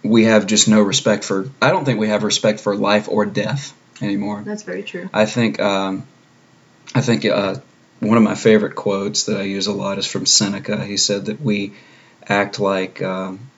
we 0.04 0.26
have 0.26 0.46
just 0.46 0.68
no 0.68 0.82
respect 0.82 1.24
for. 1.24 1.50
I 1.62 1.72
don't 1.72 1.86
think 1.86 2.00
we 2.00 2.10
have 2.10 2.24
respect 2.24 2.60
for 2.60 2.76
life 2.76 3.10
or 3.10 3.26
death 3.26 3.74
anymore. 4.02 4.44
That's 4.44 4.64
very 4.64 4.84
true. 4.84 5.10
I 5.14 5.26
think 5.26 5.60
um, 5.60 6.06
I 6.94 7.02
think 7.02 7.26
uh, 7.26 7.56
one 8.02 8.18
of 8.18 8.24
my 8.24 8.36
favorite 8.36 8.76
quotes 8.76 9.26
that 9.26 9.38
I 9.38 9.44
use 9.44 9.68
a 9.68 9.72
lot 9.72 10.00
is 10.00 10.08
from 10.08 10.26
Seneca. 10.26 10.84
He 10.84 10.98
said 10.98 11.26
that 11.26 11.40
we 11.40 11.74
act 12.28 12.60
like 12.60 13.02
um, 13.02 13.52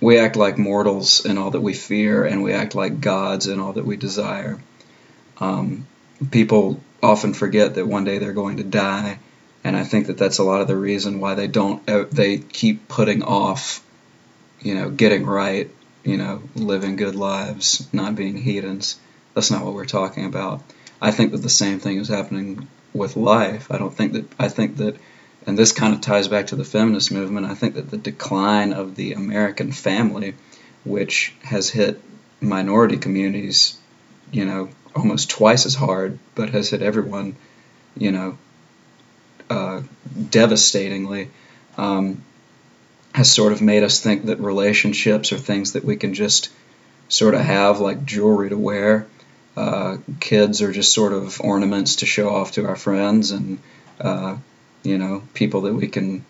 we 0.00 0.18
act 0.18 0.36
like 0.36 0.58
mortals 0.58 1.24
in 1.24 1.38
all 1.38 1.50
that 1.50 1.60
we 1.60 1.72
fear, 1.72 2.24
and 2.24 2.42
we 2.42 2.52
act 2.52 2.74
like 2.74 3.00
gods 3.00 3.46
in 3.46 3.60
all 3.60 3.72
that 3.72 3.86
we 3.86 3.96
desire. 3.96 4.60
Um, 5.38 5.86
people 6.30 6.80
often 7.02 7.32
forget 7.32 7.74
that 7.76 7.86
one 7.86 8.04
day 8.04 8.18
they're 8.18 8.34
going 8.34 8.58
to 8.58 8.64
die, 8.64 9.18
and 9.64 9.74
I 9.74 9.84
think 9.84 10.08
that 10.08 10.18
that's 10.18 10.38
a 10.38 10.44
lot 10.44 10.60
of 10.60 10.68
the 10.68 10.76
reason 10.76 11.18
why 11.18 11.34
they 11.34 11.46
don't. 11.46 11.88
Uh, 11.88 12.04
they 12.12 12.38
keep 12.38 12.88
putting 12.88 13.22
off, 13.22 13.82
you 14.60 14.74
know, 14.74 14.90
getting 14.90 15.24
right, 15.24 15.70
you 16.04 16.18
know, 16.18 16.42
living 16.54 16.96
good 16.96 17.14
lives, 17.14 17.88
not 17.90 18.16
being 18.16 18.36
heathens. 18.36 19.00
That's 19.32 19.50
not 19.50 19.64
what 19.64 19.72
we're 19.72 19.86
talking 19.86 20.26
about. 20.26 20.62
I 21.00 21.10
think 21.10 21.32
that 21.32 21.38
the 21.38 21.48
same 21.48 21.80
thing 21.80 21.96
is 21.96 22.08
happening 22.08 22.68
with 22.92 23.16
life. 23.16 23.70
I 23.70 23.78
don't 23.78 23.94
think 23.94 24.12
that 24.12 24.26
I 24.38 24.48
think 24.48 24.76
that 24.76 24.96
and 25.46 25.58
this 25.58 25.72
kind 25.72 25.94
of 25.94 26.00
ties 26.00 26.28
back 26.28 26.48
to 26.48 26.56
the 26.56 26.64
feminist 26.64 27.10
movement. 27.10 27.46
I 27.46 27.54
think 27.54 27.74
that 27.74 27.90
the 27.90 27.96
decline 27.96 28.72
of 28.72 28.94
the 28.94 29.14
American 29.14 29.72
family, 29.72 30.34
which 30.84 31.34
has 31.42 31.68
hit 31.68 32.00
minority 32.40 32.96
communities, 32.96 33.76
you 34.30 34.44
know, 34.44 34.68
almost 34.94 35.30
twice 35.30 35.66
as 35.66 35.74
hard, 35.74 36.18
but 36.34 36.50
has 36.50 36.70
hit 36.70 36.82
everyone, 36.82 37.36
you 37.96 38.12
know, 38.12 38.38
uh, 39.50 39.82
devastatingly, 40.30 41.30
um, 41.76 42.22
has 43.14 43.30
sort 43.30 43.52
of 43.52 43.60
made 43.60 43.82
us 43.82 44.00
think 44.00 44.26
that 44.26 44.40
relationships 44.40 45.32
are 45.32 45.38
things 45.38 45.72
that 45.72 45.84
we 45.84 45.96
can 45.96 46.14
just 46.14 46.50
sort 47.08 47.34
of 47.34 47.40
have 47.40 47.80
like 47.80 48.04
jewelry 48.04 48.48
to 48.48 48.56
wear. 48.56 49.06
Uh, 49.56 49.98
kids 50.20 50.62
are 50.62 50.72
just 50.72 50.94
sort 50.94 51.12
of 51.12 51.40
ornaments 51.40 51.96
to 51.96 52.06
show 52.06 52.34
off 52.34 52.52
to 52.52 52.66
our 52.66 52.76
friends 52.76 53.32
and 53.32 53.58
uh, 54.00 54.36
you 54.82 54.96
know 54.96 55.22
people 55.34 55.62
that 55.62 55.74
we 55.74 55.88
can 55.88 56.24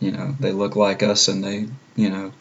you 0.00 0.10
know 0.10 0.34
they 0.40 0.50
look 0.50 0.74
like 0.74 1.02
us 1.02 1.28
and 1.28 1.44
they 1.44 1.68
you 1.94 2.10
know 2.10 2.32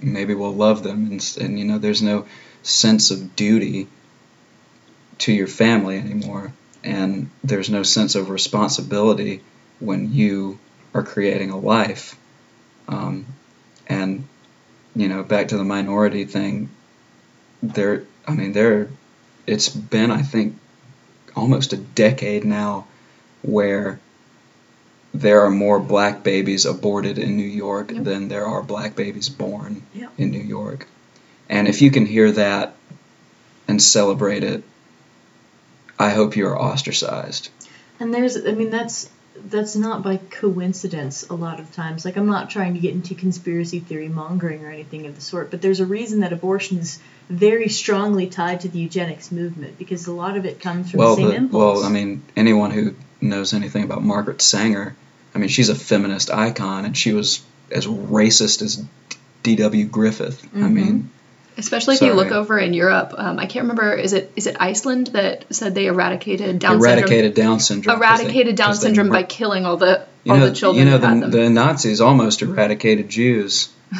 maybe 0.00 0.34
we'll 0.34 0.54
love 0.54 0.82
them. 0.82 1.10
And, 1.10 1.36
and 1.40 1.58
you 1.58 1.64
know 1.64 1.78
there's 1.78 2.02
no 2.02 2.26
sense 2.62 3.10
of 3.10 3.36
duty 3.36 3.88
to 5.18 5.32
your 5.32 5.46
family 5.46 5.98
anymore. 5.98 6.52
And 6.84 7.30
there's 7.44 7.70
no 7.70 7.84
sense 7.84 8.14
of 8.14 8.28
responsibility 8.28 9.42
when 9.78 10.12
you 10.12 10.58
are 10.94 11.02
creating 11.02 11.50
a 11.50 11.58
life. 11.58 12.16
Um, 12.88 13.26
and 13.86 14.26
you 14.94 15.08
know 15.08 15.22
back 15.22 15.48
to 15.48 15.56
the 15.56 15.64
minority 15.64 16.24
thing 16.24 16.70
there 17.62 18.04
i 18.26 18.32
mean 18.32 18.52
there 18.52 18.88
it's 19.46 19.68
been 19.68 20.10
i 20.10 20.22
think 20.22 20.56
almost 21.36 21.72
a 21.72 21.76
decade 21.76 22.44
now 22.44 22.86
where 23.42 23.98
there 25.14 25.42
are 25.42 25.50
more 25.50 25.78
black 25.78 26.22
babies 26.22 26.64
aborted 26.64 27.18
in 27.18 27.36
New 27.36 27.42
York 27.42 27.90
Yep. 27.90 28.04
than 28.04 28.28
there 28.28 28.46
are 28.46 28.62
black 28.62 28.96
babies 28.96 29.28
born 29.28 29.82
Yep. 29.94 30.12
in 30.16 30.30
New 30.30 30.40
York. 30.40 30.86
And 31.50 31.68
if 31.68 31.82
you 31.82 31.90
can 31.90 32.06
hear 32.06 32.32
that 32.32 32.74
and 33.68 33.82
celebrate 33.82 34.42
it, 34.42 34.62
I 35.98 36.10
hope 36.10 36.34
you 36.36 36.46
are 36.46 36.58
ostracized. 36.58 37.50
And 38.00 38.12
there's, 38.14 38.36
I 38.38 38.52
mean, 38.52 38.70
that's 38.70 39.10
that's 39.36 39.74
not 39.76 40.02
by 40.02 40.18
coincidence 40.30 41.24
a 41.28 41.34
lot 41.34 41.58
of 41.60 41.72
times. 41.72 42.04
Like 42.04 42.16
I'm 42.16 42.26
not 42.26 42.50
trying 42.50 42.74
to 42.74 42.80
get 42.80 42.94
into 42.94 43.14
conspiracy 43.14 43.80
theory 43.80 44.08
mongering 44.08 44.64
or 44.64 44.70
anything 44.70 45.06
of 45.06 45.14
the 45.14 45.20
sort, 45.20 45.50
but 45.50 45.62
there's 45.62 45.80
a 45.80 45.86
reason 45.86 46.20
that 46.20 46.32
abortion 46.32 46.78
is 46.78 46.98
very 47.28 47.68
strongly 47.68 48.26
tied 48.26 48.60
to 48.60 48.68
the 48.68 48.78
eugenics 48.78 49.32
movement 49.32 49.78
because 49.78 50.06
a 50.06 50.12
lot 50.12 50.36
of 50.36 50.44
it 50.44 50.60
comes 50.60 50.90
from 50.90 50.98
well, 50.98 51.16
the 51.16 51.22
same 51.22 51.28
the- 51.30 51.36
impulse. 51.36 51.78
well, 51.78 51.84
I 51.84 51.88
mean, 51.90 52.22
anyone 52.36 52.70
who 52.70 52.94
knows 53.20 53.54
anything 53.54 53.84
about 53.84 54.02
Margaret 54.02 54.42
Sanger, 54.42 54.94
I 55.34 55.38
mean, 55.38 55.48
she's 55.48 55.70
a 55.70 55.74
feminist 55.74 56.30
icon, 56.30 56.84
and 56.84 56.96
she 56.96 57.12
was 57.12 57.40
as 57.70 57.86
racist 57.86 58.60
as 58.60 58.84
D.W. 59.42 59.86
Griffith. 59.86 60.44
I 60.54 60.58
Mhm. 60.58 60.72
mean, 60.72 61.10
Especially 61.58 61.96
if 61.96 62.00
you 62.02 62.14
look 62.14 62.32
over 62.32 62.58
in 62.58 62.72
Europe, 62.72 63.14
um, 63.16 63.38
I 63.38 63.46
can't 63.46 63.64
remember. 63.64 63.92
Is 63.94 64.12
it 64.14 64.32
is 64.36 64.46
it 64.46 64.56
Iceland 64.58 65.08
that 65.08 65.44
said 65.54 65.74
they 65.74 65.86
eradicated 65.86 66.58
Down 66.58 66.80
syndrome? 66.80 66.98
eradicated 66.98 67.34
Down 67.34 67.60
syndrome. 67.60 67.98
'cause 68.00 68.18
they- 68.18 68.24
Eradicated 68.24 68.56
Down 68.56 68.68
'cause 68.68 68.80
they 68.80 68.88
syndrome 68.88 69.08
mur- 69.08 69.12
by 69.14 69.22
killing 69.24 69.66
all 69.66 69.76
the 69.76 70.02
you 70.24 70.32
all 70.32 70.38
know, 70.38 70.48
the 70.48 70.54
children 70.54 70.86
You 70.86 70.92
know, 70.92 70.98
the, 70.98 71.28
the 71.28 71.50
Nazis 71.50 72.00
almost 72.00 72.42
eradicated 72.42 73.08
Jews. 73.08 73.68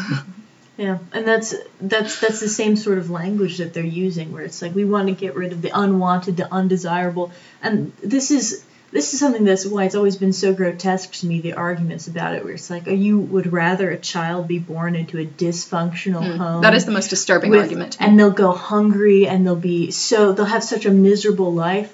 Yeah, 0.78 0.98
and 1.12 1.28
that's 1.28 1.54
that's 1.82 2.18
that's 2.18 2.40
the 2.40 2.48
same 2.48 2.76
sort 2.76 2.96
of 2.96 3.10
language 3.10 3.58
that 3.58 3.74
they're 3.74 3.84
using, 3.84 4.32
where 4.32 4.42
it's 4.42 4.62
like 4.62 4.74
we 4.74 4.86
want 4.86 5.08
to 5.08 5.12
get 5.14 5.36
rid 5.36 5.52
of 5.52 5.60
the 5.60 5.70
unwanted, 5.78 6.38
the 6.38 6.52
undesirable, 6.52 7.30
and 7.62 7.92
this 8.02 8.30
is 8.30 8.64
this 8.92 9.14
is 9.14 9.20
something 9.20 9.44
that's 9.44 9.64
why 9.66 9.84
it's 9.84 9.94
always 9.94 10.16
been 10.16 10.32
so 10.34 10.52
grotesque 10.52 11.12
to 11.20 11.26
me. 11.26 11.40
The 11.40 11.54
arguments 11.54 12.06
about 12.08 12.34
it, 12.34 12.44
where 12.44 12.52
it's 12.52 12.68
like, 12.70 12.86
oh, 12.86 12.92
you 12.92 13.18
would 13.18 13.52
rather 13.52 13.90
a 13.90 13.98
child 13.98 14.46
be 14.46 14.58
born 14.58 14.94
into 14.94 15.18
a 15.18 15.24
dysfunctional 15.24 16.22
Mm, 16.22 16.36
home. 16.36 16.62
that 16.62 16.74
is 16.74 16.84
the 16.84 16.92
most 16.92 17.08
disturbing 17.08 17.50
with- 17.50 17.60
argument. 17.62 17.96
and 18.00 18.18
they'll 18.18 18.30
go 18.30 18.52
hungry, 18.52 19.26
and 19.26 19.46
they'll 19.46 19.56
be 19.56 19.90
so 19.90 20.32
they'll 20.32 20.44
have 20.44 20.62
such 20.62 20.84
a 20.86 20.90
miserable 20.90 21.52
life. 21.52 21.92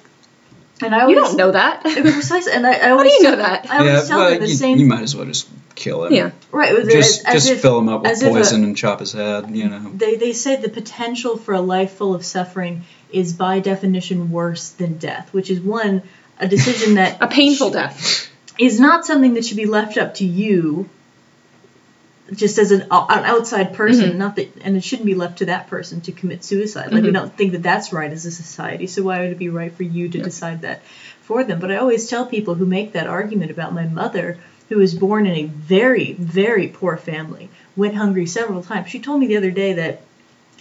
And 0.80 0.94
I 0.94 1.00
always 1.02 1.16
you 1.16 1.22
don't 1.22 1.36
know 1.36 1.50
that. 1.52 1.82
precisely, 1.82 2.52
and 2.52 2.66
I, 2.66 2.72
I 2.72 2.78
How 2.88 3.02
do 3.02 3.08
you 3.12 3.22
know 3.22 3.36
that? 3.36 3.68
I 3.70 3.78
always 3.78 3.92
yeah, 3.94 4.02
tell 4.04 4.18
well, 4.18 4.30
them 4.30 4.40
the 4.40 4.48
you, 4.48 4.54
same 4.54 4.78
you 4.78 4.86
might 4.86 5.02
as 5.02 5.16
well 5.16 5.24
just 5.26 5.48
kill 5.74 6.04
him. 6.04 6.12
Yeah. 6.12 6.30
right. 6.52 6.74
Just, 6.84 7.20
as, 7.20 7.24
as 7.26 7.32
just 7.34 7.50
if, 7.50 7.62
fill 7.62 7.78
him 7.78 7.88
up 7.88 8.02
with 8.02 8.10
as 8.12 8.22
if 8.22 8.28
a- 8.28 8.32
poison 8.32 8.64
and 8.64 8.76
chop 8.76 9.00
his 9.00 9.12
head. 9.12 9.50
You 9.50 9.68
know. 9.68 9.90
they, 9.94 10.16
they 10.16 10.32
say 10.32 10.56
the 10.56 10.68
potential 10.68 11.36
for 11.36 11.54
a 11.54 11.60
life 11.60 11.92
full 11.92 12.14
of 12.14 12.24
suffering 12.24 12.84
is 13.12 13.32
by 13.32 13.58
definition 13.60 14.30
worse 14.30 14.70
than 14.70 14.98
death, 14.98 15.32
which 15.32 15.50
is 15.50 15.60
one 15.60 16.02
a 16.40 16.46
decision 16.48 16.94
that 16.94 17.18
A 17.20 17.26
painful 17.26 17.70
death. 17.70 18.28
is 18.58 18.78
not 18.80 19.04
something 19.06 19.34
that 19.34 19.44
should 19.44 19.56
be 19.56 19.66
left 19.66 19.96
up 19.98 20.14
to 20.14 20.24
you 20.24 20.88
just 22.34 22.58
as 22.58 22.72
an, 22.72 22.82
an 22.82 23.24
outside 23.24 23.72
person 23.72 24.12
Mhm. 24.12 24.16
not 24.16 24.36
that 24.36 24.48
and 24.62 24.76
it 24.76 24.84
shouldn't 24.84 25.06
be 25.06 25.14
left 25.14 25.38
to 25.38 25.46
that 25.46 25.68
person 25.68 26.02
to 26.02 26.12
commit 26.12 26.44
suicide 26.44 26.92
like 26.92 27.02
we 27.02 27.08
Mhm. 27.08 27.14
don't 27.14 27.36
think 27.36 27.52
that 27.52 27.62
that's 27.62 27.90
right 27.92 28.12
as 28.12 28.26
a 28.26 28.30
society 28.30 28.86
so 28.86 29.02
why 29.02 29.20
would 29.20 29.30
it 29.30 29.38
be 29.38 29.48
right 29.48 29.72
for 29.74 29.82
you 29.82 30.08
to 30.10 30.18
Yeah. 30.18 30.24
decide 30.24 30.60
that 30.62 30.82
for 31.22 31.42
them 31.42 31.58
but 31.58 31.70
i 31.70 31.76
always 31.76 32.06
tell 32.06 32.26
people 32.26 32.54
who 32.54 32.66
make 32.66 32.92
that 32.92 33.06
argument 33.06 33.50
about 33.50 33.72
my 33.72 33.86
mother 33.86 34.36
who 34.68 34.76
was 34.76 34.92
born 34.94 35.26
in 35.26 35.34
a 35.36 35.44
very 35.46 36.12
very 36.18 36.68
poor 36.68 36.98
family 36.98 37.48
went 37.76 37.94
hungry 37.94 38.26
several 38.26 38.62
times 38.62 38.90
she 38.90 38.98
told 38.98 39.20
me 39.20 39.26
the 39.26 39.38
other 39.38 39.50
day 39.50 39.72
that 39.72 40.02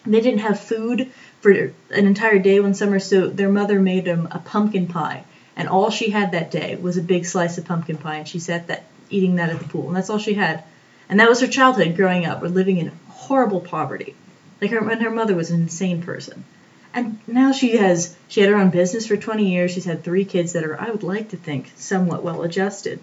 they 0.05 0.21
didn't 0.21 0.39
have 0.39 0.57
food 0.57 1.09
for 1.41 1.51
an 1.51 2.05
entire 2.07 2.39
day 2.39 2.61
one 2.61 2.73
summer 2.75 2.97
so 2.99 3.27
their 3.27 3.49
mother 3.49 3.77
made 3.81 4.05
them 4.05 4.25
a 4.31 4.39
pumpkin 4.39 4.87
pie 4.87 5.25
and 5.57 5.67
all 5.67 5.89
she 5.89 6.11
had 6.11 6.31
that 6.31 6.51
day 6.51 6.75
was 6.75 6.97
a 6.97 7.01
big 7.01 7.25
slice 7.25 7.57
of 7.57 7.65
pumpkin 7.65 7.97
pie 7.97 8.17
and 8.17 8.27
she 8.27 8.37
sat 8.37 8.67
that 8.67 8.83
eating 9.09 9.35
that 9.35 9.49
at 9.49 9.57
the 9.57 9.67
pool 9.67 9.87
and 9.87 9.97
that's 9.97 10.09
all 10.09 10.19
she 10.19 10.35
had. 10.35 10.63
And 11.09 11.19
that 11.19 11.29
was 11.29 11.41
her 11.41 11.47
childhood 11.47 11.95
growing 11.95 12.25
up 12.25 12.43
or 12.43 12.49
living 12.49 12.77
in 12.77 12.91
horrible 13.09 13.59
poverty. 13.59 14.13
Like 14.61 14.69
her 14.69 14.87
and 14.87 15.01
her 15.01 15.09
mother 15.09 15.35
was 15.35 15.49
an 15.49 15.61
insane 15.61 16.03
person. 16.03 16.45
And 16.93 17.19
now 17.25 17.53
she 17.53 17.77
has 17.77 18.15
she 18.27 18.41
had 18.41 18.49
her 18.51 18.57
own 18.57 18.69
business 18.69 19.07
for 19.07 19.17
20 19.17 19.51
years 19.51 19.71
she's 19.71 19.85
had 19.85 20.03
three 20.03 20.25
kids 20.25 20.53
that 20.53 20.63
are 20.63 20.79
i 20.79 20.89
would 20.89 21.03
like 21.03 21.29
to 21.29 21.37
think 21.37 21.71
somewhat 21.75 22.23
well 22.23 22.43
adjusted. 22.43 22.99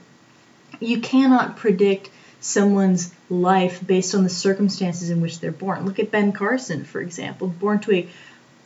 You 0.78 1.00
cannot 1.00 1.56
predict 1.56 2.08
someone's 2.40 3.12
life 3.28 3.84
based 3.84 4.14
on 4.14 4.22
the 4.22 4.30
circumstances 4.30 5.10
in 5.10 5.20
which 5.20 5.40
they're 5.40 5.50
born. 5.50 5.86
Look 5.86 5.98
at 5.98 6.12
ben 6.12 6.30
carson 6.30 6.84
for 6.84 7.00
example 7.00 7.48
born 7.48 7.80
to 7.80 7.94
a 7.94 8.08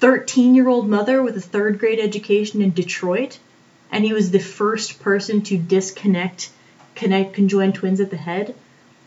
13 0.01 0.55
year 0.55 0.69
old 0.69 0.91
mother 0.91 1.23
with 1.23 1.39
a 1.39 1.41
third 1.41 1.79
grade 1.79 2.01
education 2.01 2.61
in 2.61 2.73
detroit 2.73 3.39
and 3.91 4.05
he 4.05 4.13
was 4.13 4.31
the 4.31 4.39
first 4.39 5.01
person 5.01 5.43
to 5.43 5.57
disconnect 5.57 6.51
connect 6.95 7.33
conjoined 7.35 7.75
twins 7.75 8.01
at 8.01 8.11
the 8.11 8.17
head 8.17 8.55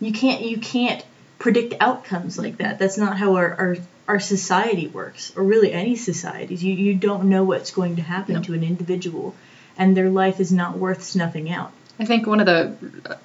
you 0.00 0.12
can't 0.12 0.42
you 0.42 0.58
can't 0.58 1.04
predict 1.38 1.74
outcomes 1.80 2.38
like 2.38 2.58
that 2.58 2.78
that's 2.78 2.96
not 2.98 3.16
how 3.18 3.34
our 3.36 3.52
our, 3.54 3.76
our 4.08 4.20
society 4.20 4.86
works 4.88 5.32
or 5.36 5.42
really 5.44 5.72
any 5.72 5.96
societies 5.96 6.62
you 6.62 6.72
you 6.74 6.94
don't 6.94 7.24
know 7.28 7.44
what's 7.44 7.70
going 7.70 7.96
to 7.96 8.02
happen 8.02 8.34
No. 8.34 8.42
to 8.42 8.54
an 8.54 8.62
individual 8.62 9.34
and 9.76 9.96
their 9.96 10.10
life 10.10 10.40
is 10.40 10.52
not 10.52 10.78
worth 10.78 11.02
snuffing 11.02 11.50
out 11.50 11.72
I 12.00 12.04
think 12.04 12.26
one 12.26 12.40
of 12.40 12.46
the 12.46 12.74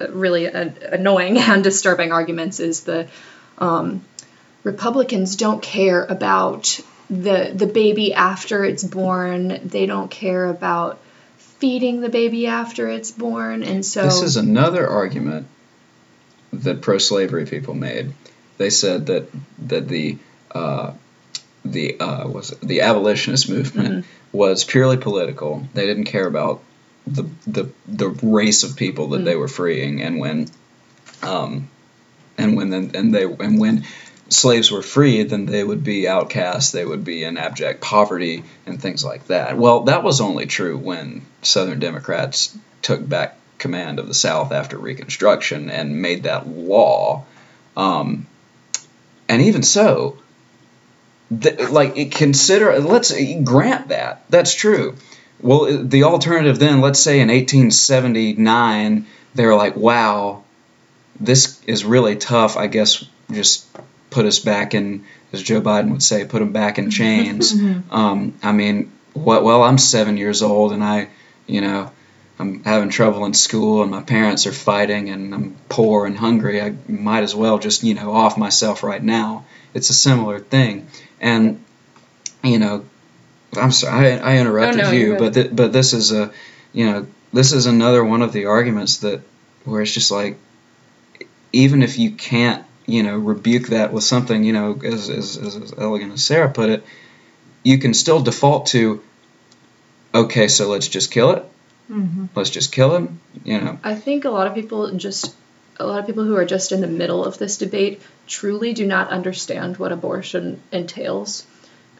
uh, 0.00 0.12
really 0.12 0.46
uh, 0.46 0.70
annoying 0.92 1.38
and 1.50 1.64
disturbing 1.64 2.12
arguments 2.12 2.60
is 2.60 2.82
the 2.82 3.08
um, 3.56 4.02
Republicans 4.62 5.36
don't 5.36 5.62
care 5.62 6.04
about 6.04 6.78
the 7.08 7.50
the 7.54 7.66
baby 7.66 8.12
after 8.12 8.64
it's 8.64 8.84
born. 8.84 9.60
They 9.64 9.86
don't 9.86 10.10
care 10.10 10.46
about 10.46 10.98
feeding 11.58 12.00
the 12.00 12.08
baby 12.08 12.46
after 12.46 12.88
it's 12.88 13.10
born, 13.10 13.62
and 13.62 13.84
so 13.84 14.02
This 14.02 14.22
is 14.22 14.36
another 14.36 14.88
argument 14.88 15.46
that 16.52 16.80
pro-slavery 16.80 17.46
people 17.46 17.74
made. 17.74 18.12
They 18.56 18.70
said 18.70 19.06
that 19.06 19.28
that 19.66 19.88
the 19.88 20.18
uh, 20.50 20.92
the 21.64 22.00
uh, 22.00 22.28
was 22.28 22.52
it, 22.52 22.60
the 22.60 22.80
abolitionist 22.82 23.48
movement 23.48 24.06
was 24.32 24.64
purely 24.64 24.96
political. 24.96 25.66
They 25.74 25.86
didn't 25.86 26.04
care 26.04 26.26
about 26.26 26.62
the 27.06 27.28
the 27.46 27.70
the 27.86 28.08
race 28.08 28.64
of 28.64 28.76
people 28.76 29.08
that 29.08 29.24
they 29.24 29.36
were 29.36 29.48
freeing, 29.48 30.02
and 30.02 30.18
when 30.18 30.48
um, 31.22 31.68
and 32.36 32.56
when 32.56 32.70
then 32.70 32.90
and 32.94 33.14
they 33.14 33.24
and 33.24 33.60
when 33.60 33.84
slaves 34.28 34.70
were 34.70 34.82
freed, 34.82 35.30
then 35.30 35.46
they 35.46 35.64
would 35.64 35.82
be 35.82 36.08
outcast. 36.08 36.72
They 36.72 36.84
would 36.84 37.04
be 37.04 37.24
in 37.24 37.36
abject 37.36 37.80
poverty 37.80 38.44
and 38.66 38.80
things 38.80 39.04
like 39.04 39.26
that. 39.28 39.56
Well, 39.56 39.84
that 39.84 40.02
was 40.02 40.20
only 40.20 40.46
true 40.46 40.76
when 40.76 41.22
Southern 41.42 41.80
Democrats 41.80 42.56
took 42.82 43.06
back 43.06 43.38
command 43.58 43.98
of 43.98 44.06
the 44.06 44.14
South 44.14 44.52
after 44.52 44.78
Reconstruction 44.78 45.70
and 45.70 46.00
made 46.00 46.24
that 46.24 46.46
law. 46.46 47.24
Um, 47.76 48.26
and 49.28 49.42
even 49.42 49.62
so, 49.62 50.18
like 51.30 52.12
consider 52.12 52.78
let's 52.80 53.12
grant 53.44 53.88
that 53.88 54.24
that's 54.30 54.54
true. 54.54 54.96
Well, 55.40 55.84
the 55.84 56.04
alternative 56.04 56.58
then, 56.58 56.80
let's 56.80 56.98
say 56.98 57.20
in 57.20 57.28
1879, 57.28 59.06
they 59.34 59.46
were 59.46 59.54
like, 59.54 59.76
"Wow, 59.76 60.42
this 61.20 61.62
is 61.66 61.84
really 61.84 62.16
tough. 62.16 62.56
I 62.56 62.66
guess 62.66 63.04
just 63.30 63.66
put 64.10 64.26
us 64.26 64.38
back 64.38 64.74
in, 64.74 65.04
as 65.32 65.42
Joe 65.42 65.60
Biden 65.60 65.90
would 65.92 66.02
say, 66.02 66.24
put 66.24 66.38
them 66.40 66.52
back 66.52 66.78
in 66.78 66.90
chains." 66.90 67.52
um, 67.90 68.34
I 68.42 68.52
mean, 68.52 68.92
what? 69.14 69.42
Well, 69.44 69.62
I'm 69.62 69.78
seven 69.78 70.16
years 70.16 70.42
old, 70.42 70.72
and 70.72 70.82
I, 70.82 71.08
you 71.46 71.60
know, 71.60 71.90
I'm 72.38 72.62
having 72.64 72.88
trouble 72.90 73.24
in 73.24 73.34
school, 73.34 73.82
and 73.82 73.90
my 73.90 74.02
parents 74.02 74.46
are 74.46 74.52
fighting, 74.52 75.10
and 75.10 75.34
I'm 75.34 75.56
poor 75.68 76.06
and 76.06 76.16
hungry. 76.16 76.60
I 76.62 76.74
might 76.88 77.22
as 77.22 77.34
well 77.34 77.58
just, 77.58 77.82
you 77.82 77.94
know, 77.94 78.12
off 78.12 78.36
myself 78.38 78.82
right 78.82 79.02
now. 79.02 79.44
It's 79.74 79.90
a 79.90 79.94
similar 79.94 80.38
thing, 80.38 80.88
and 81.20 81.62
you 82.44 82.58
know, 82.58 82.84
I'm 83.56 83.72
sorry, 83.72 84.12
I, 84.12 84.34
I 84.34 84.38
interrupted 84.38 84.80
Oh, 84.80 84.84
no, 84.84 84.90
you, 84.92 85.16
but 85.18 85.34
th- 85.34 85.50
but 85.56 85.72
this 85.72 85.92
is 85.92 86.12
a, 86.12 86.30
you 86.72 86.86
know, 86.86 87.06
this 87.32 87.52
is 87.52 87.66
another 87.66 88.04
one 88.04 88.22
of 88.22 88.32
the 88.32 88.46
arguments 88.46 88.98
that 88.98 89.20
where 89.64 89.82
it's 89.82 89.92
just 89.92 90.10
like, 90.10 90.38
even 91.52 91.82
if 91.82 91.98
you 91.98 92.12
can't, 92.12 92.64
you 92.88 93.02
know, 93.02 93.18
rebuke 93.18 93.68
that 93.68 93.92
with 93.92 94.02
something, 94.02 94.42
you 94.42 94.54
know, 94.54 94.80
as 94.82 95.10
as, 95.10 95.36
as 95.36 95.74
elegant 95.76 96.14
as 96.14 96.24
Sarah 96.24 96.50
put 96.50 96.70
it, 96.70 96.84
you 97.62 97.78
can 97.78 97.92
still 97.92 98.20
default 98.20 98.66
to, 98.68 99.02
okay, 100.14 100.48
so 100.48 100.68
let's 100.68 100.88
just 100.88 101.10
kill 101.10 101.32
it. 101.32 101.44
Mm-hmm. 101.90 102.26
Let's 102.34 102.50
just 102.50 102.72
kill 102.72 102.96
him. 102.96 103.20
You 103.44 103.60
know, 103.60 103.78
I 103.84 103.94
think 103.94 104.24
a 104.24 104.30
lot 104.30 104.46
of 104.46 104.54
people 104.54 104.90
just 104.92 105.34
a 105.78 105.86
lot 105.86 106.00
of 106.00 106.06
people 106.06 106.24
who 106.24 106.34
are 106.36 106.46
just 106.46 106.72
in 106.72 106.80
the 106.80 106.88
middle 106.88 107.24
of 107.24 107.38
this 107.38 107.58
debate 107.58 108.00
truly 108.26 108.72
do 108.72 108.86
not 108.86 109.10
understand 109.10 109.76
what 109.76 109.92
abortion 109.92 110.60
entails. 110.72 111.46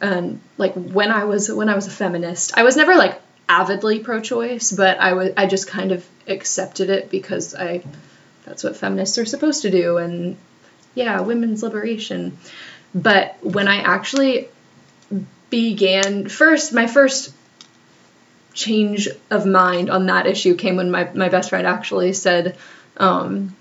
And 0.01 0.41
like 0.57 0.73
when 0.73 1.11
I 1.11 1.25
was 1.25 1.51
when 1.51 1.69
I 1.69 1.75
was 1.75 1.85
a 1.85 1.91
feminist, 1.91 2.57
I 2.57 2.63
was 2.63 2.75
never 2.75 2.95
like 2.95 3.21
avidly 3.47 3.99
pro-choice, 3.99 4.71
but 4.71 4.99
I 4.99 5.13
was 5.13 5.31
I 5.37 5.45
just 5.45 5.67
kind 5.67 5.91
of 5.91 6.03
accepted 6.27 6.89
it 6.89 7.11
because 7.11 7.53
I 7.53 7.83
that's 8.45 8.63
what 8.63 8.75
feminists 8.75 9.19
are 9.19 9.25
supposed 9.25 9.61
to 9.61 9.69
do 9.69 9.97
and 9.97 10.35
yeah, 10.95 11.21
women's 11.21 11.63
liberation. 11.63 12.37
But 12.93 13.37
when 13.43 13.67
I 13.67 13.77
actually 13.77 14.49
began 15.49 16.29
first 16.29 16.73
my 16.73 16.87
first 16.87 17.33
change 18.53 19.07
of 19.31 19.45
mind 19.45 19.89
on 19.89 20.07
that 20.07 20.27
issue 20.27 20.55
came 20.55 20.75
when 20.75 20.91
my, 20.91 21.09
my 21.13 21.29
best 21.29 21.49
friend 21.49 21.65
actually 21.65 22.13
said 22.13 22.57
um, 22.97 23.55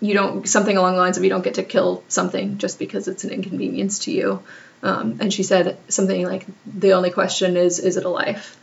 you 0.00 0.14
don't 0.14 0.48
something 0.48 0.76
along 0.76 0.94
the 0.94 1.00
lines 1.00 1.16
of 1.16 1.24
you 1.24 1.30
don't 1.30 1.42
get 1.42 1.54
to 1.54 1.62
kill 1.62 2.04
something 2.08 2.58
just 2.58 2.78
because 2.78 3.08
it's 3.08 3.24
an 3.24 3.30
inconvenience 3.30 4.00
to 4.00 4.12
you 4.12 4.42
um, 4.82 5.18
and 5.20 5.32
she 5.32 5.42
said 5.42 5.78
something 5.88 6.24
like 6.24 6.46
the 6.66 6.92
only 6.92 7.10
question 7.10 7.56
is 7.56 7.78
is 7.78 7.96
it 7.96 8.04
a 8.04 8.08
life 8.08 8.56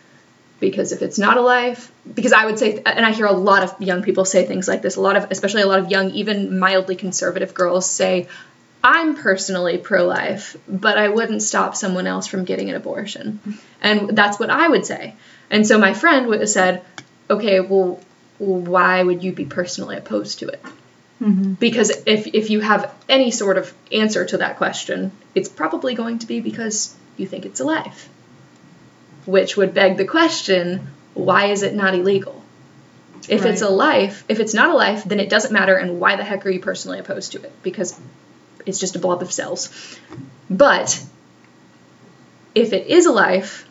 because 0.61 0.93
if 0.93 1.01
it's 1.01 1.19
not 1.19 1.35
a 1.35 1.41
life 1.41 1.91
because 2.15 2.31
i 2.31 2.45
would 2.45 2.57
say 2.57 2.81
and 2.85 3.05
i 3.05 3.11
hear 3.11 3.25
a 3.25 3.33
lot 3.33 3.63
of 3.63 3.81
young 3.81 4.01
people 4.01 4.23
say 4.23 4.45
things 4.45 4.69
like 4.69 4.81
this 4.81 4.95
a 4.95 5.01
lot 5.01 5.17
of 5.17 5.29
especially 5.29 5.61
a 5.61 5.67
lot 5.67 5.79
of 5.79 5.91
young 5.91 6.11
even 6.11 6.57
mildly 6.57 6.95
conservative 6.95 7.53
girls 7.53 7.89
say 7.89 8.29
i'm 8.81 9.15
personally 9.15 9.77
pro-life 9.77 10.55
but 10.69 10.97
i 10.97 11.09
wouldn't 11.09 11.41
stop 11.41 11.75
someone 11.75 12.07
else 12.07 12.27
from 12.27 12.45
getting 12.45 12.69
an 12.69 12.75
abortion 12.75 13.39
and 13.81 14.15
that's 14.15 14.39
what 14.39 14.49
i 14.49 14.69
would 14.69 14.85
say 14.85 15.13
and 15.49 15.67
so 15.67 15.77
my 15.77 15.93
friend 15.93 16.27
would 16.27 16.39
have 16.39 16.49
said 16.49 16.81
okay 17.29 17.59
well 17.59 17.99
why 18.37 19.03
would 19.03 19.23
you 19.23 19.33
be 19.33 19.45
personally 19.45 19.97
opposed 19.97 20.39
to 20.39 20.47
it 20.47 20.63
Mm-hmm. 21.21 21.53
because 21.53 21.91
if, 22.07 22.25
if 22.33 22.49
you 22.49 22.61
have 22.61 22.91
any 23.07 23.29
sort 23.29 23.59
of 23.59 23.71
answer 23.91 24.25
to 24.25 24.39
that 24.39 24.57
question, 24.57 25.11
it's 25.35 25.49
probably 25.49 25.93
going 25.93 26.17
to 26.17 26.25
be 26.25 26.39
because 26.39 26.95
you 27.15 27.27
think 27.27 27.45
it's 27.45 27.59
a 27.59 27.63
life. 27.63 28.09
Which 29.25 29.55
would 29.57 29.73
beg 29.73 29.97
the 29.97 30.05
question 30.05 30.87
why 31.13 31.47
is 31.47 31.61
it 31.63 31.73
not 31.75 31.93
illegal? 31.93 32.41
If 33.29 33.45
it's 33.45 33.61
a 33.61 33.69
life, 33.69 34.23
if 34.27 34.39
it's 34.39 34.53
not 34.53 34.69
a 34.69 34.73
life, 34.75 35.03
then 35.03 35.19
it 35.19 35.29
doesn't 35.29 35.51
matter, 35.53 35.75
and 35.75 35.99
why 35.99 36.15
the 36.15 36.23
heck 36.23 36.45
are 36.45 36.49
you 36.49 36.59
personally 36.59 36.99
opposed 36.99 37.33
to 37.33 37.41
it? 37.41 37.51
Because 37.61 37.99
it's 38.65 38.79
just 38.79 38.95
a 38.95 38.99
blob 38.99 39.21
of 39.21 39.31
cells. 39.31 39.69
But 40.49 41.03
if 42.55 42.73
it 42.73 42.87
is 42.87 43.05
a 43.05 43.11
life, 43.11 43.67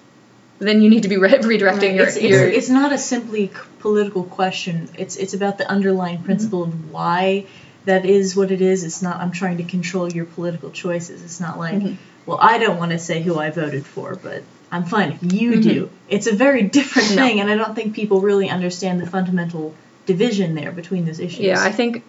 then 0.58 0.82
you 0.82 0.90
need 0.90 1.02
to 1.02 1.08
be 1.08 1.16
re- 1.16 1.30
redirecting 1.30 1.96
your, 1.96 2.06
it's, 2.06 2.16
it's, 2.16 2.24
your 2.24 2.46
it's 2.46 2.68
not 2.68 2.92
a 2.92 2.98
simply 2.98 3.50
political 3.80 4.24
question. 4.24 4.88
It's 4.98 5.16
it's 5.16 5.34
about 5.34 5.58
the 5.58 5.68
underlying 5.68 6.22
principle 6.22 6.64
of 6.64 6.92
why 6.92 7.46
that 7.86 8.04
is 8.04 8.36
what 8.36 8.50
it 8.50 8.60
is. 8.60 8.84
It's 8.84 9.02
not 9.02 9.16
I'm 9.20 9.32
trying 9.32 9.56
to 9.58 9.64
control 9.64 10.10
your 10.12 10.26
political 10.26 10.70
choices. 10.70 11.22
It's 11.24 11.40
not 11.40 11.58
like, 11.58 11.74
Mhm. 11.74 11.96
well, 12.26 12.38
I 12.40 12.58
don't 12.58 12.78
want 12.78 12.92
to 12.92 12.98
say 12.98 13.22
who 13.22 13.38
I 13.38 13.50
voted 13.50 13.84
for, 13.86 14.14
but 14.14 14.42
I'm 14.72 14.84
fine 14.84 15.12
if 15.20 15.32
you 15.32 15.60
do. 15.60 15.90
It's 16.08 16.26
a 16.26 16.32
very 16.34 16.62
different 16.62 17.08
Mm-hmm. 17.08 17.16
No. 17.16 17.26
thing, 17.26 17.40
and 17.40 17.50
I 17.50 17.56
don't 17.56 17.74
think 17.74 17.94
people 17.94 18.20
really 18.20 18.48
understand 18.48 19.00
the 19.00 19.06
fundamental 19.06 19.74
division 20.06 20.54
there 20.54 20.70
between 20.72 21.04
those 21.04 21.18
issues. 21.20 21.40
Yeah, 21.40 21.60
I 21.62 21.72
think 21.72 22.04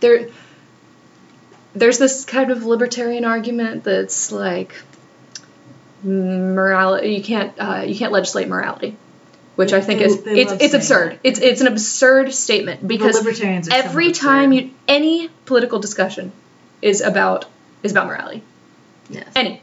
there 0.00 0.28
there's 1.74 1.98
this 1.98 2.24
kind 2.24 2.50
of 2.50 2.64
libertarian 2.64 3.24
argument 3.24 3.84
that's 3.84 4.32
like 4.32 4.74
morality. 6.02 7.14
You 7.14 7.22
can't 7.22 7.52
uh, 7.58 7.84
you 7.86 7.96
can't 7.96 8.12
legislate 8.12 8.48
morality, 8.48 8.96
which 9.56 9.72
I 9.72 9.80
think 9.80 10.00
They- 10.00 10.06
is 10.06 10.22
they 10.22 10.40
it's 10.40 10.52
it's 10.60 10.74
absurd. 10.74 11.12
that. 11.12 11.20
It's 11.24 11.40
it's 11.40 11.60
an 11.60 11.66
absurd 11.68 12.32
statement 12.34 12.86
because 12.86 13.16
every 13.16 13.34
somewhat 13.34 14.14
time 14.14 14.52
absurd. 14.52 14.64
you 14.64 14.70
any 14.88 15.28
political 15.46 15.78
discussion 15.78 16.32
is 16.82 17.00
about 17.00 17.46
is 17.82 17.92
about 17.92 18.06
morality. 18.06 18.42
yes. 19.10 19.26
Any. 19.34 19.60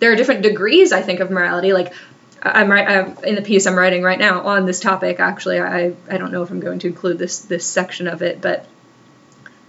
There 0.00 0.12
are 0.12 0.16
different 0.16 0.42
degrees, 0.42 0.92
I 0.92 1.02
think, 1.02 1.20
of 1.20 1.30
morality. 1.30 1.72
Like 1.72 1.92
I'm 2.42 2.70
right 2.70 2.88
I'm, 2.88 3.24
in 3.24 3.34
the 3.34 3.42
piece 3.42 3.66
I'm 3.66 3.76
writing 3.76 4.02
right 4.02 4.18
now 4.18 4.42
on 4.42 4.66
this 4.66 4.80
topic. 4.80 5.20
Actually, 5.20 5.60
I 5.60 5.94
I 6.08 6.18
don't 6.18 6.32
know 6.32 6.42
if 6.42 6.50
I'm 6.50 6.60
going 6.60 6.80
to 6.80 6.86
include 6.86 7.18
this 7.18 7.40
this 7.40 7.64
section 7.64 8.06
of 8.06 8.22
it, 8.22 8.40
but 8.40 8.66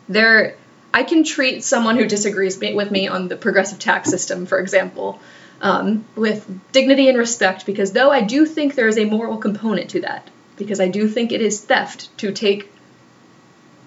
there 0.10 0.58
I 0.94 1.04
can 1.04 1.24
treat 1.24 1.64
someone 1.64 1.98
who 1.98 2.08
disagrees 2.08 2.58
with 2.58 2.92
me 2.92 3.08
on 3.08 3.28
the 3.28 3.36
progressive 3.36 3.80
tax 3.80 4.10
system, 4.10 4.46
for 4.46 4.60
example, 4.60 5.20
um, 5.62 6.06
with 6.16 6.48
dignity 6.72 7.10
and 7.10 7.18
respect, 7.18 7.66
because 7.66 7.92
though 7.92 8.12
I 8.12 8.22
do 8.22 8.46
think 8.46 8.76
there 8.76 8.88
is 8.88 8.98
a 8.98 9.06
moral 9.06 9.38
component 9.38 9.90
to 9.92 10.02
that, 10.02 10.30
because 10.56 10.80
I 10.80 10.88
do 10.88 11.08
think 11.08 11.32
it 11.32 11.42
is 11.42 11.62
theft 11.62 12.18
to 12.20 12.32
take 12.32 12.72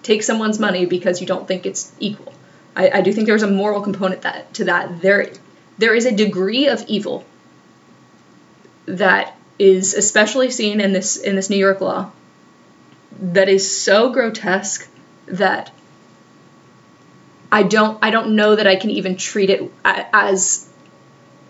take 0.03 0.23
someone's 0.23 0.59
money 0.59 0.85
because 0.85 1.19
you 1.19 1.27
don't 1.27 1.47
think 1.47 1.65
it's 1.65 1.91
equal. 1.99 2.33
I, 2.75 2.89
I 2.89 3.01
do 3.01 3.11
think 3.11 3.27
there's 3.27 3.43
a 3.43 3.51
moral 3.51 3.81
component 3.81 4.21
that 4.21 4.53
to 4.55 4.65
that. 4.65 5.01
There 5.01 5.31
there 5.79 5.95
is 5.95 6.05
a 6.05 6.11
degree 6.11 6.67
of 6.67 6.83
evil 6.87 7.25
that 8.85 9.35
is 9.57 9.93
especially 9.93 10.51
seen 10.51 10.79
in 10.79 10.93
this 10.93 11.17
in 11.17 11.35
this 11.35 11.49
New 11.49 11.57
York 11.57 11.81
law 11.81 12.11
that 13.19 13.49
is 13.49 13.75
so 13.75 14.11
grotesque 14.11 14.87
that 15.25 15.71
I 17.51 17.63
don't 17.63 17.97
I 18.01 18.11
don't 18.11 18.35
know 18.35 18.55
that 18.55 18.67
I 18.67 18.75
can 18.75 18.91
even 18.91 19.17
treat 19.17 19.49
it 19.49 19.71
as 19.83 20.69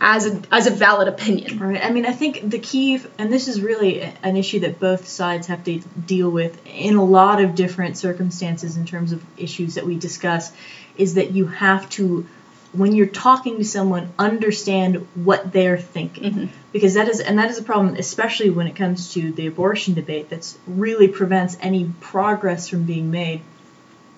as 0.01 0.27
a, 0.27 0.41
as 0.51 0.65
a 0.65 0.71
valid 0.71 1.07
opinion. 1.07 1.59
Right. 1.59 1.83
I 1.83 1.91
mean, 1.91 2.05
I 2.05 2.13
think 2.13 2.49
the 2.49 2.59
key, 2.59 3.01
and 3.17 3.31
this 3.31 3.49
is 3.49 3.61
really 3.61 4.01
an 4.23 4.37
issue 4.37 4.61
that 4.61 4.79
both 4.79 5.09
sides 5.09 5.47
have 5.47 5.65
to 5.65 5.79
deal 5.79 6.29
with 6.29 6.65
in 6.65 6.95
a 6.95 7.03
lot 7.03 7.43
of 7.43 7.53
different 7.53 7.97
circumstances 7.97 8.77
in 8.77 8.85
terms 8.85 9.11
of 9.11 9.21
issues 9.37 9.75
that 9.75 9.85
we 9.85 9.97
discuss, 9.97 10.53
is 10.97 11.15
that 11.15 11.31
you 11.31 11.47
have 11.47 11.89
to 11.91 12.25
when 12.71 12.93
you're 12.93 13.07
talking 13.07 13.57
to 13.57 13.63
someone, 13.63 14.09
understand 14.19 15.07
what 15.15 15.51
they're 15.51 15.77
thinking. 15.77 16.33
Mhm. 16.33 16.49
Because 16.71 16.93
that 16.93 17.09
is, 17.09 17.19
and 17.19 17.39
that 17.39 17.49
is 17.49 17.57
a 17.57 17.63
problem, 17.63 17.95
especially 17.95 18.51
when 18.51 18.67
it 18.67 18.75
comes 18.75 19.13
to 19.13 19.31
the 19.31 19.47
abortion 19.47 19.95
debate, 19.95 20.29
that's 20.29 20.55
really 20.67 21.07
prevents 21.07 21.57
any 21.61 21.89
progress 21.99 22.67
from 22.67 22.83
being 22.83 23.09
made. 23.09 23.41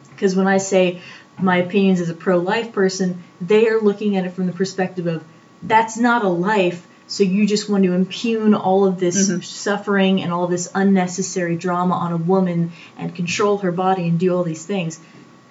Because 0.10 0.36
when 0.36 0.48
I 0.48 0.58
say 0.58 1.00
my 1.40 1.58
opinions 1.58 2.02
as 2.02 2.10
a 2.10 2.14
pro 2.14 2.38
life 2.38 2.74
person, 2.74 3.24
they 3.40 3.68
are 3.70 3.80
looking 3.80 4.18
at 4.18 4.26
it 4.26 4.34
from 4.34 4.48
the 4.48 4.52
perspective 4.54 5.08
of 5.08 5.24
that's 5.64 5.98
not 5.98 6.26
a 6.26 6.30
life, 6.30 6.86
so 7.08 7.24
you 7.24 7.48
just 7.48 7.70
want 7.70 7.84
to 7.84 7.94
impugn 7.94 8.54
all 8.54 8.86
of 8.86 9.00
this 9.00 9.30
Mhm. 9.30 9.44
suffering 9.44 10.22
and 10.22 10.34
all 10.34 10.48
this 10.48 10.70
unnecessary 10.76 11.56
drama 11.56 11.96
on 11.96 12.12
a 12.12 12.18
woman 12.18 12.72
and 12.98 13.16
control 13.16 13.60
her 13.60 13.72
body 13.72 14.08
and 14.08 14.20
do 14.20 14.36
all 14.36 14.44
these 14.44 14.66
things. 14.66 15.00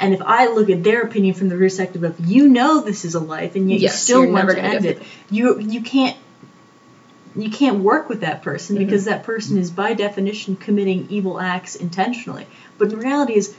And 0.01 0.15
if 0.15 0.23
I 0.23 0.47
look 0.49 0.71
at 0.71 0.83
their 0.83 1.03
opinion 1.03 1.35
from 1.35 1.49
the 1.51 1.57
perspective 1.57 2.03
of 2.05 2.19
you 2.19 2.49
know 2.49 2.81
this 2.81 3.05
is 3.05 3.15
a 3.15 3.21
life 3.21 3.55
and 3.55 3.71
yet 3.71 3.81
Yes, 3.81 3.93
you 3.93 3.99
still 3.99 4.33
want 4.33 4.49
to 4.51 4.59
end 4.59 4.87
it, 4.87 5.03
you 5.31 5.61
you 5.61 5.83
can't 5.83 6.17
you 7.37 7.51
can't 7.51 7.79
work 7.81 8.09
with 8.09 8.23
that 8.23 8.43
person 8.43 8.77
Mhm. 8.77 8.87
because 8.87 9.05
that 9.05 9.23
person 9.25 9.59
is 9.59 9.71
by 9.71 9.93
definition 9.95 10.57
committing 10.57 11.07
evil 11.11 11.39
acts 11.39 11.77
intentionally. 11.77 12.47
But 12.79 12.91
the 12.91 12.97
reality 12.97 13.35
is 13.35 13.55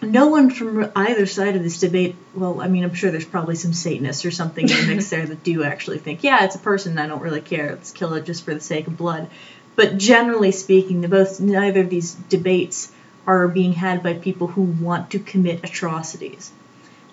no 0.00 0.28
one 0.28 0.50
from 0.50 0.90
either 0.94 1.26
side 1.26 1.56
of 1.56 1.62
this 1.64 1.80
debate 1.80 2.14
well 2.32 2.60
i 2.60 2.68
mean 2.68 2.84
i'm 2.84 2.94
sure 2.94 3.10
there's 3.10 3.24
probably 3.24 3.56
some 3.56 3.72
satanists 3.72 4.24
or 4.24 4.30
something 4.30 4.68
in 4.68 4.76
the 4.76 4.94
mix 4.94 5.08
there 5.10 5.26
that 5.26 5.42
do 5.42 5.64
actually 5.64 5.98
think 5.98 6.22
yeah 6.22 6.44
it's 6.44 6.54
a 6.54 6.58
person 6.60 6.96
i 6.98 7.06
don't 7.08 7.20
really 7.20 7.40
care 7.40 7.70
let's 7.70 7.90
kill 7.90 8.14
it 8.14 8.24
just 8.24 8.44
for 8.44 8.54
the 8.54 8.60
sake 8.60 8.86
of 8.86 8.96
blood 8.96 9.28
but 9.74 9.98
generally 9.98 10.52
speaking 10.52 11.00
the 11.00 11.08
both 11.08 11.40
neither 11.40 11.80
of 11.80 11.90
these 11.90 12.12
debates 12.28 12.92
are 13.28 13.46
being 13.46 13.72
had 13.74 14.02
by 14.02 14.14
people 14.14 14.46
who 14.48 14.62
want 14.62 15.10
to 15.12 15.18
commit 15.18 15.62
atrocities 15.62 16.50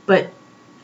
but 0.05 0.29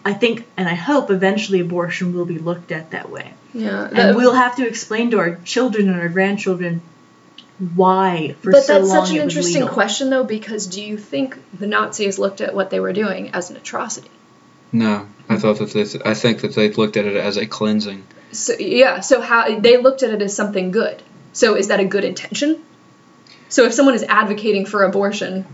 i 0.05 0.13
think 0.13 0.45
and 0.57 0.67
i 0.69 0.75
hope 0.75 1.09
eventually 1.09 1.59
abortion 1.61 2.13
will 2.13 2.25
be 2.25 2.37
looked 2.37 2.71
at 2.71 2.91
that 2.91 3.09
way 3.09 3.33
Yeah. 3.53 3.89
and 3.91 4.15
we'll 4.17 4.33
have 4.45 4.55
to 4.57 4.67
explain 4.67 5.11
to 5.11 5.19
our 5.19 5.35
children 5.53 5.89
and 5.89 5.99
our 5.99 6.09
grandchildren 6.09 6.81
why 7.75 8.35
for 8.41 8.51
but 8.51 8.63
so 8.63 8.73
that's 8.73 8.89
long 8.89 9.05
such 9.05 9.15
an 9.15 9.21
interesting 9.21 9.61
legal. 9.61 9.73
question, 9.75 10.09
though, 10.09 10.23
because 10.23 10.65
do 10.65 10.81
you 10.81 10.97
think 10.97 11.37
the 11.59 11.67
Nazis 11.67 12.17
looked 12.17 12.41
at 12.41 12.55
what 12.55 12.71
they 12.71 12.79
were 12.79 12.91
doing 12.93 13.29
as 13.35 13.51
an 13.51 13.57
atrocity? 13.57 14.09
No, 14.71 15.05
I 15.29 15.37
thought 15.37 15.59
that 15.59 15.71
they, 15.71 15.85
I 16.03 16.15
think 16.15 16.41
that 16.41 16.55
they 16.55 16.71
looked 16.71 16.97
at 16.97 17.05
it 17.05 17.15
as 17.15 17.37
a 17.37 17.45
cleansing. 17.45 18.03
So 18.31 18.53
yeah, 18.57 19.01
so 19.01 19.21
how 19.21 19.59
they 19.59 19.77
looked 19.77 20.01
at 20.01 20.09
it 20.09 20.21
as 20.23 20.35
something 20.35 20.71
good. 20.71 21.03
So 21.33 21.55
is 21.55 21.67
that 21.67 21.79
a 21.79 21.85
good 21.85 22.03
intention? 22.03 22.63
So 23.51 23.65
if 23.65 23.73
someone 23.73 23.95
is 23.95 24.03
advocating 24.03 24.65
for 24.65 24.83
abortion, 24.83 25.45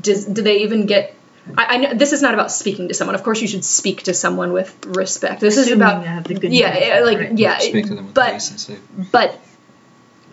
does 0.00 0.24
do 0.24 0.42
they 0.42 0.62
even 0.62 0.86
get? 0.86 1.14
I, 1.56 1.64
I 1.66 1.76
know 1.76 1.94
this 1.94 2.12
is 2.12 2.22
not 2.22 2.34
about 2.34 2.50
speaking 2.50 2.88
to 2.88 2.94
someone. 2.94 3.14
Of 3.14 3.22
course, 3.22 3.40
you 3.40 3.46
should 3.46 3.64
speak 3.64 4.04
to 4.04 4.14
someone 4.14 4.52
with 4.52 4.74
respect. 4.86 5.40
This 5.40 5.58
is 5.58 5.70
about 5.70 6.02
they 6.02 6.08
have 6.08 6.24
the 6.24 6.34
good 6.34 6.52
yeah, 6.52 6.68
intention, 6.68 6.88
yeah, 6.88 7.00
like 7.04 7.18
right. 7.18 7.38
yeah, 7.38 7.58
Speak 7.58 7.86
to 7.86 7.94
them 7.94 8.06
with 8.06 8.14
but 8.14 8.32
decency. 8.32 8.78
but 9.12 9.38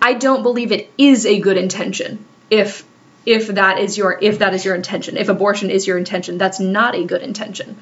I 0.02 0.14
don't 0.14 0.42
believe 0.42 0.72
it 0.72 0.92
is 0.98 1.26
a 1.26 1.40
good 1.40 1.58
intention. 1.58 2.26
If 2.50 2.86
if 3.26 3.48
that 3.48 3.80
is 3.80 3.98
your 3.98 4.18
if 4.22 4.40
that 4.40 4.54
is 4.54 4.64
your 4.64 4.76
intention, 4.76 5.18
if 5.18 5.28
abortion 5.28 5.70
is 5.70 5.86
your 5.86 5.98
intention, 5.98 6.38
that's 6.38 6.60
not 6.60 6.96
a 6.96 7.04
good 7.04 7.22
intention. 7.22 7.82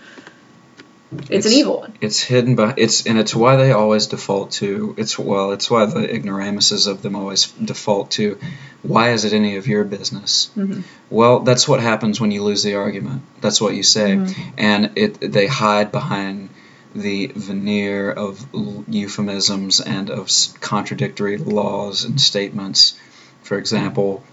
It's, 1.29 1.45
an 1.45 1.51
evil 1.53 1.79
one. 1.79 1.97
It's 2.01 2.21
hidden 2.21 2.55
by 2.55 2.73
it's 2.77 3.05
and 3.05 3.17
it's 3.19 3.35
why 3.35 3.55
they 3.55 3.71
always 3.71 4.07
default 4.07 4.51
to 4.51 4.93
it's 4.97 5.17
well 5.17 5.51
it's 5.51 5.69
why 5.69 5.85
the 5.85 6.03
ignoramuses 6.13 6.87
of 6.87 7.01
them 7.01 7.15
always 7.15 7.47
default 7.51 8.11
to 8.11 8.37
why 8.83 9.11
is 9.11 9.25
it 9.25 9.33
any 9.33 9.57
of 9.57 9.67
your 9.67 9.83
business? 9.83 10.49
Mhm. 10.55 10.83
Well, 11.09 11.39
that's 11.41 11.67
what 11.67 11.79
happens 11.81 12.21
when 12.21 12.31
you 12.31 12.43
lose 12.43 12.63
the 12.63 12.75
argument. 12.75 13.21
That's 13.41 13.59
what 13.59 13.73
you 13.75 13.83
say, 13.83 14.15
Mm-hmm. 14.15 14.49
and 14.57 14.91
it 14.95 15.19
they 15.19 15.47
hide 15.47 15.91
behind 15.91 16.49
the 16.95 17.27
veneer 17.35 18.11
of 18.11 18.45
euphemisms 18.87 19.79
and 19.81 20.09
of 20.09 20.29
contradictory 20.61 21.37
laws 21.37 22.05
and 22.05 22.19
statements. 22.19 22.97
For 23.43 23.57
example, 23.57 24.23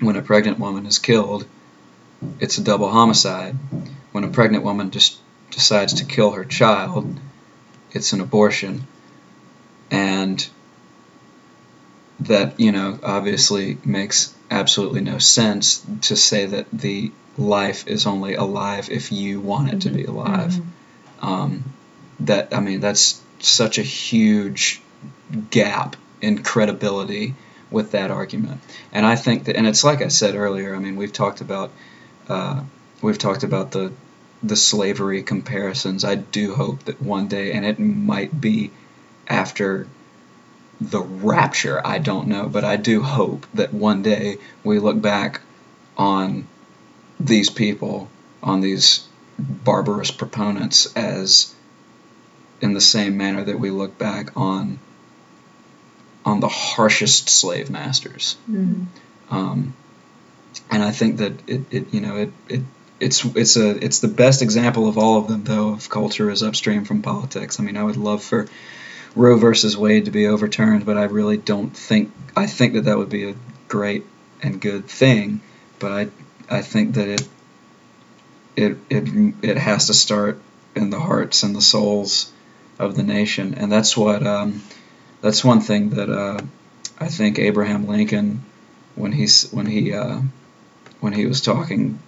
when 0.00 0.16
a 0.16 0.22
pregnant 0.22 0.58
woman 0.58 0.86
is 0.86 0.98
killed, 0.98 1.46
it's 2.40 2.58
a 2.58 2.62
double 2.62 2.88
homicide. 2.90 3.56
When 4.12 4.24
a 4.24 4.28
pregnant 4.28 4.64
woman 4.64 4.90
just 4.90 5.16
decides 5.52 5.94
to 5.94 6.04
kill 6.04 6.32
her 6.32 6.44
child, 6.44 7.18
it's 7.92 8.12
an 8.12 8.20
abortion. 8.20 8.86
And 9.90 10.46
that, 12.20 12.58
you 12.58 12.72
know, 12.72 12.98
obviously 13.02 13.78
makes 13.84 14.34
absolutely 14.50 15.00
no 15.00 15.18
sense 15.18 15.84
to 16.02 16.16
say 16.16 16.46
that 16.46 16.66
the 16.72 17.12
life 17.36 17.86
is 17.86 18.06
only 18.06 18.34
alive 18.34 18.90
if 18.90 19.12
you 19.12 19.40
want 19.40 19.72
it 19.72 19.80
to 19.82 19.90
be 19.90 20.04
alive. 20.04 20.58
Um, 21.20 21.64
that, 22.20 22.54
I 22.54 22.60
mean, 22.60 22.80
that's 22.80 23.20
such 23.40 23.78
a 23.78 23.82
huge 23.82 24.80
gap 25.50 25.96
in 26.20 26.42
credibility 26.42 27.34
with 27.70 27.92
that 27.92 28.10
argument. 28.10 28.60
And 28.92 29.04
I 29.04 29.16
think 29.16 29.44
that, 29.44 29.56
and 29.56 29.66
it's 29.66 29.82
like 29.82 30.02
I 30.02 30.08
said 30.08 30.34
earlier. 30.34 30.74
I 30.74 30.78
mean, 30.78 30.96
we've 30.96 31.12
talked 31.12 31.40
about, 31.40 31.72
uh, 32.28 32.62
we've 33.00 33.18
talked 33.18 33.42
about 33.42 33.72
the 33.72 33.92
the 34.42 34.56
slavery 34.56 35.22
comparisons. 35.22 36.04
I 36.04 36.16
do 36.16 36.54
hope 36.54 36.84
that 36.84 37.00
one 37.00 37.28
day, 37.28 37.52
and 37.52 37.64
it 37.64 37.78
might 37.78 38.38
be 38.40 38.70
after 39.28 39.86
the 40.80 41.00
rapture. 41.00 41.80
I 41.84 41.98
don't 41.98 42.28
know, 42.28 42.48
but 42.48 42.64
I 42.64 42.76
do 42.76 43.02
hope 43.02 43.46
that 43.54 43.72
one 43.72 44.02
day 44.02 44.38
we 44.64 44.78
look 44.78 45.00
back 45.00 45.40
on 45.96 46.46
these 47.20 47.50
people, 47.50 48.08
on 48.42 48.60
these 48.60 49.06
barbarous 49.38 50.10
proponents, 50.10 50.92
as 50.96 51.54
in 52.60 52.74
the 52.74 52.80
same 52.80 53.16
manner 53.16 53.44
that 53.44 53.58
we 53.58 53.70
look 53.70 53.96
back 53.98 54.36
on 54.36 54.78
on 56.24 56.38
the 56.40 56.48
harshest 56.48 57.28
slave 57.28 57.68
masters. 57.68 58.36
Mhm. 58.50 58.86
Um, 59.30 59.74
and 60.70 60.82
I 60.82 60.92
think 60.92 61.16
that 61.16 61.32
it, 61.48 61.62
it 61.70 61.94
you 61.94 62.00
know 62.00 62.16
it, 62.16 62.32
it 62.48 62.62
it's 63.02 63.24
it's 63.24 63.56
a 63.56 63.84
it's 63.84 64.00
the 64.00 64.08
best 64.08 64.42
example 64.42 64.88
of 64.88 64.96
all 64.96 65.18
of 65.18 65.28
them 65.28 65.44
though 65.44 65.72
of 65.72 65.90
culture 65.90 66.30
is 66.30 66.42
upstream 66.42 66.84
from 66.84 67.02
politics. 67.02 67.58
I 67.58 67.64
mean 67.64 67.76
I 67.76 67.82
would 67.82 67.96
love 67.96 68.22
for 68.22 68.48
Roe 69.14 69.36
versus 69.36 69.76
Wade 69.76 70.06
to 70.06 70.10
be 70.10 70.26
overturned, 70.26 70.86
but 70.86 70.96
I 70.96 71.04
really 71.04 71.36
don't 71.36 71.76
think 71.76 72.12
I 72.36 72.46
think 72.46 72.74
that 72.74 72.84
that 72.84 72.96
would 72.96 73.10
be 73.10 73.30
a 73.30 73.34
great 73.68 74.06
and 74.42 74.60
good 74.60 74.86
thing, 74.86 75.40
but 75.78 75.92
I 75.92 76.08
I 76.58 76.62
think 76.62 76.94
that 76.94 77.08
it 77.08 77.28
it 78.56 78.78
it 78.88 79.34
it 79.42 79.56
has 79.58 79.88
to 79.88 79.94
start 79.94 80.40
in 80.74 80.90
the 80.90 81.00
hearts 81.00 81.42
and 81.42 81.54
the 81.54 81.60
souls 81.60 82.32
of 82.78 82.96
the 82.96 83.02
nation, 83.02 83.54
and 83.54 83.70
that's 83.70 83.96
what 83.96 84.26
um, 84.26 84.62
that's 85.20 85.44
one 85.44 85.60
thing 85.60 85.90
that 85.90 86.08
uh, 86.08 86.40
I 86.98 87.08
think 87.08 87.38
Abraham 87.38 87.86
Lincoln 87.86 88.44
when 88.94 89.12
he's 89.12 89.50
when 89.50 89.66
he 89.66 89.92
uh, 89.92 90.20
when 91.00 91.12
he 91.12 91.26
was 91.26 91.40
talking 91.40 91.98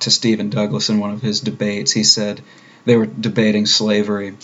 to 0.00 0.10
Stephen 0.10 0.50
Douglas 0.50 0.88
in 0.88 0.98
one 0.98 1.10
of 1.10 1.22
his 1.22 1.40
debates, 1.40 1.92
he 1.92 2.04
said 2.04 2.40
they 2.84 2.96
were 2.96 3.06
debating 3.06 3.66
slavery. 3.66 4.34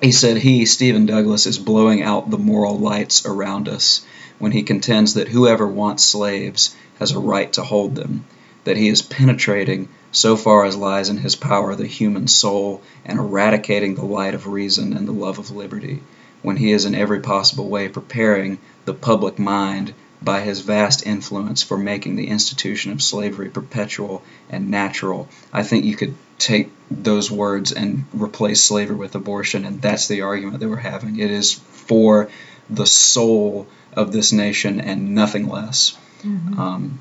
He 0.00 0.12
said 0.12 0.36
he, 0.36 0.66
Stephen 0.66 1.06
Douglas, 1.06 1.46
is 1.46 1.58
blowing 1.58 2.02
out 2.02 2.30
the 2.30 2.38
moral 2.38 2.78
lights 2.78 3.24
around 3.24 3.68
us 3.68 4.04
when 4.38 4.52
he 4.52 4.62
contends 4.62 5.14
that 5.14 5.28
whoever 5.28 5.66
wants 5.66 6.04
slaves 6.04 6.74
has 6.98 7.12
a 7.12 7.18
right 7.18 7.52
to 7.52 7.62
hold 7.62 7.94
them, 7.94 8.24
that 8.64 8.76
he 8.76 8.88
is 8.88 9.00
penetrating 9.00 9.88
so 10.10 10.36
far 10.36 10.64
as 10.64 10.76
lies 10.76 11.08
in 11.08 11.18
his 11.18 11.36
power 11.36 11.74
the 11.74 11.86
human 11.86 12.26
soul 12.28 12.82
and 13.04 13.18
eradicating 13.18 13.94
the 13.94 14.04
light 14.04 14.34
of 14.34 14.46
reason 14.46 14.92
and 14.96 15.08
the 15.08 15.12
love 15.12 15.38
of 15.38 15.50
liberty, 15.50 16.00
when 16.42 16.56
he 16.56 16.72
is 16.72 16.84
in 16.84 16.94
every 16.94 17.20
possible 17.20 17.68
way 17.68 17.88
preparing 17.88 18.58
the 18.84 18.94
public 18.94 19.38
mind 19.38 19.94
by 20.24 20.40
his 20.40 20.60
vast 20.60 21.06
influence 21.06 21.62
for 21.62 21.76
making 21.76 22.16
the 22.16 22.28
institution 22.28 22.92
of 22.92 23.02
slavery 23.02 23.48
perpetual 23.50 24.22
and 24.50 24.70
natural. 24.70 25.28
I 25.52 25.62
think 25.62 25.84
you 25.84 25.96
could 25.96 26.14
take 26.38 26.70
those 26.90 27.30
words 27.30 27.72
and 27.72 28.04
replace 28.12 28.62
slavery 28.62 28.96
with 28.96 29.14
abortion, 29.14 29.64
and 29.64 29.80
that's 29.80 30.08
the 30.08 30.22
argument 30.22 30.60
that 30.60 30.68
we're 30.68 30.76
having. 30.76 31.18
It 31.18 31.30
is 31.30 31.54
for 31.54 32.30
the 32.70 32.86
soul 32.86 33.66
of 33.94 34.12
this 34.12 34.32
nation 34.32 34.80
and 34.80 35.14
nothing 35.14 35.48
less. 35.48 35.96
Um, 36.24 37.00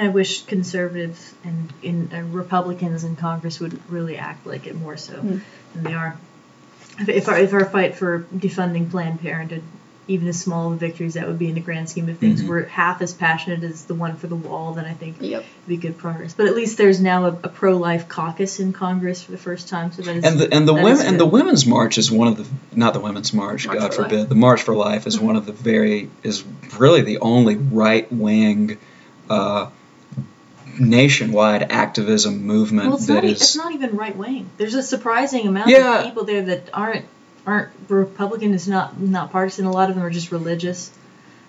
I 0.00 0.08
wish 0.08 0.42
conservatives 0.46 1.34
and 1.44 1.72
in, 1.82 2.10
uh, 2.12 2.22
Republicans 2.22 3.04
in 3.04 3.16
Congress 3.16 3.60
would 3.60 3.78
really 3.90 4.16
act 4.16 4.46
like 4.46 4.66
it 4.66 4.74
more 4.74 4.96
so 4.96 5.14
Mm. 5.14 5.40
than 5.74 5.84
they 5.84 5.94
are. 5.94 6.16
If, 6.98 7.08
if, 7.08 7.28
our, 7.28 7.38
if 7.38 7.52
our 7.52 7.64
fight 7.66 7.94
for 7.96 8.26
defunding 8.34 8.90
Planned 8.90 9.20
Parenthood, 9.20 9.62
even 10.08 10.28
as 10.28 10.38
small 10.38 10.72
of 10.72 10.78
victories 10.78 11.14
that 11.14 11.26
would 11.26 11.38
be 11.38 11.48
in 11.48 11.54
the 11.54 11.60
grand 11.60 11.88
scheme 11.88 12.08
of 12.08 12.16
things, 12.18 12.40
Mhm. 12.42 12.46
were 12.48 12.62
half 12.62 13.02
as 13.02 13.12
passionate 13.12 13.64
as 13.64 13.86
the 13.86 13.94
one 13.94 14.14
for 14.16 14.28
the 14.28 14.36
wall, 14.36 14.72
then 14.72 14.84
I 14.84 14.92
think 14.92 15.16
Yep. 15.20 15.40
it'd 15.40 15.44
be 15.66 15.76
good 15.76 15.98
progress. 15.98 16.32
But 16.32 16.46
at 16.46 16.54
least 16.54 16.78
there's 16.78 17.00
now 17.00 17.24
a, 17.24 17.28
a 17.42 17.48
pro-life 17.48 18.08
caucus 18.08 18.60
in 18.60 18.72
Congress 18.72 19.22
for 19.22 19.32
the 19.32 19.38
first 19.38 19.68
time, 19.68 19.90
so 19.90 20.02
that 20.02 20.16
is 20.16 20.24
and 20.24 20.38
the 20.38 20.54
and 20.54 20.68
the 20.68 20.74
women 20.74 21.04
and 21.06 21.18
the 21.18 21.26
women's 21.26 21.66
march 21.66 21.98
is 21.98 22.10
one 22.12 22.28
of 22.28 22.36
the 22.36 22.46
not 22.74 22.94
the 22.94 23.00
women's 23.00 23.32
march, 23.32 23.66
March 23.66 23.78
God 23.80 23.94
for 23.94 24.02
forbid. 24.04 24.18
Life. 24.20 24.28
The 24.28 24.34
March 24.36 24.62
for 24.62 24.74
Life 24.76 25.06
is 25.08 25.18
one 25.18 25.34
of 25.36 25.44
the 25.46 25.52
very 25.52 26.08
is 26.22 26.44
really 26.78 27.02
the 27.02 27.18
only 27.18 27.56
right 27.56 28.10
wing 28.12 28.76
uh, 29.28 29.66
nationwide 30.78 31.70
activism 31.72 32.44
movement 32.46 32.88
Well, 32.88 32.96
it's 32.96 33.06
that 33.06 33.14
not, 33.14 33.24
is. 33.24 33.40
it's 33.40 33.56
not 33.56 33.72
even 33.72 33.96
right 33.96 34.14
wing. 34.16 34.50
There's 34.58 34.74
a 34.74 34.82
surprising 34.82 35.46
amount 35.46 35.68
Yeah. 35.70 35.98
of 36.00 36.04
people 36.04 36.24
there 36.24 36.42
that 36.42 36.68
aren't 36.74 37.06
aren't 37.46 37.68
Republican. 37.88 38.52
Is 38.54 38.68
not 38.68 39.00
not 39.00 39.30
partisan. 39.32 39.66
A 39.66 39.70
lot 39.72 39.88
of 39.88 39.96
them 39.96 40.04
are 40.04 40.10
just 40.10 40.32
religious. 40.32 40.90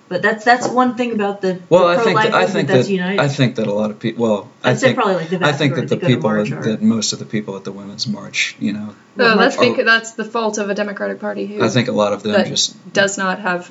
But 0.10 0.22
that's 0.22 0.46
that's 0.46 0.66
one 0.70 0.96
thing 0.96 1.12
about 1.12 1.42
the, 1.42 1.60
well, 1.68 1.90
the 1.90 2.00
I 2.00 2.02
think 2.02 2.06
pro-life 2.18 2.32
that, 2.32 2.34
I 2.34 2.42
movement 2.46 2.54
think 2.54 2.68
that's 2.70 2.88
that 2.88 2.94
united. 2.94 3.20
I 3.20 3.28
think 3.28 3.56
that 3.56 3.68
a 3.68 3.74
lot 3.74 3.92
of 3.92 4.00
people. 4.00 4.24
Well, 4.24 4.50
I 4.64 4.70
I'd 4.72 4.80
say 4.80 4.88
think 4.88 4.96
probably 5.00 5.16
like 5.16 5.30
the 5.30 5.46
I 5.46 5.52
think 5.52 5.76
that 5.76 5.82
the 5.90 5.96
that 5.98 6.02
go 6.02 6.08
to 6.08 6.16
people 6.16 6.30
march 6.30 6.52
are- 6.52 6.62
that 6.64 6.82
most 6.82 7.12
of 7.12 7.20
the 7.20 7.26
people 7.26 7.58
at 7.58 7.66
the 7.66 7.74
women's 7.74 8.08
march, 8.08 8.56
you 8.58 8.72
know, 8.72 8.96
No, 9.18 9.36
that's 9.38 9.58
March- 9.58 9.70
because 9.70 9.84
that's 9.86 10.12
the 10.12 10.24
fault 10.24 10.60
of 10.60 10.70
a 10.70 10.74
Democratic 10.76 11.20
Party 11.20 11.46
who 11.46 11.62
I 11.62 11.68
think 11.68 11.90
a 11.90 11.92
lot 11.92 12.14
of 12.14 12.24
them 12.24 12.32
that 12.32 12.48
just 12.48 12.94
does 12.94 13.18
not 13.18 13.40
have 13.40 13.70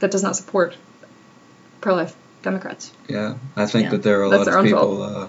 that 0.00 0.10
does 0.10 0.22
not 0.22 0.36
support 0.36 0.76
pro-life 1.80 2.14
Democrats. 2.42 2.92
Yeah, 3.08 3.36
I 3.56 3.64
think 3.66 3.84
Yeah. 3.84 3.90
that 3.92 4.02
there 4.02 4.20
are 4.20 4.24
a 4.24 4.28
That's 4.28 4.46
lot 4.46 4.58
of 4.58 4.64
people 4.64 5.02
uh, 5.02 5.28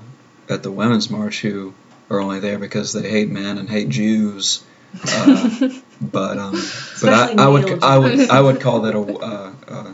at 0.50 0.62
the 0.64 0.72
women's 0.72 1.10
march 1.10 1.40
who 1.42 1.74
are 2.10 2.20
only 2.20 2.40
there 2.42 2.60
because 2.60 2.92
they 2.92 3.10
hate 3.10 3.30
men 3.30 3.58
and 3.58 3.70
hate 3.70 3.88
Jews. 3.88 4.62
Uh, 5.06 5.70
but 6.02 6.38
um, 6.38 6.62
but 7.02 7.14
I, 7.14 7.34
I 7.38 7.48
would 7.48 7.84
I 7.84 7.98
would 7.98 8.30
I 8.30 8.42
would 8.42 8.62
call 8.62 8.82
that 8.82 8.96
a 8.96 9.00
uh, 9.00 9.54
uh, 9.68 9.94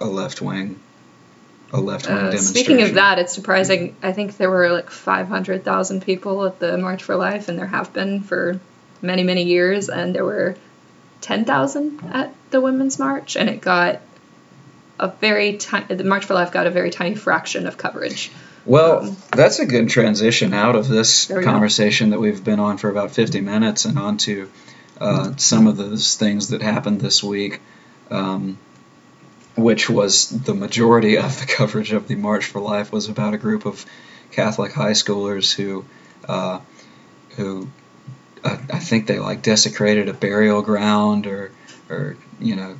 a 0.00 0.06
left 0.06 0.40
wing 0.40 0.80
a 1.72 1.80
left 1.80 2.06
wing 2.06 2.16
Uh, 2.16 2.20
demonstration. 2.30 2.64
speaking 2.64 2.82
of 2.82 2.94
that, 2.94 3.18
it's 3.18 3.32
surprising. 3.32 3.96
I 4.02 4.12
think 4.12 4.36
there 4.36 4.50
were 4.50 4.70
like 4.70 4.90
500,000 4.90 6.02
people 6.02 6.44
at 6.44 6.58
the 6.58 6.76
March 6.76 7.02
for 7.02 7.16
Life, 7.16 7.48
and 7.48 7.58
there 7.58 7.66
have 7.66 7.92
been 7.92 8.20
for 8.22 8.60
many, 9.00 9.22
many 9.22 9.44
years. 9.44 9.88
And 9.88 10.14
there 10.14 10.24
were 10.24 10.56
10,000 11.22 12.00
at 12.12 12.34
the 12.50 12.60
Women's 12.60 12.98
March, 12.98 13.36
and 13.36 13.48
it 13.48 13.60
got 13.60 14.00
a 14.98 15.08
very 15.08 15.56
tiny. 15.56 15.94
The 15.94 16.04
March 16.04 16.26
for 16.26 16.34
Life 16.34 16.52
got 16.52 16.66
a 16.66 16.70
very 16.70 16.90
tiny 16.90 17.14
fraction 17.14 17.66
of 17.66 17.78
coverage. 17.78 18.30
Well, 18.64 19.16
that's 19.32 19.58
a 19.58 19.66
good 19.66 19.88
transition 19.88 20.54
out 20.54 20.76
of 20.76 20.88
this 20.88 21.26
There 21.26 21.38
we 21.38 21.44
go. 21.44 21.50
conversation 21.50 22.10
that 22.10 22.20
we've 22.20 22.42
been 22.42 22.60
on 22.60 22.78
for 22.78 22.90
about 22.90 23.10
50 23.10 23.40
minutes 23.40 23.84
and 23.84 23.98
onto 23.98 24.48
uh, 25.00 25.32
some 25.36 25.66
of 25.66 25.76
those 25.76 26.16
things 26.16 26.48
that 26.50 26.62
happened 26.62 27.00
this 27.00 27.24
week, 27.24 27.60
um, 28.10 28.58
which 29.56 29.90
was 29.90 30.28
the 30.28 30.54
majority 30.54 31.18
of 31.18 31.40
the 31.40 31.46
coverage 31.46 31.92
of 31.92 32.06
the 32.06 32.14
March 32.14 32.44
for 32.46 32.60
Life 32.60 32.92
was 32.92 33.08
about 33.08 33.34
a 33.34 33.38
group 33.38 33.66
of 33.66 33.84
Catholic 34.30 34.72
high 34.72 34.92
schoolers 34.92 35.52
who, 35.54 35.84
uh, 36.28 36.60
who 37.36 37.68
I, 38.44 38.52
I 38.72 38.78
think 38.78 39.06
they 39.06 39.18
like 39.18 39.42
desecrated 39.42 40.08
a 40.08 40.14
burial 40.14 40.62
ground 40.62 41.26
or, 41.26 41.50
or 41.90 42.16
you 42.40 42.54
know, 42.56 42.76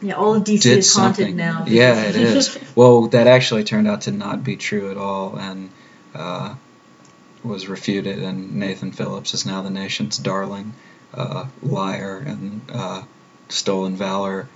yeah, 0.00 0.14
all 0.14 0.34
of 0.34 0.44
DC 0.44 0.62
did 0.62 0.78
is 0.78 0.94
haunted 0.94 1.16
something. 1.16 1.36
now. 1.36 1.64
Yeah, 1.66 2.02
it 2.04 2.16
is. 2.16 2.58
well, 2.74 3.08
that 3.08 3.26
actually 3.26 3.64
turned 3.64 3.88
out 3.88 4.02
to 4.02 4.12
not 4.12 4.44
be 4.44 4.56
true 4.56 4.90
at 4.90 4.96
all, 4.96 5.36
and 5.36 5.70
uh, 6.14 6.54
was 7.42 7.68
refuted. 7.68 8.22
And 8.22 8.56
Nathan 8.56 8.92
Phillips 8.92 9.34
is 9.34 9.46
now 9.46 9.62
the 9.62 9.70
nation's 9.70 10.18
darling 10.18 10.74
uh, 11.14 11.46
liar 11.62 12.18
and 12.18 12.60
uh, 12.72 13.02
stolen 13.48 13.96
valor 13.96 14.48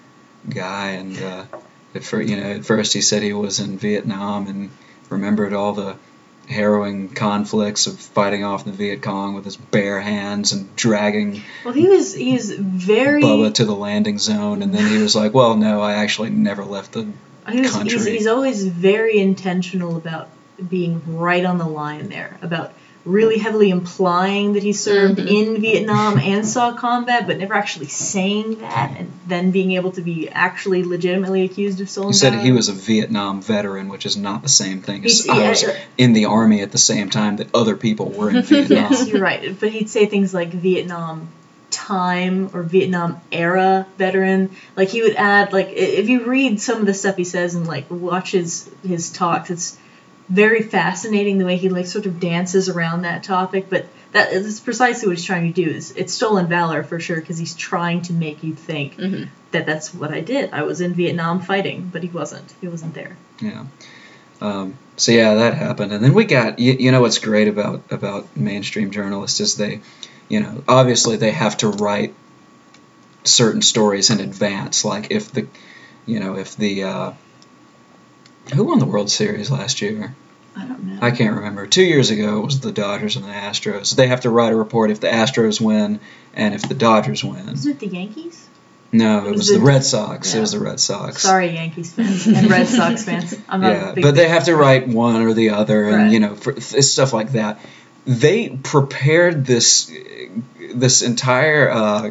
guy. 0.49 0.91
And 0.91 1.21
uh, 1.21 1.45
at 1.95 2.13
you 2.13 2.37
know, 2.37 2.51
at 2.53 2.65
first 2.65 2.93
he 2.93 3.01
said 3.01 3.23
he 3.23 3.33
was 3.33 3.61
in 3.61 3.79
Vietnam 3.79 4.47
and 4.47 4.71
remembered 5.11 5.53
all 5.53 5.73
the 5.73 5.97
harrowing 6.49 7.09
conflicts 7.09 7.87
of 7.87 7.99
fighting 7.99 8.45
off 8.45 8.65
the 8.65 8.73
Viet 8.73 9.03
Cong 9.03 9.35
with 9.35 9.45
his 9.45 9.57
bare 9.57 10.01
hands 10.01 10.53
and 10.53 10.75
dragging 10.77 11.43
Well, 11.65 11.75
he 11.75 11.89
was 11.89 12.15
he's 12.15 12.51
very 12.51 13.23
Bubba 13.23 13.55
to 13.55 13.65
the 13.65 13.75
landing 13.75 14.19
zone, 14.19 14.63
and 14.63 14.75
then 14.75 14.91
he 14.91 14.99
was 14.99 15.15
like, 15.15 15.33
"Well, 15.35 15.57
no, 15.57 15.81
I 15.81 15.95
actually 15.95 16.31
never 16.31 16.65
left 16.65 16.93
the 16.93 17.03
He 17.51 17.61
was, 17.61 17.69
he's, 17.69 17.71
country. 17.71 18.13
he's 18.13 18.27
always 18.27 18.65
very 18.65 19.19
intentional 19.19 19.97
about 19.97 20.29
being 20.69 21.03
right 21.07 21.45
on 21.45 21.59
the 21.59 21.67
line 21.67 22.09
there, 22.09 22.39
about 22.43 22.73
really 23.05 23.39
heavily 23.39 23.71
implying 23.71 24.53
that 24.53 24.63
he 24.63 24.73
served 24.73 25.19
Mhm. 25.19 25.27
in 25.57 25.61
Vietnam 25.61 26.19
and 26.19 26.47
saw 26.47 26.73
combat, 26.73 27.27
but 27.27 27.37
never 27.39 27.55
actually 27.55 27.89
saying 27.89 28.57
that, 28.61 28.95
and 28.97 29.11
then 29.27 29.51
being 29.51 29.73
able 29.73 29.91
to 29.93 30.01
be 30.03 30.29
actually 30.29 30.85
legitimately 30.85 31.43
accused 31.45 31.81
of 31.81 31.91
stolen 31.91 32.11
He 32.11 32.19
said 32.19 32.33
valor. 32.33 32.45
he 32.45 32.53
was 32.53 32.69
a 32.69 32.73
Vietnam 32.73 33.43
veteran, 33.43 33.89
which 33.89 34.07
is 34.07 34.17
not 34.17 34.43
the 34.43 34.49
same 34.49 34.83
thing 34.83 35.05
as 35.05 35.25
He's- 35.25 35.29
I 35.29 35.49
was 35.49 35.65
uh, 35.65 35.75
in 35.99 36.13
the 36.13 36.27
army 36.27 36.63
at 36.63 36.71
the 36.71 36.79
same 36.79 37.11
time 37.11 37.37
that 37.39 37.49
other 37.55 37.75
people 37.77 38.11
were 38.11 38.31
in 38.31 38.43
Vietnam. 38.43 38.87
Yes, 38.93 39.09
you're 39.09 39.21
right. 39.21 39.55
But 39.59 39.71
he'd 39.71 39.91
say 39.91 40.07
things 40.07 40.33
like 40.33 40.53
Vietnam 40.53 41.29
time 41.71 42.51
or 42.53 42.63
Vietnam 42.63 43.17
era 43.33 43.87
veteran. 43.99 44.51
Like 44.77 44.89
he 44.91 45.03
would 45.03 45.15
add 45.17 45.53
like 45.53 45.73
if 45.75 46.09
you 46.09 46.25
read 46.27 46.61
some 46.61 46.79
of 46.81 46.87
the 46.87 46.95
stuff 46.95 47.17
he 47.17 47.25
says 47.25 47.55
and 47.55 47.67
like 47.67 47.87
watch 47.91 48.33
his 48.33 48.69
his 48.87 49.11
talks, 49.11 49.51
it's 49.51 49.77
very 50.29 50.63
fascinating 50.63 51.39
the 51.39 51.45
way 51.45 51.57
he 51.57 51.69
like 51.69 51.87
sort 51.87 52.07
of 52.07 52.21
dances 52.21 52.69
around 52.69 53.03
that 53.03 53.23
topic. 53.23 53.67
But 53.69 53.87
that 54.13 54.33
is 54.33 54.61
precisely 54.61 55.09
what 55.09 55.17
he's 55.17 55.27
trying 55.27 55.53
to 55.53 55.65
do. 55.65 55.71
Is 55.71 55.93
it's 55.93 56.13
stolen 56.13 56.47
valor 56.49 56.83
for 56.83 57.01
sure 57.01 57.21
because 57.21 57.39
he's 57.39 57.55
trying 57.55 58.03
to 58.03 58.13
make 58.13 58.43
you 58.43 58.55
think 58.55 58.97
Mhm. 58.97 59.29
that 59.53 59.67
that's 59.67 59.93
what 59.95 60.13
I 60.13 60.21
did. 60.21 60.51
I 60.53 60.63
was 60.63 60.81
in 60.81 60.95
Vietnam 60.95 61.41
fighting, 61.41 61.91
but 61.93 62.03
he 62.03 62.09
wasn't. 62.09 62.53
He 62.61 62.69
wasn't 62.69 62.95
there. 62.95 63.17
Yeah. 63.41 63.65
Um, 64.41 64.75
so 64.97 65.13
yeah, 65.13 65.35
that 65.35 65.55
happened, 65.55 65.93
and 65.93 66.03
then 66.05 66.15
we 66.15 66.25
got 66.25 66.59
you, 66.59 66.73
you 66.73 66.91
know 66.93 67.01
what's 67.01 67.19
great 67.19 67.49
about 67.49 67.83
about 67.91 68.37
mainstream 68.37 68.91
journalists 68.91 69.41
is 69.41 69.57
they, 69.57 69.81
you 70.29 70.41
know, 70.41 70.65
obviously 70.67 71.17
they 71.17 71.31
have 71.31 71.57
to 71.59 71.69
write 71.69 72.13
certain 73.25 73.63
stories 73.63 74.11
in 74.11 74.21
advance. 74.21 74.85
Like 74.85 75.11
if 75.11 75.31
the, 75.33 75.47
you 76.07 76.19
know, 76.21 76.37
if 76.37 76.57
the 76.57 76.83
uh, 76.85 77.13
who 78.55 78.65
won 78.65 78.79
the 78.79 78.85
World 78.87 79.11
Series 79.11 79.51
last 79.51 79.81
year? 79.83 80.15
I 80.57 80.67
don't 80.67 80.83
know. 80.85 80.99
I 81.01 81.11
can't 81.11 81.37
remember. 81.37 81.67
Two 81.67 81.83
years 81.83 82.11
ago, 82.11 82.41
it 82.41 82.45
was 82.45 82.61
the 82.61 82.73
Dodgers 82.73 83.17
and 83.17 83.25
the 83.25 83.31
Astros. 83.31 83.95
They 83.97 84.09
have 84.09 84.23
to 84.23 84.31
write 84.31 84.53
a 84.53 84.57
report 84.57 84.91
if 84.91 85.01
the 85.01 85.09
Astros 85.09 85.61
win 85.61 85.99
and 86.35 86.55
if 86.55 86.63
the 86.69 86.75
Dodgers 86.75 87.25
win. 87.25 87.49
Isn't 87.49 87.71
it 87.73 87.79
the 87.79 87.87
Yankees? 87.87 88.49
No, 88.95 89.25
it 89.27 89.31
was 89.31 89.39
was 89.39 89.49
the 89.49 89.55
the- 89.55 89.65
Red 89.65 89.85
Sox. 89.85 90.35
It 90.35 90.41
was 90.41 90.53
the 90.53 90.61
Red 90.61 90.79
Sox. 90.79 91.23
Sorry, 91.23 91.49
Yankees 91.53 91.95
fans 91.95 92.27
and 92.27 92.51
Red 92.51 92.69
Sox 92.69 93.05
fans. 93.07 93.35
I'm 93.49 93.63
not 93.63 93.73
yeah, 93.73 93.95
but 94.03 94.15
they 94.15 94.29
have 94.29 94.45
to 94.45 94.55
write 94.55 94.87
one 94.87 95.23
or 95.23 95.33
the 95.33 95.51
other, 95.51 95.85
and 95.89 95.97
Right. 95.97 96.13
you 96.13 96.21
know, 96.21 96.35
for, 96.35 96.61
stuff 96.61 97.15
like 97.15 97.33
that. 97.33 97.59
They 98.05 98.51
prepared 98.51 99.47
this 99.47 99.91
this 100.75 101.01
entire 101.01 101.71
uh, 101.71 102.11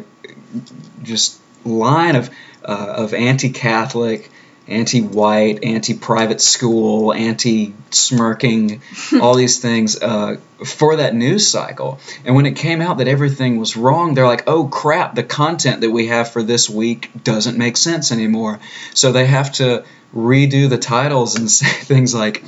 just 1.04 1.38
line 1.64 2.16
of 2.16 2.30
uh, 2.64 2.94
of 2.96 3.14
anti-Catholic, 3.14 4.28
anti-white, 4.72 5.62
anti-private 5.64 6.40
school, 6.40 7.12
anti-smirking, 7.12 8.82
all 9.20 9.34
these 9.34 9.60
things 9.60 10.00
uh, 10.00 10.36
for 10.64 10.96
that 10.96 11.14
news 11.14 11.48
cycle. 11.48 11.98
And 12.24 12.34
when 12.34 12.46
it 12.46 12.56
came 12.56 12.80
out 12.80 12.98
that 12.98 13.08
everything 13.08 13.58
was 13.58 13.76
wrong, 13.76 14.14
they're 14.14 14.26
like, 14.26 14.44
"Oh 14.46 14.64
crap! 14.66 15.14
The 15.14 15.22
content 15.22 15.82
that 15.82 15.90
we 15.90 16.06
have 16.08 16.30
for 16.30 16.42
this 16.42 16.68
week 16.68 17.10
doesn't 17.22 17.58
make 17.58 17.76
sense 17.76 18.12
anymore." 18.12 18.60
So 18.94 19.12
they 19.12 19.26
have 19.26 19.52
to 19.52 19.84
redo 20.14 20.68
the 20.68 20.78
titles 20.78 21.36
and 21.36 21.50
say 21.58 21.66
things 21.66 22.14
like, 22.14 22.42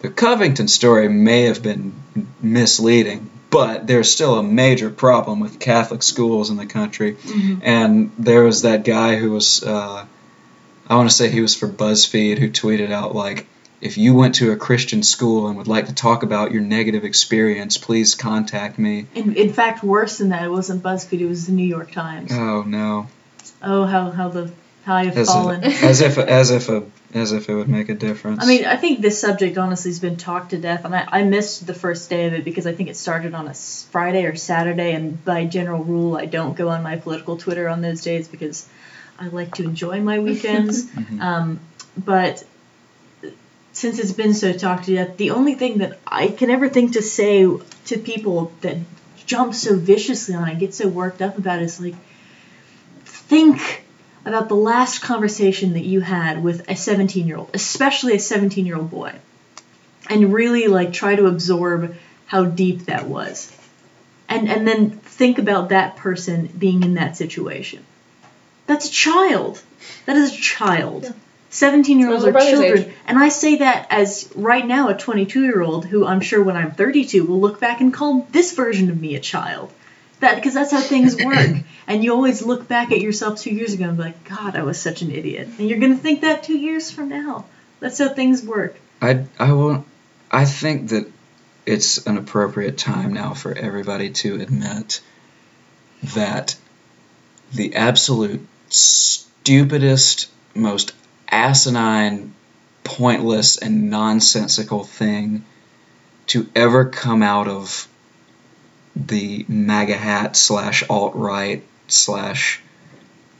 "The 0.00 0.10
Covington 0.10 0.68
story 0.68 1.08
may 1.08 1.42
have 1.44 1.62
been 1.62 1.92
misleading." 2.40 3.30
But 3.50 3.86
there's 3.86 4.10
still 4.10 4.38
a 4.38 4.42
major 4.42 4.90
problem 4.90 5.40
with 5.40 5.58
Catholic 5.58 6.02
schools 6.02 6.50
in 6.50 6.58
the 6.58 6.66
country. 6.66 7.14
Mhm. 7.14 7.60
And 7.62 8.10
there 8.18 8.42
was 8.42 8.60
that 8.62 8.84
guy 8.84 9.16
who 9.16 9.30
was, 9.30 9.62
uh, 9.62 10.04
I 10.88 10.96
want 10.96 11.10
to 11.10 11.14
say 11.14 11.30
he 11.30 11.40
was 11.40 11.54
for 11.54 11.68
BuzzFeed, 11.68 12.38
who 12.38 12.50
tweeted 12.50 12.90
out, 12.90 13.14
like, 13.14 13.46
if 13.80 13.98
you 13.98 14.14
went 14.14 14.36
to 14.36 14.52
a 14.52 14.56
Christian 14.56 15.02
school 15.02 15.46
and 15.46 15.56
would 15.56 15.68
like 15.68 15.86
to 15.86 15.94
talk 15.94 16.22
about 16.22 16.50
your 16.50 16.62
negative 16.62 17.04
experience, 17.04 17.76
please 17.76 18.14
contact 18.14 18.78
me. 18.78 19.06
In, 19.14 19.36
in 19.36 19.52
fact, 19.52 19.84
worse 19.84 20.18
than 20.18 20.30
that, 20.30 20.42
it 20.42 20.50
wasn't 20.50 20.82
BuzzFeed; 20.82 21.20
it 21.20 21.26
was 21.26 21.46
the 21.46 21.52
New 21.52 21.66
York 21.66 21.92
Times. 21.92 22.32
Oh 22.32 22.62
no! 22.62 23.06
Oh, 23.62 23.84
how 23.84 24.10
how 24.10 24.28
the 24.28 24.50
how 24.84 24.96
I've 24.96 25.16
As, 25.16 25.28
fallen. 25.28 25.62
as 25.64 26.00
if 26.00 26.18
as 26.18 26.50
if 26.50 26.68
a 26.68 26.84
as 27.14 27.32
if 27.32 27.48
it 27.48 27.54
would 27.54 27.68
make 27.68 27.88
a 27.88 27.94
difference. 27.94 28.42
I 28.42 28.46
mean, 28.46 28.64
I 28.64 28.76
think 28.76 29.00
this 29.00 29.20
subject 29.20 29.58
honestly 29.58 29.90
has 29.90 30.00
been 30.00 30.16
talked 30.16 30.50
to 30.50 30.58
death, 30.58 30.84
and 30.84 30.94
I, 30.94 31.06
I 31.06 31.22
missed 31.22 31.66
the 31.66 31.74
first 31.74 32.10
day 32.10 32.26
of 32.26 32.32
it 32.32 32.44
because 32.44 32.66
I 32.66 32.72
think 32.72 32.88
it 32.88 32.96
started 32.96 33.34
on 33.34 33.46
a 33.46 33.54
Friday 33.54 34.24
or 34.24 34.34
Saturday, 34.34 34.92
and 34.92 35.22
by 35.24 35.44
general 35.44 35.84
rule, 35.84 36.16
I 36.16 36.26
don't 36.26 36.56
go 36.56 36.68
on 36.68 36.82
my 36.82 36.96
political 36.96 37.36
Twitter 37.36 37.68
on 37.68 37.80
those 37.80 38.02
days 38.02 38.26
because 38.26 38.66
I 39.18 39.28
like 39.28 39.54
to 39.56 39.64
enjoy 39.64 40.00
my 40.00 40.18
weekends. 40.18 40.86
Mhm. 40.90 41.20
um, 41.20 41.60
but 41.96 42.44
since 43.72 43.98
it's 43.98 44.12
been 44.12 44.34
so 44.34 44.52
talked 44.52 44.86
to 44.86 44.94
death, 44.94 45.16
the 45.16 45.30
only 45.30 45.54
thing 45.54 45.78
that 45.78 45.98
I 46.06 46.28
can 46.28 46.50
ever 46.50 46.68
think 46.68 46.92
to 46.92 47.02
say 47.02 47.46
to 47.86 47.98
people 47.98 48.52
that 48.60 48.76
jump 49.26 49.54
so 49.54 49.76
viciously 49.76 50.34
on 50.34 50.48
it, 50.48 50.58
get 50.58 50.74
so 50.74 50.88
worked 50.88 51.22
up 51.22 51.38
about 51.38 51.60
it, 51.60 51.64
is 51.64 51.80
like, 51.80 51.94
think 53.04 53.84
about 54.24 54.48
the 54.48 54.54
last 54.56 55.00
conversation 55.00 55.74
that 55.74 55.84
you 55.84 56.00
had 56.00 56.42
with 56.42 56.68
a 56.68 56.76
17 56.76 57.26
year 57.26 57.36
old, 57.36 57.50
especially 57.54 58.14
a 58.14 58.18
17 58.18 58.66
year 58.66 58.76
old 58.76 58.90
boy, 58.90 59.12
and 60.10 60.32
really 60.32 60.68
like 60.68 60.92
try 60.92 61.14
to 61.14 61.26
absorb 61.26 61.94
how 62.26 62.44
deep 62.44 62.86
that 62.86 63.06
was. 63.06 63.54
And, 64.28 64.48
and 64.48 64.68
then 64.68 64.90
think 64.90 65.38
about 65.38 65.70
that 65.70 65.96
person 65.96 66.46
being 66.58 66.82
in 66.82 66.94
that 66.94 67.16
situation. 67.16 67.82
That's 68.68 68.88
a 68.88 68.92
child. 68.92 69.60
That 70.06 70.16
is 70.16 70.32
a 70.32 70.36
child. 70.36 71.12
17 71.50 71.98
year 71.98 72.10
olds 72.10 72.24
are 72.24 72.32
little 72.32 72.32
brother's 72.32 72.76
children. 72.76 72.94
And 73.06 73.18
I 73.18 73.30
say 73.30 73.56
that 73.56 73.86
as 73.90 74.30
right 74.36 74.66
now 74.66 74.90
a 74.90 74.96
22 74.96 75.42
year 75.42 75.62
old 75.62 75.86
who 75.86 76.06
I'm 76.06 76.20
sure 76.20 76.42
when 76.42 76.56
I'm 76.56 76.72
32 76.72 77.24
will 77.24 77.40
look 77.40 77.58
back 77.58 77.80
and 77.80 77.92
call 77.92 78.28
this 78.30 78.54
version 78.54 78.90
of 78.90 79.00
me 79.00 79.16
a 79.16 79.20
child. 79.20 79.72
That 80.20 80.36
because 80.36 80.52
that's 80.52 80.70
how 80.70 80.80
things 80.80 81.16
work. 81.24 81.56
and 81.86 82.04
you 82.04 82.12
always 82.12 82.42
look 82.42 82.68
back 82.68 82.92
at 82.92 83.00
yourself 83.00 83.40
two 83.40 83.54
years 83.54 83.72
ago 83.72 83.84
and 83.84 83.96
be 83.96 84.02
like, 84.02 84.24
God, 84.24 84.54
I 84.54 84.62
was 84.62 84.78
such 84.78 85.00
an 85.00 85.10
idiot. 85.10 85.48
And 85.58 85.68
you're 85.68 85.78
gonna 85.78 85.96
think 85.96 86.20
that 86.20 86.42
two 86.42 86.58
years 86.58 86.90
from 86.90 87.08
now. 87.08 87.46
That's 87.80 87.98
how 87.98 88.10
things 88.10 88.42
work. 88.42 88.76
I 89.00 89.24
I 89.38 89.52
will. 89.52 89.86
I 90.30 90.44
think 90.44 90.90
that 90.90 91.10
it's 91.64 92.06
an 92.06 92.18
appropriate 92.18 92.76
time 92.76 93.14
now 93.14 93.32
for 93.32 93.56
everybody 93.56 94.10
to 94.10 94.40
admit 94.40 95.00
that 96.14 96.56
the 97.52 97.76
absolute 97.76 98.46
stupidest, 98.68 100.28
most 100.54 100.92
asinine, 101.30 102.34
pointless, 102.84 103.56
and 103.58 103.90
nonsensical 103.90 104.84
thing 104.84 105.44
to 106.28 106.48
ever 106.54 106.86
come 106.86 107.22
out 107.22 107.48
of 107.48 107.88
the 108.94 109.44
MAGA 109.48 109.96
hat 109.96 110.36
slash 110.36 110.82
alt 110.88 111.14
right 111.14 111.62
slash 111.86 112.60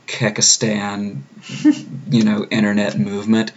Kekistan, 0.07 1.21
you 2.09 2.23
know, 2.23 2.45
internet 2.49 2.97
movement 2.97 3.51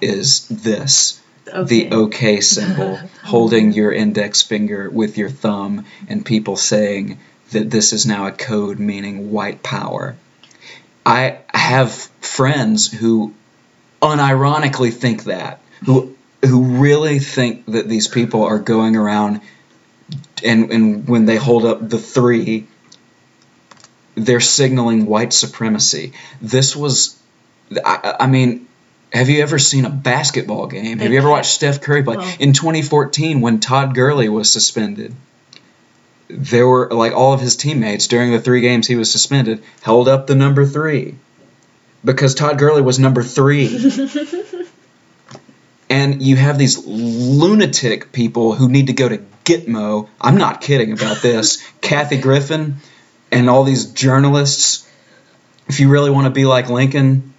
is 0.00 0.46
this 0.48 1.20
Okay. 1.48 1.88
the 1.88 1.94
OK 1.94 2.40
symbol, 2.40 2.98
oh 3.02 3.08
holding 3.22 3.72
your 3.72 3.92
index 3.92 4.42
finger 4.42 4.90
with 4.90 5.16
your 5.16 5.30
thumb, 5.30 5.84
and 6.08 6.26
people 6.26 6.56
saying 6.56 7.18
that 7.52 7.70
this 7.70 7.92
is 7.92 8.04
now 8.04 8.26
a 8.26 8.32
code 8.32 8.80
meaning 8.80 9.30
white 9.30 9.62
power. 9.62 10.16
I 11.06 11.38
have 11.54 11.92
friends 12.20 12.92
who 12.92 13.32
unironically 14.02 14.92
think 14.92 15.24
that, 15.24 15.60
who 15.84 16.16
who 16.44 16.80
really 16.80 17.20
think 17.20 17.64
that 17.66 17.88
these 17.88 18.08
people 18.08 18.42
are 18.42 18.58
going 18.58 18.96
around 18.96 19.40
and 20.44 20.72
and 20.72 21.08
when 21.08 21.24
they 21.24 21.36
hold 21.36 21.64
up 21.64 21.88
the 21.88 21.98
three 21.98 22.66
they're 24.16 24.40
signaling 24.40 25.06
white 25.06 25.32
supremacy. 25.32 26.12
This 26.42 26.74
was 26.74 27.16
I, 27.84 28.16
I 28.20 28.26
mean 28.26 28.66
have 29.12 29.28
you 29.28 29.42
ever 29.42 29.60
seen 29.60 29.84
a 29.84 29.90
basketball 29.90 30.66
game? 30.66 30.98
Have 30.98 31.12
you 31.12 31.18
ever 31.18 31.30
watched 31.30 31.52
Steph 31.52 31.80
Curry 31.80 32.02
play? 32.02 32.36
In 32.40 32.52
2014, 32.52 33.40
when 33.40 33.60
Todd 33.60 33.94
Gurley 33.94 34.28
was 34.28 34.50
suspended, 34.50 35.14
there 36.28 36.66
were 36.66 36.88
like 36.90 37.12
all 37.12 37.32
of 37.32 37.40
his 37.40 37.56
teammates 37.56 38.06
during 38.06 38.32
the 38.32 38.40
three 38.40 38.60
games 38.60 38.86
he 38.86 38.96
was 38.96 39.10
suspended 39.10 39.62
held 39.82 40.08
up 40.08 40.26
the 40.26 40.34
number 40.34 40.66
three 40.66 41.14
because 42.06 42.34
Todd 42.34 42.58
Gurley 42.58 42.82
was 42.82 42.98
number 42.98 43.22
three. 43.22 43.66
and 45.90 46.22
you 46.22 46.36
have 46.36 46.56
these 46.56 46.86
lunatic 46.86 48.12
people 48.12 48.54
who 48.54 48.68
need 48.68 48.86
to 48.86 48.92
go 48.94 49.08
to 49.08 49.18
Gitmo. 49.44 50.08
I'm 50.20 50.38
not 50.38 50.60
kidding 50.60 50.92
about 50.92 51.20
this. 51.20 51.62
Kathy 51.80 52.18
Griffin 52.18 52.76
and 53.30 53.50
all 53.50 53.64
these 53.64 53.86
journalists. 53.86 54.88
If 55.68 55.80
you 55.80 55.88
really 55.90 56.10
want 56.10 56.26
to 56.26 56.30
be 56.30 56.44
like 56.44 56.68
Lincoln, 56.70 57.34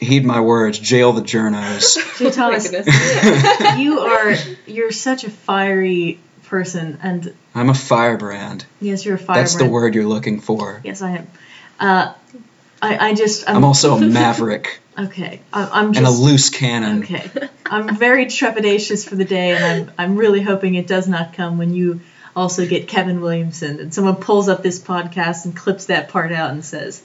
heed 0.00 0.24
my 0.24 0.40
words. 0.40 0.78
Jail 0.78 1.12
the 1.12 1.22
journos. 1.22 1.96
Jay 2.18 2.24
My 2.24 2.30
Thomas, 2.30 2.70
you 3.78 3.98
are 4.00 4.34
you're 4.66 4.92
such 4.92 5.24
a 5.24 5.30
fiery 5.30 6.20
person, 6.52 6.98
and 7.02 7.34
I'm 7.54 7.70
a 7.70 7.74
firebrand. 7.74 8.66
yes, 8.78 9.06
you're 9.06 9.14
a 9.14 9.18
firebrand. 9.18 9.46
That's 9.46 9.56
the 9.56 9.68
word 9.68 9.94
you're 9.94 10.06
looking 10.06 10.38
for. 10.40 10.82
Yes, 10.84 11.00
I 11.00 11.12
am. 11.12 11.26
Uh, 11.80 12.12
I, 12.82 13.08
I 13.08 13.14
just 13.14 13.48
I'm, 13.48 13.56
I'm 13.56 13.64
also 13.64 13.96
a 13.96 14.00
maverick 14.06 14.80
okay. 14.98 15.40
I, 15.50 15.80
I'm 15.80 15.96
and 15.96 16.06
a 16.06 16.10
loose 16.10 16.50
cannon. 16.50 17.04
okay. 17.04 17.30
I'm 17.64 17.96
very 17.96 18.26
trepidatious 18.26 19.08
for 19.08 19.16
the 19.16 19.24
day, 19.24 19.52
and 19.52 19.64
I'm 19.64 19.94
I'm 19.96 20.16
really 20.16 20.42
hoping 20.42 20.74
it 20.74 20.86
does 20.86 21.08
not 21.08 21.32
come 21.32 21.56
when 21.56 21.72
you 21.72 22.00
also 22.36 22.66
get 22.66 22.86
Kevin 22.86 23.22
Williamson 23.22 23.80
and 23.80 23.94
someone 23.94 24.16
pulls 24.16 24.50
up 24.50 24.62
this 24.62 24.78
podcast 24.78 25.46
and 25.46 25.56
clips 25.56 25.86
that 25.86 26.10
part 26.10 26.32
out 26.32 26.50
and 26.50 26.62
says 26.62 27.02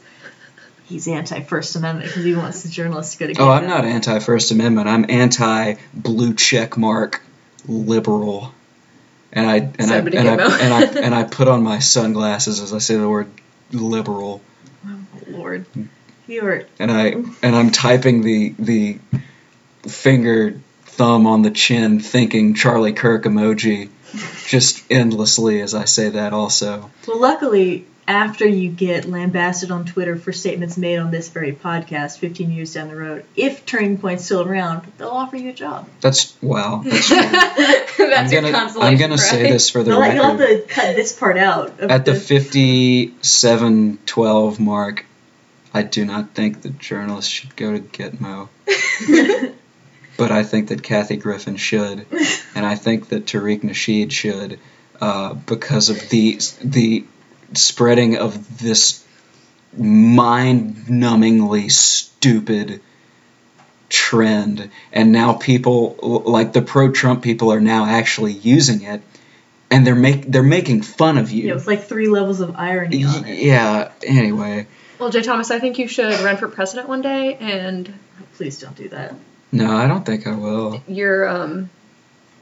he's 0.87 1.07
anti 1.07 1.39
First 1.39 1.77
Amendment 1.77 2.09
because 2.09 2.25
he 2.25 2.35
wants 2.35 2.63
the 2.63 2.69
journalists 2.69 3.15
to 3.15 3.27
go 3.27 3.33
to. 3.33 3.41
Oh, 3.41 3.49
I'm 3.49 3.67
not 3.67 3.85
anti 3.85 4.19
First 4.19 4.51
Amendment. 4.51 4.89
I'm 4.89 5.05
anti 5.07 5.75
blue 5.93 6.33
check 6.33 6.75
mark 6.75 7.21
liberal. 7.65 8.53
And 9.37 9.45
I 9.47 9.57
and 9.57 9.91
I 9.91 9.97
and 9.97 10.17
I, 10.17 10.59
and 10.59 10.73
I 10.73 10.81
and 10.99 11.15
I 11.21 11.23
put 11.23 11.47
on 11.47 11.61
my 11.61 11.77
sunglasses 11.77 12.59
as 12.59 12.73
I 12.73 12.79
say 12.79 12.95
the 12.95 13.07
word 13.07 13.29
liberal. 13.71 14.41
Oh, 14.83 14.99
Lord, 15.27 15.67
hmm. 15.67 15.83
you 16.25 16.43
are 16.43 16.65
And 16.79 16.91
I 16.91 17.09
and 17.43 17.55
I'm 17.55 17.69
typing 17.69 18.23
the 18.23 18.55
the 18.57 18.97
finger 19.83 20.59
thumb 20.85 21.27
on 21.27 21.43
the 21.43 21.51
chin 21.51 21.99
thinking 21.99 22.55
Charlie 22.55 22.93
Kirk 22.93 23.25
emoji 23.25 23.89
just 24.47 24.83
endlessly 24.89 25.61
as 25.61 25.75
I 25.75 25.85
say 25.85 26.09
that 26.09 26.33
also. 26.33 26.89
Well, 27.07 27.19
luckily, 27.19 27.85
after 28.07 28.47
you 28.47 28.69
get 28.69 29.05
lambasted 29.05 29.69
on 29.69 29.85
Twitter 29.85 30.15
for 30.15 30.31
statements 30.31 30.77
made 30.77 30.97
on 30.97 31.11
this 31.11 31.27
very 31.29 31.51
podcast 31.51 32.19
15 32.19 32.51
years 32.51 32.73
down 32.73 32.87
the 32.87 32.95
road, 32.95 33.25
if 33.35 33.65
Turning 33.65 33.97
Point's 33.97 34.23
still 34.23 34.41
around, 34.41 34.89
they'll 34.97 35.09
offer 35.09 35.35
you 35.35 35.49
a 35.49 35.53
job. 35.53 35.89
That's 35.99 36.41
wow. 36.41 36.83
That's 36.85 37.09
That's 37.97 37.99
I'm 37.99 38.29
gonna 38.29 38.73
I'm 38.79 38.95
gonna 38.97 39.17
say 39.17 39.51
this 39.51 39.69
for 39.69 39.83
the 39.83 39.91
You'll, 39.91 40.13
you'll 40.13 40.23
have 40.23 40.37
to 40.37 40.63
cut 40.67 40.95
this 40.95 41.11
part 41.11 41.37
out. 41.37 41.81
At 41.81 42.05
the 42.05 42.15
5712 42.15 44.59
mark, 44.59 45.05
I 45.73 45.81
do 45.83 46.05
not 46.05 46.33
think 46.33 46.61
that 46.61 46.79
journalists 46.79 47.29
should 47.29 47.57
go 47.57 47.73
to 47.73 47.79
Gitmo, 47.79 48.47
but 50.17 50.31
I 50.31 50.43
think 50.43 50.69
that 50.69 50.81
Kathy 50.81 51.17
Griffin 51.17 51.57
should, 51.57 52.05
and 52.55 52.65
I 52.65 52.75
think 52.75 53.09
that 53.09 53.25
Tariq 53.25 53.63
Nasheed 53.63 54.11
should, 54.11 54.61
uh, 55.01 55.33
because 55.33 55.89
of 55.89 56.07
the 56.09 56.39
the 56.63 57.03
spreading 57.53 58.17
of 58.17 58.59
this 58.59 59.03
mind-numbingly 59.77 61.71
stupid 61.71 62.81
trend, 63.89 64.69
and 64.91 65.11
now 65.11 65.33
people 65.33 65.95
like 66.25 66.53
the 66.53 66.61
pro-Trump 66.61 67.23
people 67.23 67.51
are 67.53 67.61
now 67.61 67.85
actually 67.85 68.33
using 68.33 68.81
it, 68.83 69.01
and 69.71 69.85
they're 69.87 69.95
make 69.95 70.29
they're 70.29 70.43
making 70.43 70.81
fun 70.81 71.17
of 71.17 71.31
you. 71.31 71.43
you 71.43 71.49
know, 71.49 71.55
it's 71.55 71.67
like 71.67 71.83
three 71.85 72.07
levels 72.07 72.41
of 72.41 72.55
irony 72.55 73.03
on 73.05 73.25
it. 73.25 73.39
Yeah. 73.39 73.91
Anyway, 74.05 74.67
Well, 74.99 75.09
Jay 75.09 75.21
Thomas, 75.21 75.51
I 75.51 75.59
think 75.59 75.77
you 75.79 75.87
should 75.87 76.19
run 76.21 76.37
for 76.37 76.47
president 76.47 76.89
one 76.89 77.01
day, 77.01 77.35
and 77.35 77.93
Please 78.35 78.59
don't 78.59 78.75
do 78.75 78.89
that. 78.89 79.15
no, 79.51 79.75
I 79.75 79.87
don't 79.87 80.05
think 80.05 80.27
I 80.27 80.35
will. 80.35 80.83
your 80.87 81.27
um 81.27 81.69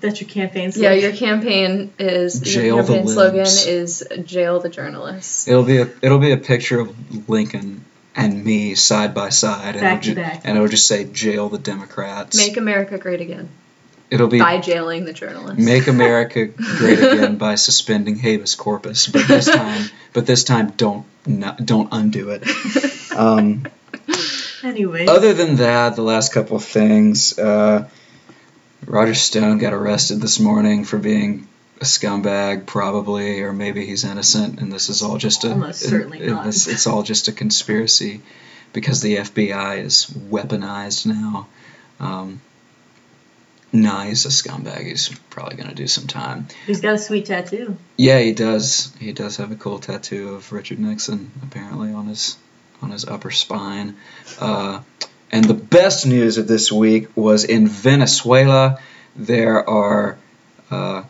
That's 0.02 0.22
your 0.22 0.30
campaign 0.30 0.66
yeah 0.66 0.72
slogan. 0.94 1.00
your 1.02 1.14
campaign 1.14 1.94
is 2.00 2.40
Jail 2.40 2.76
your 2.76 2.84
the 2.84 2.94
campaign 2.94 3.08
slogan 3.14 3.38
libs. 3.40 3.66
is 3.66 4.08
jail 4.24 4.60
the 4.60 4.70
journalists. 4.70 5.48
It'll 5.48 5.64
be 5.64 5.78
a 5.78 5.90
it'll 6.02 6.20
be 6.20 6.32
a 6.32 6.38
picture 6.38 6.80
of 6.80 7.30
Lincoln 7.30 7.84
and 8.16 8.44
me 8.44 8.76
side 8.76 9.14
by 9.14 9.30
side, 9.30 9.76
and 9.76 9.82
Back 9.82 10.00
it'll 10.00 10.02
to 10.02 10.10
ju- 10.10 10.16
back. 10.16 10.42
and 10.46 10.58
it'll 10.58 10.70
just 10.70 10.88
say 10.88 11.06
"Jail 11.06 11.50
the 11.50 11.58
Democrats." 11.58 12.38
Make 12.38 12.58
America 12.58 12.98
great 12.98 13.22
again 13.22 13.50
it'll 14.12 14.28
be 14.28 14.38
by 14.40 14.60
jailing 14.60 15.04
the 15.06 15.14
journalists. 15.14 15.64
"Make 15.64 15.88
America 15.88 16.46
Great 16.78 17.00
Again" 17.00 17.38
by 17.38 17.56
suspending 17.56 18.18
habeas 18.18 18.54
corpus, 18.56 19.08
but 19.08 19.28
this 19.28 19.46
time, 19.48 19.90
but 20.14 20.26
this 20.28 20.44
time, 20.44 20.72
don't 20.78 21.06
not, 21.26 21.66
don't 21.66 21.90
undo 21.92 22.30
it. 22.30 22.44
Um, 23.16 23.66
Anyway, 24.64 25.06
Other 25.06 25.34
than 25.34 25.58
that, 25.58 25.96
the 25.96 26.02
last 26.02 26.34
couple 26.34 26.58
of 26.58 26.64
things, 26.66 27.38
uh, 27.38 27.88
Roger 28.86 29.14
Stone 29.16 29.58
got 29.58 29.74
arrested 29.74 30.22
this 30.22 30.40
morning 30.40 30.84
for 30.84 30.98
being 30.98 31.48
a 31.82 31.86
scumbag, 31.86 32.66
probably, 32.66 33.42
or 33.42 33.52
maybe 33.52 33.86
he's 33.86 34.04
innocent, 34.06 34.60
and 34.60 34.72
this 34.72 34.90
is 34.90 35.02
all 35.02 35.18
just 35.18 35.44
a. 35.44 35.52
Almost 35.52 35.82
certainly 35.82 36.20
it- 36.22 36.30
not. 36.30 36.48
It's, 36.48 36.68
it's 36.68 36.88
all 36.88 37.04
just 37.04 37.28
a 37.28 37.32
conspiracy, 37.32 38.22
because 38.74 39.02
the 39.02 39.18
FBI 39.18 39.84
is 39.84 40.06
weaponized 40.06 41.06
now. 41.06 41.48
Um, 42.00 42.42
nah, 43.74 44.04
he's 44.04 44.26
a 44.26 44.30
scumbag. 44.30 44.86
He's 44.86 45.10
probably 45.30 45.58
gonna 45.58 45.74
do 45.76 45.88
some 45.88 46.08
time. 46.08 46.48
he's 46.66 46.82
got 46.82 46.94
a 46.96 46.98
sweet 46.98 47.26
tattoo. 47.26 47.78
Yeah, 47.98 48.20
he 48.20 48.34
does. 48.34 48.94
He 49.00 49.12
does 49.14 49.38
have 49.38 49.52
a 49.52 49.56
cool 49.56 49.80
tattoo 49.80 50.36
of 50.36 50.52
Richard 50.52 50.80
Nixon 50.80 51.32
apparently 51.44 51.92
on 51.92 52.08
his 52.08 52.38
on 52.82 52.92
his 52.92 53.06
upper 53.06 53.32
spine. 53.32 53.96
Uh, 54.40 54.82
and 55.36 55.44
the 55.44 55.54
best 55.54 56.06
news 56.06 56.38
of 56.38 56.48
this 56.48 56.72
week 56.72 57.10
was 57.14 57.44
in 57.44 57.68
Venezuela. 57.68 58.80
There 59.18 59.70
are 59.70 60.18
uh, 60.72 61.04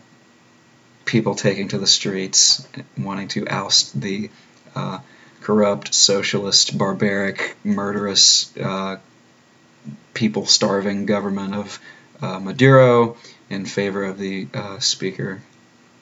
people 1.05 1.35
taking 1.35 1.67
to 1.67 1.77
the 1.77 1.85
streets 1.85 2.67
wanting 2.97 3.27
to 3.29 3.45
oust 3.47 4.01
the 4.01 4.31
uh, 4.73 4.97
corrupt, 5.41 5.93
socialist, 5.93 6.75
barbaric, 6.75 7.55
murderous, 7.63 8.51
uh, 8.57 8.97
people 10.15 10.47
starving 10.47 11.05
government 11.05 11.53
of 11.53 11.79
uh, 12.19 12.39
Maduro 12.39 13.17
in 13.51 13.63
favor 13.67 14.05
of 14.05 14.17
the 14.17 14.47
uh, 14.55 14.79
speaker 14.79 15.43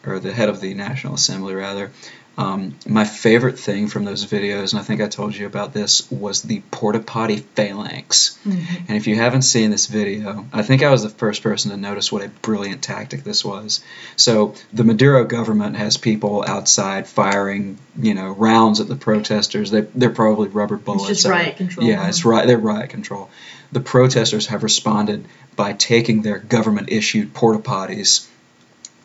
or 0.05 0.19
the 0.19 0.31
head 0.31 0.47
of 0.47 0.61
the 0.61 0.73
National 0.73 1.15
Assembly, 1.15 1.55
rather, 1.55 1.91
Um, 2.35 2.75
my 2.87 3.05
favorite 3.05 3.59
thing 3.59 3.87
from 3.87 4.05
those 4.05 4.25
videos, 4.25 4.71
and 4.73 4.79
I 4.79 4.83
think 4.83 5.01
I 5.01 5.07
told 5.07 5.35
you 5.35 5.45
about 5.45 5.71
this, 5.71 6.09
was 6.09 6.41
the 6.41 6.61
porta 6.71 6.99
potty 6.99 7.37
phalanx. 7.37 8.39
Mm-hmm. 8.43 8.85
And 8.87 8.97
if 8.97 9.05
you 9.05 9.15
haven't 9.15 9.43
seen 9.43 9.69
this 9.69 9.85
video, 9.85 10.47
I 10.51 10.63
think 10.63 10.81
I 10.81 10.89
was 10.89 11.03
the 11.03 11.09
first 11.09 11.43
person 11.43 11.69
to 11.69 11.77
notice 11.77 12.11
what 12.11 12.23
a 12.23 12.29
brilliant 12.29 12.81
tactic 12.81 13.23
this 13.23 13.45
was. 13.45 13.83
So 14.15 14.55
the 14.73 14.83
Maduro 14.83 15.25
government 15.25 15.75
has 15.75 15.97
people 15.97 16.43
outside 16.47 17.07
firing, 17.07 17.77
you 17.99 18.15
know, 18.15 18.31
rounds 18.31 18.79
at 18.79 18.87
the 18.87 18.95
protesters. 18.95 19.69
They 19.69 19.81
they're 19.81 20.09
probably 20.09 20.47
rubber 20.47 20.77
bullets. 20.77 21.11
It's 21.11 21.21
just 21.21 21.31
riot 21.31 21.57
control. 21.57 21.85
Yeah, 21.85 22.07
it's 22.07 22.25
right. 22.25 22.47
They're 22.47 22.57
riot 22.57 22.89
control. 22.89 23.29
The 23.71 23.79
protesters 23.79 24.47
have 24.47 24.63
responded 24.63 25.25
by 25.55 25.73
taking 25.73 26.23
their 26.23 26.39
government-issued 26.39 27.33
porta 27.33 27.59
potties, 27.59 28.27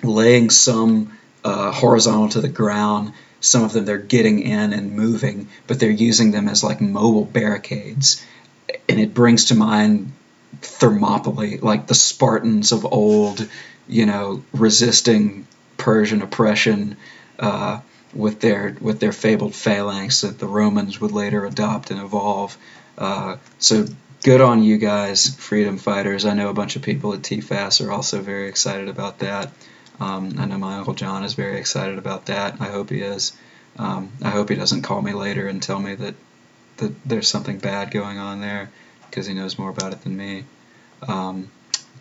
laying 0.03 0.49
some 0.49 1.19
uh, 1.49 1.73
horizontal 1.73 2.29
to 2.29 2.41
the 2.43 2.49
ground. 2.49 3.15
Some 3.41 3.65
of 3.65 3.73
them 3.73 3.87
they're 3.87 3.99
getting 3.99 4.41
in 4.41 4.73
and 4.75 4.93
moving, 4.93 5.49
but 5.67 5.81
they're 5.81 5.91
using 5.91 6.31
them 6.31 6.47
as 6.47 6.63
like 6.63 6.81
mobile 6.81 7.25
barricades. 7.25 8.25
And 8.89 9.01
it 9.01 9.15
brings 9.15 9.47
to 9.47 9.55
mind 9.55 10.13
Thermopylae, 10.61 11.59
like 11.59 11.87
the 11.87 11.95
Spartans 11.95 12.73
of 12.73 12.85
old, 12.85 13.49
you 13.89 14.05
know, 14.05 14.43
resisting 14.53 15.47
Persian 15.79 16.21
oppression 16.21 16.97
uh, 17.39 17.81
with 18.13 18.41
their 18.41 18.77
with 18.81 19.01
their 19.01 19.13
fabled 19.13 19.55
phalanx 19.55 20.21
that 20.21 20.39
the 20.39 20.47
Romans 20.47 21.01
would 21.01 21.13
later 21.13 21.47
adopt 21.47 21.91
and 21.91 22.01
evolve. 22.01 22.59
Uh, 22.99 23.37
so 23.59 23.87
good 24.23 24.43
on 24.43 24.63
you 24.63 24.77
guys, 24.77 25.35
freedom 25.37 25.79
fighters. 25.79 26.27
I 26.27 26.35
know 26.35 26.51
a 26.51 26.55
bunch 26.55 26.77
of 26.77 26.83
people 26.83 27.15
at 27.15 27.23
TFAS 27.23 27.87
are 27.87 27.93
also 27.93 28.21
very 28.21 28.49
excited 28.49 28.89
about 28.89 29.21
that. 29.21 29.51
Um, 30.01 30.35
I 30.39 30.45
know 30.45 30.59
my 30.59 30.77
Uncle 30.77 30.95
John 30.95 31.25
is 31.25 31.35
very 31.35 31.59
excited 31.59 31.99
about 31.99 32.27
that. 32.27 32.61
I 32.61 32.67
hope 32.67 32.91
he 32.91 33.01
is. 33.01 33.33
Um, 33.79 34.13
I 34.23 34.31
hope 34.31 34.49
he 34.49 34.57
doesn't 34.57 34.83
call 34.83 35.03
me 35.03 35.13
later 35.13 35.47
and 35.49 35.63
tell 35.63 35.79
me 35.79 35.95
that, 35.95 36.15
that 36.79 36.93
there's 37.09 37.29
something 37.29 37.59
bad 37.59 37.91
going 37.91 38.19
on 38.19 38.41
there 38.41 38.71
because 39.09 39.27
he 39.27 39.35
knows 39.35 39.59
more 39.59 39.71
about 39.71 39.93
it 39.93 40.03
than 40.03 40.17
me. 40.17 40.45
Um, 41.07 41.51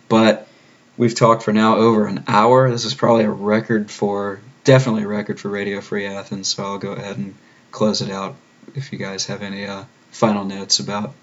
but 0.08 0.48
we've 0.96 1.14
talked 1.14 1.42
for 1.42 1.52
now 1.52 1.76
over 1.76 2.06
an 2.06 2.24
hour. 2.26 2.70
This 2.70 2.84
is 2.84 2.94
probably 2.94 3.24
a 3.24 3.30
record 3.30 3.90
for, 3.90 4.40
definitely 4.64 5.04
a 5.04 5.08
record 5.08 5.40
for 5.40 5.48
Radio 5.48 5.80
Free 5.80 6.06
Athens, 6.06 6.48
so 6.48 6.64
I'll 6.64 6.78
go 6.78 6.92
ahead 6.92 7.16
and 7.16 7.34
close 7.70 8.00
it 8.00 8.10
out 8.10 8.36
if 8.74 8.92
you 8.92 8.98
guys 8.98 9.26
have 9.26 9.42
any 9.42 9.66
uh, 9.66 9.84
final 10.10 10.44
notes 10.44 10.80
about 10.80 11.14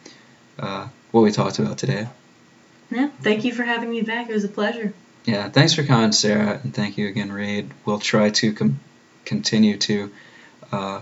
uh, 0.58 0.88
what 1.12 1.22
we 1.22 1.32
talked 1.32 1.60
about 1.60 1.78
today. 1.78 2.08
Yeah. 2.92 3.10
Thank 3.22 3.44
you 3.44 3.54
for 3.54 3.64
having 3.64 3.90
me 3.90 4.02
back. 4.02 4.30
It 4.30 4.34
was 4.34 4.44
a 4.44 4.50
pleasure. 4.50 4.94
Yeah, 5.26 5.50
thanks 5.50 5.74
for 5.74 5.84
coming, 5.84 6.12
Sarah, 6.12 6.60
and 6.64 6.74
thank 6.74 6.98
you 7.00 7.08
again, 7.08 7.32
Reed. 7.32 7.72
We'll 7.84 8.00
try 8.00 8.30
to 8.30 8.54
com- 8.54 8.80
continue 9.26 9.78
to 9.78 10.12
uh, 10.72 11.02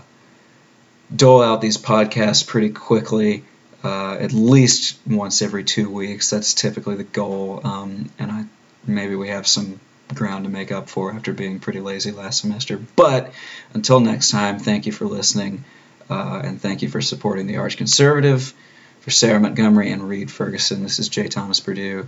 dole 1.14 1.42
out 1.42 1.60
these 1.60 1.76
podcasts 1.76 2.46
pretty 2.46 2.70
quickly, 2.70 3.44
uh, 3.82 4.14
at 4.14 4.32
least 4.32 4.98
once 5.06 5.42
every 5.42 5.62
two 5.62 5.90
weeks. 5.90 6.30
That's 6.30 6.54
typically 6.54 6.96
the 6.96 7.04
goal, 7.04 7.60
um, 7.64 8.10
and 8.18 8.32
I 8.32 8.44
maybe 8.86 9.14
we 9.14 9.28
have 9.28 9.46
some 9.46 9.78
ground 10.14 10.44
to 10.44 10.50
make 10.50 10.72
up 10.72 10.88
for 10.88 11.12
after 11.12 11.32
being 11.34 11.60
pretty 11.60 11.80
lazy 11.80 12.10
last 12.10 12.40
semester. 12.40 12.78
But 12.96 13.32
until 13.74 14.00
next 14.00 14.30
time, 14.30 14.58
thank 14.58 14.86
you 14.86 14.92
for 14.92 15.04
listening, 15.04 15.64
uh, 16.08 16.40
and 16.42 16.60
thank 16.60 16.80
you 16.80 16.88
for 16.88 17.02
supporting 17.02 17.46
the 17.46 17.58
Arch 17.58 17.76
Conservative. 17.76 18.54
For 19.00 19.10
Sarah 19.10 19.38
Montgomery 19.38 19.92
and 19.92 20.08
Reed 20.08 20.30
Ferguson, 20.30 20.82
this 20.82 20.98
is 20.98 21.10
J. 21.10 21.28
Thomas 21.28 21.60
Perdue 21.60 22.06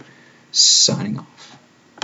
signing 0.51 1.19
off. 1.19 1.55